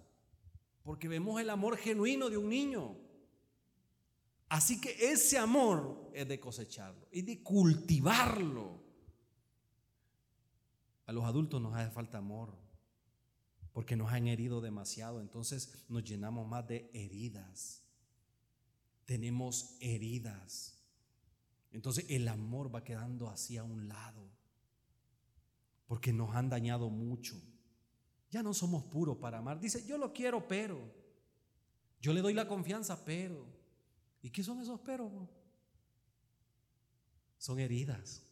porque 0.81 1.07
vemos 1.07 1.39
el 1.39 1.47
amor 1.47 1.77
genuino 1.77 2.31
de 2.31 2.37
un 2.37 2.49
niño. 2.49 2.97
Así 4.49 4.81
que 4.81 5.11
ese 5.11 5.37
amor 5.37 6.09
es 6.11 6.27
de 6.27 6.39
cosecharlo 6.39 7.07
y 7.11 7.21
de 7.21 7.43
cultivarlo. 7.43 8.81
A 11.05 11.11
los 11.11 11.23
adultos 11.23 11.61
nos 11.61 11.75
hace 11.75 11.91
falta 11.91 12.17
amor 12.17 12.57
porque 13.73 13.95
nos 13.95 14.11
han 14.11 14.27
herido 14.27 14.59
demasiado, 14.59 15.21
entonces 15.21 15.85
nos 15.87 16.03
llenamos 16.03 16.47
más 16.47 16.67
de 16.67 16.89
heridas. 16.95 17.83
Tenemos 19.05 19.77
heridas. 19.81 20.80
Entonces 21.71 22.05
el 22.09 22.27
amor 22.27 22.73
va 22.73 22.83
quedando 22.83 23.29
así 23.29 23.57
a 23.57 23.63
un 23.63 23.87
lado 23.87 24.31
porque 25.91 26.13
nos 26.13 26.33
han 26.37 26.47
dañado 26.47 26.89
mucho. 26.89 27.35
Ya 28.29 28.41
no 28.41 28.53
somos 28.53 28.85
puros 28.85 29.17
para 29.17 29.39
amar. 29.39 29.59
Dice, 29.59 29.85
yo 29.85 29.97
lo 29.97 30.13
quiero, 30.13 30.47
pero. 30.47 30.79
Yo 31.99 32.13
le 32.13 32.21
doy 32.21 32.33
la 32.33 32.47
confianza, 32.47 33.03
pero. 33.03 33.45
¿Y 34.21 34.29
qué 34.29 34.41
son 34.41 34.61
esos 34.61 34.79
pero? 34.79 35.27
Son 37.37 37.59
heridas, 37.59 38.23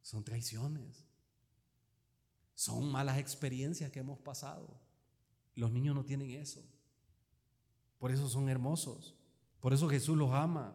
son 0.00 0.24
traiciones, 0.24 1.04
son 2.54 2.90
malas 2.90 3.18
experiencias 3.18 3.90
que 3.90 3.98
hemos 3.98 4.18
pasado. 4.18 4.80
Los 5.54 5.70
niños 5.70 5.94
no 5.94 6.06
tienen 6.06 6.30
eso. 6.30 6.64
Por 7.98 8.10
eso 8.10 8.26
son 8.26 8.48
hermosos. 8.48 9.14
Por 9.60 9.74
eso 9.74 9.86
Jesús 9.86 10.16
los 10.16 10.32
ama. 10.32 10.74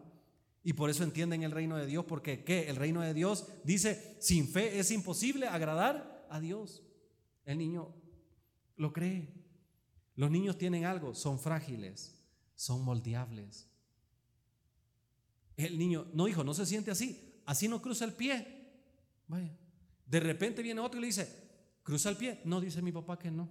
Y 0.66 0.72
por 0.72 0.90
eso 0.90 1.04
entienden 1.04 1.44
el 1.44 1.52
reino 1.52 1.76
de 1.76 1.86
Dios. 1.86 2.04
Porque 2.06 2.42
¿qué? 2.42 2.68
El 2.68 2.74
reino 2.74 3.00
de 3.00 3.14
Dios 3.14 3.46
dice, 3.62 4.16
sin 4.18 4.48
fe 4.48 4.80
es 4.80 4.90
imposible 4.90 5.46
agradar 5.46 6.26
a 6.28 6.40
Dios. 6.40 6.82
El 7.44 7.58
niño 7.58 7.94
lo 8.74 8.92
cree. 8.92 9.32
Los 10.16 10.28
niños 10.28 10.58
tienen 10.58 10.84
algo, 10.84 11.14
son 11.14 11.38
frágiles, 11.38 12.20
son 12.56 12.82
moldeables. 12.82 13.68
El 15.56 15.78
niño, 15.78 16.08
no 16.12 16.26
hijo, 16.26 16.42
no 16.42 16.52
se 16.52 16.66
siente 16.66 16.90
así, 16.90 17.40
así 17.44 17.68
no 17.68 17.80
cruza 17.80 18.04
el 18.04 18.14
pie. 18.14 18.72
Vaya. 19.28 19.56
De 20.04 20.18
repente 20.18 20.62
viene 20.62 20.80
otro 20.80 20.98
y 20.98 21.02
le 21.02 21.06
dice, 21.06 21.46
¿Cruza 21.84 22.10
el 22.10 22.16
pie? 22.16 22.40
No, 22.44 22.60
dice 22.60 22.82
mi 22.82 22.90
papá 22.90 23.16
que 23.16 23.30
no. 23.30 23.48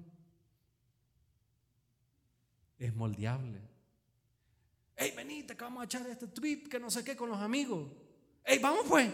Es 2.77 2.93
moldeable. 2.93 3.61
Que 5.57 5.63
vamos 5.63 5.81
a 5.81 5.85
echar 5.85 6.07
este 6.07 6.27
trip 6.27 6.67
que 6.67 6.79
no 6.79 6.89
sé 6.89 7.03
qué 7.03 7.15
con 7.15 7.29
los 7.29 7.39
amigos. 7.39 7.91
Hey, 8.43 8.59
vamos 8.61 8.85
pues. 8.87 9.11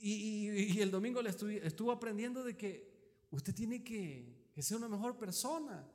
Y, 0.00 0.80
el 0.80 0.90
domingo 0.90 1.20
le 1.20 1.30
estuvo, 1.30 1.92
aprendiendo 1.92 2.42
de 2.42 2.56
que 2.56 3.26
usted 3.30 3.54
tiene 3.54 3.84
que, 3.84 4.50
sea 4.58 4.78
una 4.78 4.88
mejor 4.88 5.18
persona. 5.18 5.86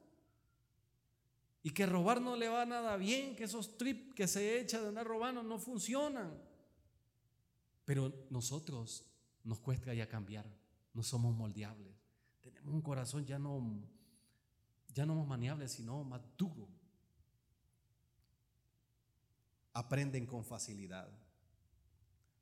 Y 1.63 1.71
que 1.71 1.87
robar 1.87 2.21
no 2.21 2.35
le 2.35 2.47
va 2.47 2.65
nada 2.65 2.95
bien, 2.97 3.35
que 3.35 3.45
esos 3.45 3.77
trips 3.77 4.13
que 4.13 4.27
se 4.27 4.59
echa 4.59 4.79
de 4.79 4.89
andar 4.89 5.07
robando 5.07 5.41
no 5.41 5.57
funcionan. 5.57 6.39
Pero 7.85 8.27
nosotros 8.29 9.03
nos 9.43 9.59
cuesta 9.59 9.91
ya 9.93 10.07
cambiar, 10.07 10.45
no 10.93 11.01
somos 11.01 11.35
moldeables. 11.35 11.95
Tenemos 12.41 12.71
un 12.71 12.81
corazón 12.81 13.25
ya 13.25 13.39
no, 13.39 13.81
ya 14.93 15.07
no 15.07 15.15
más 15.15 15.27
maniable, 15.27 15.67
sino 15.67 16.03
más 16.03 16.21
duro. 16.37 16.67
Aprenden 19.75 20.25
con 20.25 20.43
facilidad. 20.43 21.07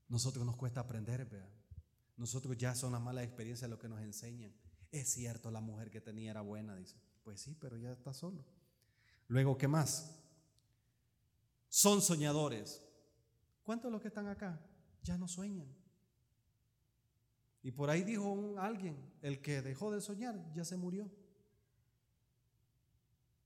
Nosotros 0.07 0.45
nos 0.45 0.55
cuesta 0.55 0.79
aprender, 0.79 1.25
¿verdad? 1.25 1.49
Nosotros 2.15 2.55
ya 2.55 2.75
son 2.75 2.91
las 2.91 3.01
malas 3.01 3.25
experiencias 3.25 3.69
lo 3.69 3.79
que 3.79 3.89
nos 3.89 3.99
enseñan. 4.01 4.53
Es 4.91 5.09
cierto, 5.09 5.49
la 5.49 5.59
mujer 5.59 5.89
que 5.89 5.99
tenía 5.99 6.31
era 6.31 6.41
buena, 6.41 6.75
dice. 6.75 6.95
Pues 7.23 7.41
sí, 7.41 7.57
pero 7.59 7.75
ya 7.77 7.91
está 7.91 8.13
solo. 8.13 8.45
Luego, 9.27 9.57
¿qué 9.57 9.67
más? 9.67 10.15
Son 11.69 12.01
soñadores. 12.01 12.85
¿Cuántos 13.63 13.89
de 13.89 13.93
los 13.93 14.01
que 14.01 14.09
están 14.09 14.27
acá 14.27 14.59
ya 15.01 15.17
no 15.17 15.27
sueñan? 15.27 15.67
Y 17.63 17.71
por 17.71 17.89
ahí 17.89 18.03
dijo 18.03 18.55
alguien, 18.59 18.95
el 19.21 19.41
que 19.41 19.61
dejó 19.61 19.91
de 19.91 20.01
soñar 20.01 20.53
ya 20.53 20.63
se 20.63 20.77
murió. 20.77 21.09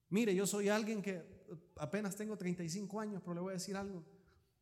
Mire, 0.10 0.36
yo 0.36 0.46
soy 0.46 0.70
alguien 0.70 1.02
que 1.02 1.37
apenas 1.78 2.16
tengo 2.16 2.38
35 2.38 3.00
años, 3.00 3.22
pero 3.24 3.36
le 3.36 3.42
voy 3.42 3.52
a 3.52 3.54
decir 3.54 3.76
algo. 3.76 4.04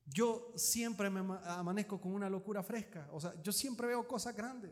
Yo 0.05 0.53
siempre 0.55 1.09
me 1.09 1.37
amanezco 1.45 1.99
con 1.99 2.13
una 2.13 2.29
locura 2.29 2.61
fresca. 2.61 3.07
O 3.11 3.19
sea, 3.19 3.33
yo 3.41 3.51
siempre 3.51 3.87
veo 3.87 4.07
cosas 4.07 4.35
grandes. 4.35 4.71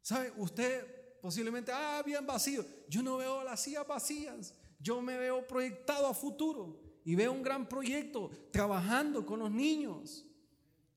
¿Sabe? 0.00 0.32
Usted 0.36 1.20
posiblemente, 1.20 1.72
ah, 1.74 2.02
bien 2.04 2.26
vacío. 2.26 2.64
Yo 2.88 3.02
no 3.02 3.16
veo 3.16 3.42
las 3.42 3.60
sillas 3.60 3.86
vacías. 3.86 4.54
Yo 4.78 5.02
me 5.02 5.18
veo 5.18 5.46
proyectado 5.46 6.06
a 6.06 6.14
futuro 6.14 6.80
y 7.04 7.14
veo 7.14 7.32
un 7.32 7.42
gran 7.42 7.68
proyecto 7.68 8.30
trabajando 8.50 9.26
con 9.26 9.40
los 9.40 9.50
niños. 9.50 10.24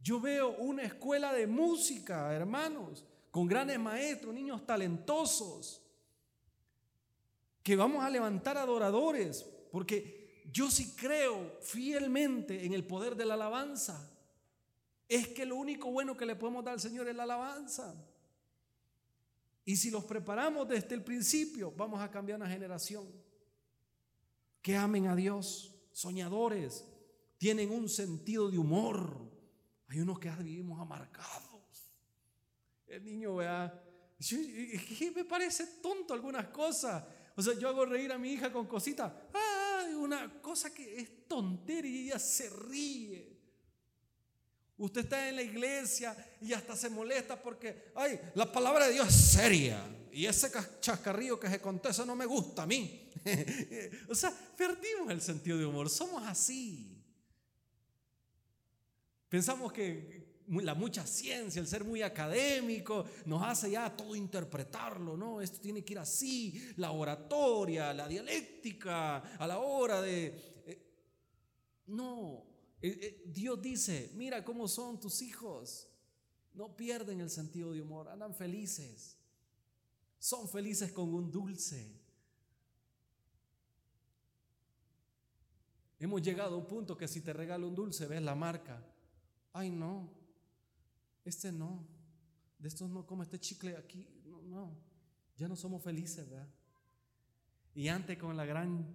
Yo 0.01 0.19
veo 0.19 0.55
una 0.57 0.83
escuela 0.83 1.33
de 1.33 1.47
música, 1.47 2.33
hermanos, 2.33 3.05
con 3.31 3.47
grandes 3.47 3.79
maestros, 3.79 4.33
niños 4.33 4.65
talentosos, 4.65 5.81
que 7.63 7.75
vamos 7.75 8.03
a 8.03 8.09
levantar 8.09 8.57
adoradores, 8.57 9.43
porque 9.71 10.43
yo 10.51 10.71
sí 10.71 10.95
creo 10.95 11.57
fielmente 11.61 12.65
en 12.65 12.73
el 12.73 12.85
poder 12.85 13.15
de 13.15 13.25
la 13.25 13.35
alabanza. 13.35 14.11
Es 15.07 15.27
que 15.27 15.45
lo 15.45 15.55
único 15.55 15.91
bueno 15.91 16.15
que 16.15 16.25
le 16.25 16.35
podemos 16.35 16.63
dar 16.63 16.75
al 16.75 16.79
Señor 16.79 17.07
es 17.07 17.15
la 17.15 17.23
alabanza. 17.23 17.95
Y 19.65 19.75
si 19.75 19.91
los 19.91 20.03
preparamos 20.05 20.67
desde 20.67 20.95
el 20.95 21.03
principio, 21.03 21.71
vamos 21.71 22.01
a 22.01 22.09
cambiar 22.09 22.39
una 22.39 22.49
generación. 22.49 23.07
Que 24.61 24.75
amen 24.75 25.07
a 25.07 25.15
Dios, 25.15 25.75
soñadores, 25.91 26.85
tienen 27.37 27.71
un 27.71 27.87
sentido 27.87 28.49
de 28.49 28.57
humor. 28.57 29.29
Hay 29.87 29.99
unos 29.99 30.19
que 30.19 30.29
vivimos 30.31 30.79
amargados. 30.79 31.93
El 32.87 33.03
niño 33.03 33.35
vea, 33.35 33.83
me 35.15 35.25
parece 35.25 35.65
tonto 35.81 36.13
algunas 36.13 36.47
cosas. 36.47 37.03
O 37.39 37.41
sea, 37.41 37.53
yo 37.53 37.69
hago 37.69 37.85
reír 37.85 38.11
a 38.11 38.17
mi 38.17 38.33
hija 38.33 38.51
con 38.51 38.67
cositas. 38.67 39.13
Ah, 39.33 39.85
una 39.95 40.41
cosa 40.41 40.73
que 40.73 40.99
es 40.99 41.25
tontería 41.25 41.89
y 41.89 42.05
ella 42.07 42.19
se 42.19 42.49
ríe. 42.49 43.39
Usted 44.77 45.05
está 45.05 45.29
en 45.29 45.37
la 45.37 45.43
iglesia 45.43 46.13
y 46.41 46.51
hasta 46.51 46.75
se 46.75 46.89
molesta 46.89 47.41
porque, 47.41 47.93
ay, 47.95 48.19
la 48.35 48.51
palabra 48.51 48.87
de 48.87 48.93
Dios 48.95 49.07
es 49.07 49.15
seria. 49.15 49.81
Y 50.11 50.25
ese 50.25 50.51
chascarrillo 50.81 51.39
que 51.39 51.47
se 51.47 51.61
contó, 51.61 51.87
eso 51.87 52.05
no 52.05 52.13
me 52.13 52.25
gusta 52.25 52.63
a 52.63 52.67
mí. 52.67 53.09
o 54.09 54.15
sea, 54.15 54.33
perdimos 54.57 55.09
el 55.09 55.21
sentido 55.21 55.57
de 55.57 55.65
humor. 55.65 55.89
Somos 55.89 56.21
así. 56.27 57.01
Pensamos 59.29 59.71
que 59.71 60.28
la 60.49 60.73
mucha 60.73 61.05
ciencia, 61.05 61.59
el 61.59 61.67
ser 61.67 61.83
muy 61.83 62.01
académico, 62.01 63.05
nos 63.25 63.43
hace 63.43 63.71
ya 63.71 63.95
todo 63.95 64.15
interpretarlo, 64.15 65.15
¿no? 65.15 65.41
Esto 65.41 65.59
tiene 65.59 65.85
que 65.85 65.93
ir 65.93 65.99
así, 65.99 66.73
la 66.77 66.91
oratoria, 66.91 67.93
la 67.93 68.07
dialéctica, 68.07 69.17
a 69.37 69.47
la 69.47 69.59
hora 69.59 70.01
de... 70.01 70.63
Eh, 70.65 70.85
no, 71.87 72.43
eh, 72.81 72.99
eh, 73.01 73.23
Dios 73.27 73.61
dice, 73.61 74.11
mira 74.15 74.43
cómo 74.43 74.67
son 74.67 74.99
tus 74.99 75.21
hijos, 75.21 75.87
no 76.53 76.75
pierden 76.75 77.21
el 77.21 77.29
sentido 77.29 77.71
de 77.71 77.81
humor, 77.81 78.09
andan 78.09 78.33
felices, 78.33 79.17
son 80.17 80.49
felices 80.49 80.91
con 80.91 81.13
un 81.13 81.29
dulce. 81.31 81.95
Hemos 85.99 86.21
llegado 86.21 86.55
a 86.55 86.57
un 86.57 86.65
punto 86.65 86.97
que 86.97 87.07
si 87.07 87.21
te 87.21 87.33
regalo 87.33 87.67
un 87.67 87.75
dulce, 87.75 88.07
ves 88.07 88.21
la 88.21 88.33
marca. 88.33 88.81
Ay, 89.51 89.69
no, 89.69 90.18
este 91.29 91.51
no, 91.51 91.87
de 92.57 92.67
estos 92.67 92.89
no 92.89 93.05
como 93.05 93.23
este 93.23 93.39
chicle 93.39 93.75
aquí, 93.77 94.07
no, 94.25 94.41
no, 94.41 94.77
ya 95.37 95.47
no 95.47 95.55
somos 95.55 95.83
felices, 95.83 96.29
¿verdad? 96.29 96.49
Y 97.73 97.87
antes 97.87 98.17
con 98.17 98.35
la 98.35 98.45
gran, 98.45 98.85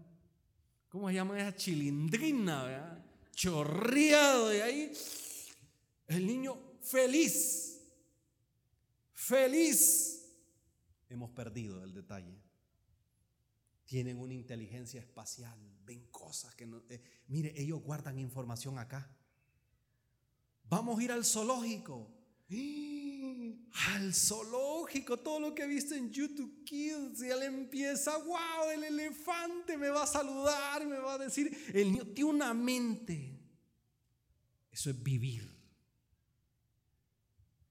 ¿cómo 0.89 1.09
se 1.09 1.15
llama 1.15 1.39
esa 1.39 1.57
chilindrina, 1.57 2.65
¿verdad? 2.65 3.05
Chorreado 3.33 4.49
de 4.49 4.63
ahí, 4.63 4.93
el 6.07 6.27
niño 6.27 6.59
feliz, 6.81 7.81
feliz. 9.13 10.21
Hemos 11.09 11.31
perdido 11.31 11.83
el 11.83 11.95
detalle. 11.95 12.43
Tienen 13.85 14.19
una 14.19 14.35
inteligencia 14.35 15.01
espacial, 15.01 15.59
ven 15.85 16.07
cosas 16.11 16.55
que 16.55 16.67
no... 16.67 16.83
Eh, 16.89 17.01
mire, 17.29 17.53
ellos 17.57 17.83
guardan 17.83 18.19
información 18.19 18.79
acá. 18.79 19.15
Vamos 20.69 20.99
a 20.99 21.03
ir 21.03 21.13
al 21.13 21.25
zoológico. 21.25 22.11
Al 23.89 24.15
zoológico, 24.15 25.19
todo 25.19 25.41
lo 25.41 25.55
que 25.55 25.67
viste 25.67 25.97
en 25.97 26.11
YouTube 26.11 26.65
Kids, 26.65 27.23
y 27.23 27.31
él 27.31 27.43
empieza, 27.43 28.17
wow, 28.19 28.71
el 28.73 28.85
elefante 28.85 29.77
me 29.77 29.89
va 29.89 30.05
a 30.05 30.07
saludar, 30.07 30.87
me 30.87 30.99
va 30.99 31.15
a 31.15 31.19
decir, 31.19 31.51
el 31.75 31.93
niño 31.93 32.07
tiene 32.07 32.31
una 32.31 32.55
mente. 32.55 33.41
Eso 34.71 34.91
es 34.91 35.03
vivir. 35.03 35.55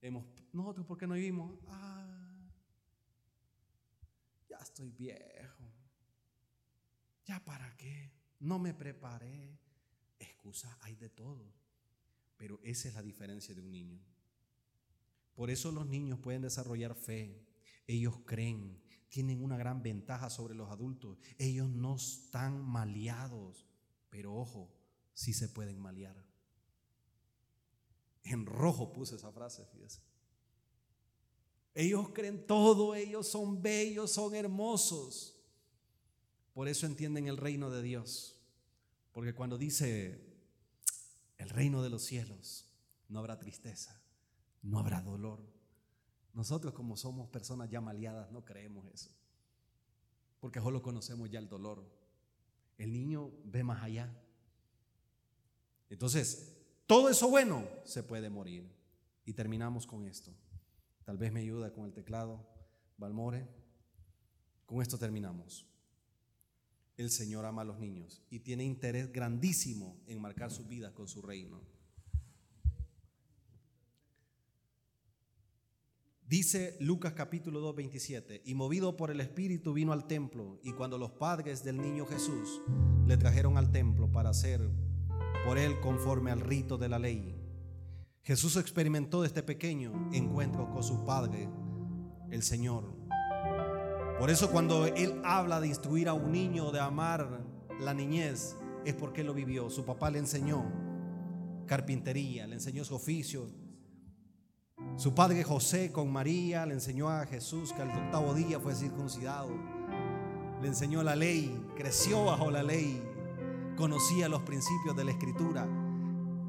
Hemos, 0.00 0.24
nosotros, 0.52 0.86
¿por 0.86 0.98
qué 0.98 1.06
no 1.06 1.14
vivimos? 1.14 1.58
Ah, 1.68 2.04
ya 4.48 4.58
estoy 4.58 4.90
viejo. 4.90 5.64
¿Ya 7.24 7.42
para 7.44 7.76
qué? 7.76 8.12
No 8.40 8.58
me 8.58 8.74
preparé. 8.74 9.58
Excusa 10.18 10.78
hay 10.82 10.94
de 10.96 11.08
todo. 11.08 11.52
Pero 12.36 12.60
esa 12.62 12.88
es 12.88 12.94
la 12.94 13.02
diferencia 13.02 13.54
de 13.54 13.60
un 13.60 13.70
niño. 13.70 14.13
Por 15.34 15.50
eso 15.50 15.72
los 15.72 15.86
niños 15.86 16.18
pueden 16.20 16.42
desarrollar 16.42 16.94
fe. 16.94 17.44
Ellos 17.86 18.18
creen, 18.24 18.80
tienen 19.08 19.42
una 19.42 19.56
gran 19.56 19.82
ventaja 19.82 20.30
sobre 20.30 20.54
los 20.54 20.70
adultos. 20.70 21.18
Ellos 21.38 21.68
no 21.68 21.96
están 21.96 22.64
maleados, 22.64 23.66
pero 24.10 24.34
ojo, 24.34 24.72
sí 25.12 25.32
se 25.32 25.48
pueden 25.48 25.80
malear. 25.80 26.16
En 28.22 28.46
rojo 28.46 28.92
puse 28.92 29.16
esa 29.16 29.32
frase, 29.32 29.66
fíjese. 29.66 30.00
Ellos 31.74 32.10
creen 32.14 32.46
todo, 32.46 32.94
ellos 32.94 33.28
son 33.28 33.60
bellos, 33.60 34.12
son 34.12 34.34
hermosos. 34.34 35.34
Por 36.52 36.68
eso 36.68 36.86
entienden 36.86 37.26
el 37.26 37.36
reino 37.36 37.68
de 37.68 37.82
Dios. 37.82 38.40
Porque 39.12 39.34
cuando 39.34 39.58
dice 39.58 40.20
el 41.36 41.50
reino 41.50 41.82
de 41.82 41.90
los 41.90 42.04
cielos, 42.04 42.66
no 43.08 43.18
habrá 43.18 43.38
tristeza, 43.38 44.00
no 44.64 44.78
habrá 44.78 45.02
dolor. 45.02 45.40
Nosotros 46.32 46.74
como 46.74 46.96
somos 46.96 47.28
personas 47.28 47.70
ya 47.70 47.80
maleadas 47.80 48.30
no 48.32 48.44
creemos 48.44 48.86
eso. 48.92 49.10
Porque 50.40 50.60
solo 50.60 50.82
conocemos 50.82 51.30
ya 51.30 51.38
el 51.38 51.48
dolor. 51.48 51.84
El 52.76 52.92
niño 52.92 53.30
ve 53.44 53.62
más 53.62 53.82
allá. 53.82 54.12
Entonces, 55.90 56.56
todo 56.86 57.08
eso 57.08 57.28
bueno 57.28 57.68
se 57.84 58.02
puede 58.02 58.30
morir. 58.30 58.68
Y 59.24 59.34
terminamos 59.34 59.86
con 59.86 60.06
esto. 60.06 60.34
Tal 61.04 61.18
vez 61.18 61.32
me 61.32 61.40
ayuda 61.40 61.72
con 61.72 61.84
el 61.84 61.92
teclado, 61.92 62.44
Balmore. 62.96 63.46
Con 64.66 64.82
esto 64.82 64.98
terminamos. 64.98 65.66
El 66.96 67.10
Señor 67.10 67.44
ama 67.44 67.62
a 67.62 67.66
los 67.66 67.78
niños 67.78 68.22
y 68.30 68.40
tiene 68.40 68.64
interés 68.64 69.12
grandísimo 69.12 70.00
en 70.06 70.20
marcar 70.20 70.50
sus 70.50 70.66
vidas 70.66 70.92
con 70.92 71.08
su 71.08 71.22
reino. 71.22 71.60
Dice 76.26 76.78
Lucas 76.80 77.12
capítulo 77.12 77.60
2, 77.60 77.76
27, 77.76 78.42
y 78.46 78.54
movido 78.54 78.96
por 78.96 79.10
el 79.10 79.20
Espíritu 79.20 79.74
vino 79.74 79.92
al 79.92 80.06
templo, 80.06 80.58
y 80.62 80.72
cuando 80.72 80.96
los 80.96 81.10
padres 81.10 81.62
del 81.62 81.76
niño 81.76 82.06
Jesús 82.06 82.62
le 83.06 83.18
trajeron 83.18 83.58
al 83.58 83.70
templo 83.70 84.10
para 84.10 84.30
hacer 84.30 84.70
por 85.44 85.58
él 85.58 85.78
conforme 85.80 86.30
al 86.30 86.40
rito 86.40 86.78
de 86.78 86.88
la 86.88 86.98
ley, 86.98 87.36
Jesús 88.22 88.56
experimentó 88.56 89.22
este 89.26 89.42
pequeño 89.42 90.08
encuentro 90.14 90.70
con 90.70 90.82
su 90.82 91.04
padre 91.04 91.46
el 92.30 92.42
Señor. 92.42 92.96
Por 94.18 94.30
eso 94.30 94.50
cuando 94.50 94.86
Él 94.86 95.20
habla 95.24 95.60
de 95.60 95.68
instruir 95.68 96.08
a 96.08 96.14
un 96.14 96.32
niño, 96.32 96.70
de 96.72 96.80
amar 96.80 97.44
la 97.80 97.92
niñez, 97.92 98.56
es 98.86 98.94
porque 98.94 99.24
lo 99.24 99.34
vivió. 99.34 99.68
Su 99.68 99.84
papá 99.84 100.10
le 100.10 100.20
enseñó 100.20 100.64
carpintería, 101.66 102.46
le 102.46 102.54
enseñó 102.54 102.82
su 102.82 102.94
oficio. 102.94 103.46
Su 104.96 105.12
padre 105.12 105.42
José 105.42 105.90
con 105.90 106.12
María 106.12 106.64
le 106.66 106.74
enseñó 106.74 107.10
a 107.10 107.26
Jesús 107.26 107.72
que 107.72 107.82
al 107.82 107.90
octavo 107.90 108.32
día 108.32 108.60
fue 108.60 108.76
circuncidado. 108.76 109.50
Le 110.62 110.68
enseñó 110.68 111.02
la 111.02 111.16
ley, 111.16 111.60
creció 111.74 112.26
bajo 112.26 112.48
la 112.48 112.62
ley, 112.62 113.02
conocía 113.76 114.28
los 114.28 114.42
principios 114.42 114.94
de 114.96 115.04
la 115.04 115.10
escritura. 115.10 115.66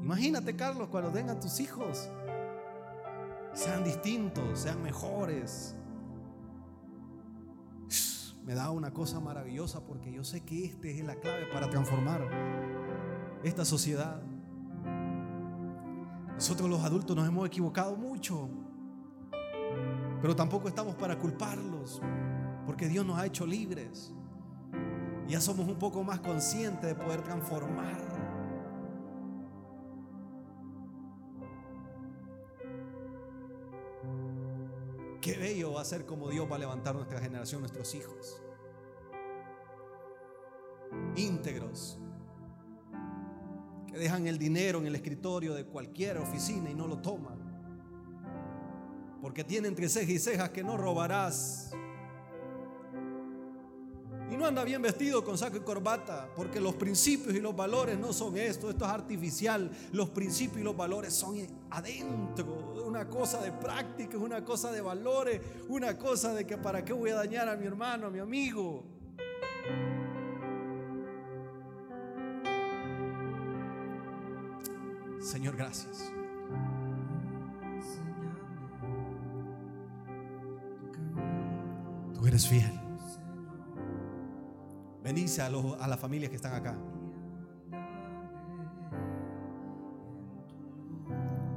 Imagínate, 0.00 0.54
Carlos, 0.54 0.88
cuando 0.88 1.10
tengan 1.10 1.40
tus 1.40 1.58
hijos, 1.58 2.08
sean 3.52 3.82
distintos, 3.82 4.60
sean 4.60 4.80
mejores. 4.80 5.74
Me 8.44 8.54
da 8.54 8.70
una 8.70 8.92
cosa 8.92 9.18
maravillosa 9.18 9.84
porque 9.84 10.12
yo 10.12 10.22
sé 10.22 10.42
que 10.42 10.66
esta 10.66 10.86
es 10.86 11.04
la 11.04 11.16
clave 11.16 11.46
para 11.52 11.68
transformar 11.68 12.30
esta 13.42 13.64
sociedad. 13.64 14.22
Nosotros 16.36 16.68
los 16.68 16.84
adultos 16.84 17.16
nos 17.16 17.26
hemos 17.26 17.46
equivocado 17.46 17.96
mucho, 17.96 18.50
pero 20.20 20.36
tampoco 20.36 20.68
estamos 20.68 20.94
para 20.94 21.18
culparlos, 21.18 22.02
porque 22.66 22.88
Dios 22.88 23.06
nos 23.06 23.18
ha 23.18 23.24
hecho 23.24 23.46
libres. 23.46 24.12
Ya 25.26 25.40
somos 25.40 25.66
un 25.66 25.78
poco 25.78 26.04
más 26.04 26.20
conscientes 26.20 26.82
de 26.82 26.94
poder 26.94 27.22
transformar. 27.22 27.96
Qué 35.22 35.38
bello 35.38 35.72
va 35.72 35.80
a 35.80 35.84
ser 35.86 36.04
como 36.04 36.28
Dios 36.28 36.46
va 36.52 36.56
a 36.56 36.58
levantar 36.58 36.94
nuestra 36.94 37.18
generación, 37.18 37.62
nuestros 37.62 37.94
hijos. 37.94 38.42
Íntegros, 41.16 41.98
dejan 43.96 44.26
el 44.26 44.38
dinero 44.38 44.78
en 44.78 44.86
el 44.86 44.94
escritorio 44.94 45.54
de 45.54 45.64
cualquier 45.64 46.18
oficina 46.18 46.70
y 46.70 46.74
no 46.74 46.86
lo 46.86 46.98
toman. 46.98 47.38
Porque 49.20 49.44
tienen 49.44 49.70
entre 49.72 49.88
cejas 49.88 50.10
y 50.10 50.18
cejas 50.18 50.50
que 50.50 50.62
no 50.62 50.76
robarás. 50.76 51.72
Y 54.30 54.36
no 54.36 54.44
anda 54.44 54.64
bien 54.64 54.82
vestido 54.82 55.24
con 55.24 55.38
saco 55.38 55.56
y 55.56 55.60
corbata, 55.60 56.28
porque 56.34 56.60
los 56.60 56.74
principios 56.74 57.34
y 57.34 57.40
los 57.40 57.54
valores 57.54 57.96
no 57.96 58.12
son 58.12 58.36
esto, 58.36 58.68
esto 58.70 58.84
es 58.84 58.90
artificial. 58.90 59.70
Los 59.92 60.10
principios 60.10 60.60
y 60.60 60.64
los 60.64 60.76
valores 60.76 61.14
son 61.14 61.36
adentro, 61.70 62.74
una 62.84 63.08
cosa 63.08 63.40
de 63.40 63.52
práctica, 63.52 64.18
una 64.18 64.44
cosa 64.44 64.72
de 64.72 64.80
valores, 64.80 65.40
una 65.68 65.96
cosa 65.96 66.34
de 66.34 66.44
que 66.44 66.58
para 66.58 66.84
qué 66.84 66.92
voy 66.92 67.10
a 67.10 67.16
dañar 67.16 67.48
a 67.48 67.56
mi 67.56 67.66
hermano, 67.66 68.08
a 68.08 68.10
mi 68.10 68.18
amigo. 68.18 68.84
Señor, 75.26 75.56
gracias. 75.56 76.12
Tú 82.14 82.26
eres 82.28 82.46
fiel. 82.46 82.80
Bendice 85.02 85.42
a, 85.42 85.46
a 85.46 85.88
las 85.88 85.98
familias 85.98 86.30
que 86.30 86.36
están 86.36 86.54
acá. 86.54 86.78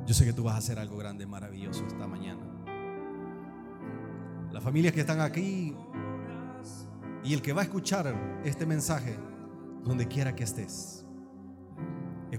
Yo 0.08 0.16
sé 0.16 0.26
que 0.26 0.34
tú 0.34 0.42
vas 0.42 0.56
a 0.56 0.58
hacer 0.58 0.80
algo 0.80 0.98
grande, 0.98 1.28
maravilloso 1.28 1.86
esta 1.86 2.08
mañana. 2.08 2.42
Las 4.52 4.64
familias 4.64 4.96
que 4.96 5.02
están 5.02 5.22
aquí 5.22 5.76
y 7.24 7.34
el 7.36 7.44
que 7.44 7.54
va 7.54 7.62
a 7.62 7.66
escuchar 7.66 8.42
este 8.44 8.66
mensaje, 8.66 9.16
donde 9.84 10.08
quiera 10.08 10.36
que 10.36 10.44
estés. 10.44 11.06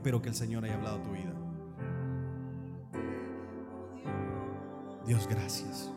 Espero 0.01 0.22
que 0.22 0.30
el 0.30 0.34
Señor 0.34 0.64
haya 0.64 0.76
hablado 0.76 0.96
tu 1.01 1.11
vida. 1.11 1.30
Dios, 5.07 5.28
gracias. 5.28 5.90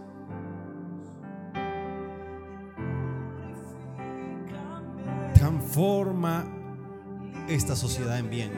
Transforma 5.36 6.44
esta 7.48 7.78
sociedad 7.78 8.20
en 8.20 8.30
bien. 8.30 8.52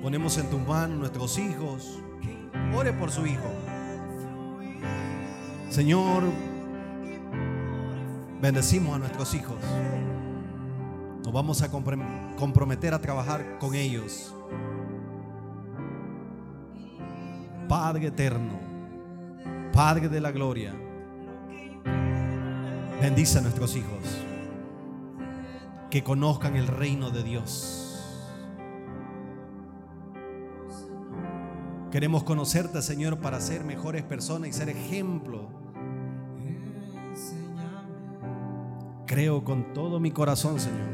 Ponemos 0.00 0.38
en 0.38 0.48
tu 0.48 0.58
mano 0.58 0.96
nuestros 0.96 1.38
hijos. 1.38 2.00
Ore 2.74 2.94
por 2.94 3.10
su 3.10 3.26
hijo. 3.26 3.50
Señor, 5.68 6.22
Bendecimos 8.40 8.96
a 8.96 8.98
nuestros 8.98 9.34
hijos. 9.34 9.58
Nos 11.22 11.32
vamos 11.32 11.60
a 11.60 11.70
comprometer 11.70 12.94
a 12.94 12.98
trabajar 12.98 13.58
con 13.58 13.74
ellos. 13.74 14.34
Padre 17.68 18.06
eterno, 18.06 18.58
Padre 19.72 20.08
de 20.08 20.20
la 20.20 20.32
gloria, 20.32 20.74
bendice 23.00 23.38
a 23.38 23.42
nuestros 23.42 23.76
hijos. 23.76 24.02
Que 25.90 26.02
conozcan 26.02 26.56
el 26.56 26.66
reino 26.66 27.10
de 27.10 27.22
Dios. 27.22 27.86
Queremos 31.90 32.22
conocerte, 32.22 32.80
Señor, 32.80 33.18
para 33.18 33.40
ser 33.40 33.64
mejores 33.64 34.02
personas 34.02 34.48
y 34.48 34.52
ser 34.52 34.70
ejemplo 34.70 35.69
Creo 39.10 39.42
con 39.42 39.74
todo 39.74 39.98
mi 39.98 40.12
corazón, 40.12 40.60
Señor, 40.60 40.86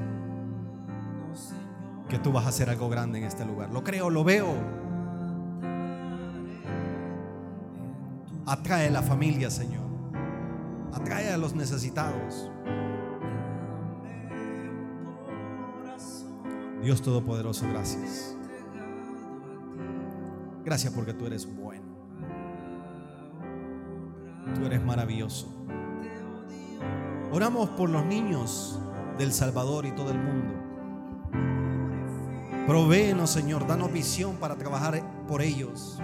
que 2.09 2.19
tú 2.19 2.33
vas 2.33 2.47
a 2.47 2.49
hacer 2.49 2.71
algo 2.71 2.89
grande 2.89 3.19
en 3.19 3.25
este 3.25 3.45
lugar. 3.45 3.69
Lo 3.71 3.85
creo, 3.85 4.09
lo 4.09 4.25
veo. 4.25 4.55
Atrae 8.47 8.89
a 8.89 8.91
la 8.91 9.03
familia, 9.03 9.51
Señor. 9.51 9.85
Atrae 10.95 11.31
a 11.31 11.37
los 11.37 11.55
necesitados. 11.55 12.51
Dios 16.83 17.03
Todopoderoso, 17.03 17.69
gracias. 17.69 18.35
Gracias 20.65 20.91
porque 20.95 21.13
tú 21.13 21.27
eres 21.27 21.55
bueno. 21.55 21.85
Tú 24.55 24.65
eres 24.65 24.83
maravilloso. 24.83 25.53
Oramos 27.37 27.69
por 27.69 27.91
los 27.91 28.03
niños 28.03 28.79
del 29.19 29.31
Salvador 29.31 29.85
y 29.85 29.93
todo 29.93 30.11
el 30.11 30.19
mundo. 30.19 30.55
Provéenos, 32.67 33.29
Señor, 33.29 33.67
danos 33.67 33.93
visión 33.93 34.37
para 34.37 34.57
trabajar 34.57 35.03
por 35.29 35.43
ellos. 35.43 35.99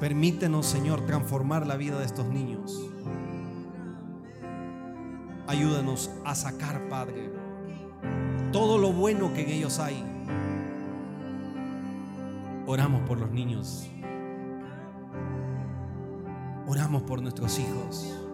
Permítenos, 0.00 0.66
Señor, 0.66 1.06
transformar 1.06 1.66
la 1.66 1.78
vida 1.78 1.98
de 1.98 2.04
estos 2.04 2.26
niños. 2.26 2.78
Ayúdanos 5.46 6.10
a 6.26 6.34
sacar, 6.34 6.86
Padre, 6.90 7.32
todo 8.52 8.76
lo 8.76 8.92
bueno 8.92 9.32
que 9.32 9.44
en 9.44 9.48
ellos 9.48 9.78
hay. 9.78 10.04
Oramos 12.66 13.00
por 13.08 13.18
los 13.18 13.30
niños. 13.30 13.88
Oramos 16.66 17.02
por 17.04 17.22
nuestros 17.22 17.58
hijos 17.58 18.27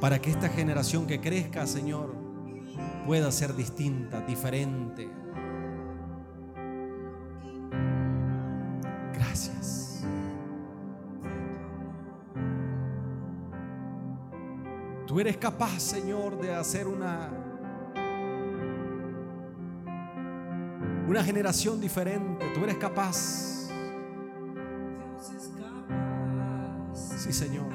para 0.00 0.20
que 0.20 0.30
esta 0.30 0.48
generación 0.48 1.06
que 1.06 1.20
crezca, 1.20 1.66
Señor, 1.66 2.14
pueda 3.06 3.32
ser 3.32 3.54
distinta, 3.54 4.20
diferente. 4.20 5.08
Gracias. 9.12 10.04
Tú 15.06 15.18
eres 15.20 15.36
capaz, 15.38 15.80
Señor, 15.80 16.40
de 16.40 16.54
hacer 16.54 16.86
una 16.86 17.30
una 21.08 21.24
generación 21.24 21.80
diferente. 21.80 22.44
Tú 22.54 22.64
eres 22.64 22.76
capaz. 22.76 23.70
Sí, 26.92 27.32
Señor. 27.32 27.66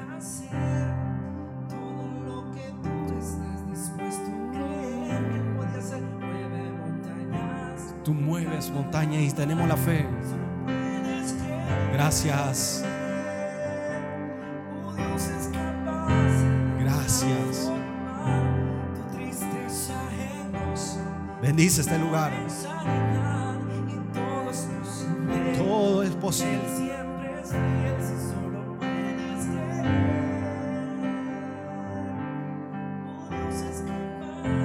Mueves 8.54 8.70
montañas 8.70 9.22
y 9.22 9.32
tenemos 9.32 9.68
la 9.68 9.76
fe. 9.76 10.06
Gracias. 11.92 12.84
Gracias. 16.80 17.70
Bendice 21.42 21.80
este 21.80 21.98
lugar. 21.98 22.32
posible. 26.20 26.60
siempre 26.74 27.40
es 27.42 27.50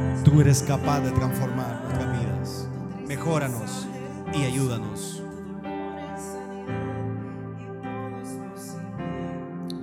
capaz. 0.05 0.23
Tú 0.23 0.41
eres 0.41 0.63
capaz 0.63 0.99
de 1.01 1.11
transformar. 1.11 1.88
Mejóranos 3.29 3.87
y 4.33 4.43
ayúdanos. 4.43 5.21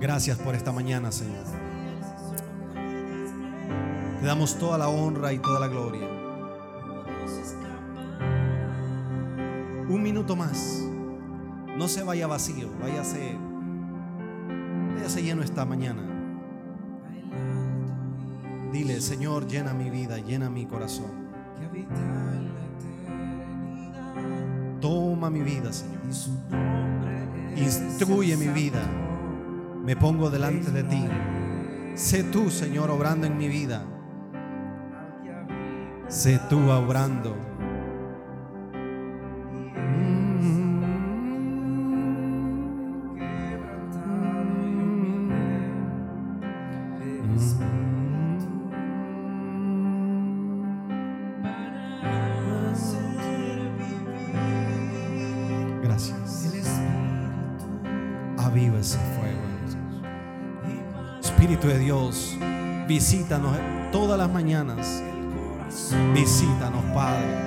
Gracias 0.01 0.37
por 0.37 0.53
esta 0.53 0.73
mañana, 0.73 1.13
Señor. 1.13 1.45
Te 4.19 4.25
damos 4.25 4.59
toda 4.59 4.77
la 4.77 4.89
honra 4.89 5.31
y 5.31 5.39
toda 5.39 5.61
la 5.61 5.69
gloria. 5.69 6.09
Un 9.87 10.03
minuto 10.03 10.35
más. 10.35 10.83
No 11.77 11.87
se 11.87 12.03
vaya 12.03 12.27
vacío, 12.27 12.67
váyase, 12.81 13.37
váyase 14.93 15.23
lleno 15.23 15.41
esta 15.41 15.63
mañana. 15.63 16.03
Dile, 18.73 18.99
Señor, 18.99 19.47
llena 19.47 19.73
mi 19.73 19.89
vida, 19.89 20.17
llena 20.17 20.49
mi 20.49 20.65
corazón. 20.65 21.27
Toma 25.17 25.31
mi 25.31 25.41
vida, 25.41 25.73
Señor. 25.73 25.97
Instruye 27.55 28.37
mi 28.37 28.49
vida. 28.49 28.83
Me 29.83 29.95
pongo 29.95 30.29
delante 30.29 30.69
de 30.69 30.83
ti. 30.83 31.07
Sé 31.95 32.21
tú, 32.25 32.51
Señor, 32.51 32.91
obrando 32.91 33.25
en 33.25 33.35
mi 33.35 33.47
vida. 33.47 33.83
Sé 36.07 36.39
tú 36.51 36.69
obrando. 36.69 37.35
Visítanos 62.97 63.55
todas 63.91 64.17
las 64.17 64.27
mañanas. 64.27 65.03
Visítanos, 66.15 66.83
Padre. 66.95 67.46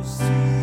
Por 0.00 0.59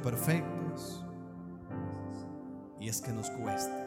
perfectos 0.00 1.04
y 2.80 2.88
es 2.88 3.00
que 3.00 3.12
nos 3.12 3.30
cuesta. 3.30 3.86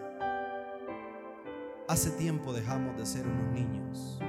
Hace 1.88 2.12
tiempo 2.12 2.54
dejamos 2.54 2.98
de 2.98 3.06
ser 3.06 3.28
unos 3.28 3.52
niños 3.54 4.20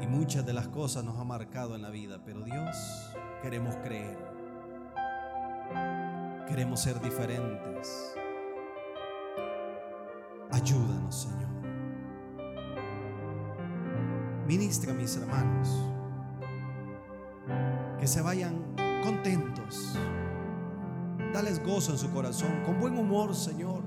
y 0.00 0.06
muchas 0.06 0.46
de 0.46 0.52
las 0.52 0.68
cosas 0.68 1.04
nos 1.04 1.18
ha 1.18 1.24
marcado 1.24 1.74
en 1.74 1.82
la 1.82 1.90
vida, 1.90 2.22
pero 2.24 2.42
Dios 2.42 3.14
queremos 3.42 3.76
creer. 3.76 4.18
Queremos 6.48 6.80
ser 6.80 7.00
diferentes. 7.00 8.14
Ayúdanos, 10.50 11.14
Señor. 11.14 11.48
Ministra 14.46 14.92
mis 14.92 15.16
hermanos. 15.16 15.68
Que 18.00 18.06
se 18.06 18.20
vayan 18.20 18.74
contentos. 19.02 19.96
Dales 21.32 21.64
gozo 21.64 21.92
en 21.92 21.98
su 21.98 22.10
corazón, 22.10 22.62
con 22.64 22.78
buen 22.78 22.98
humor, 22.98 23.34
Señor. 23.34 23.82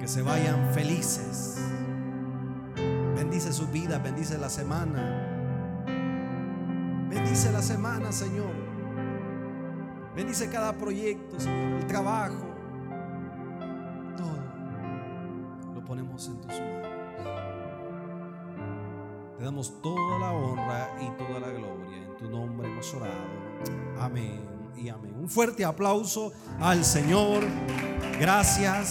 Que 0.00 0.08
se 0.08 0.22
vayan 0.22 0.72
felices. 0.72 1.60
Bendice 3.14 3.52
su 3.52 3.66
vida, 3.68 3.98
bendice 3.98 4.38
la 4.38 4.48
semana. 4.48 5.34
Bendice 7.08 7.52
la 7.52 7.62
semana, 7.62 8.12
Señor. 8.12 8.54
Bendice 10.14 10.48
cada 10.48 10.72
proyecto, 10.72 11.38
Señor, 11.38 11.80
el 11.80 11.86
trabajo. 11.86 12.46
Todo 14.16 15.74
lo 15.74 15.84
ponemos 15.84 16.26
en 16.28 16.40
tus 16.40 16.52
manos. 16.52 16.95
Damos 19.46 19.80
toda 19.80 20.18
la 20.18 20.32
honra 20.32 20.90
y 21.00 21.08
toda 21.16 21.38
la 21.38 21.46
gloria. 21.46 21.98
En 21.98 22.16
tu 22.16 22.28
nombre 22.28 22.66
hemos 22.66 22.92
orado. 22.94 23.14
Amén 24.00 24.40
y 24.76 24.88
amén. 24.88 25.14
Un 25.16 25.28
fuerte 25.28 25.64
aplauso 25.64 26.32
al 26.58 26.84
Señor. 26.84 27.44
Gracias. 28.18 28.90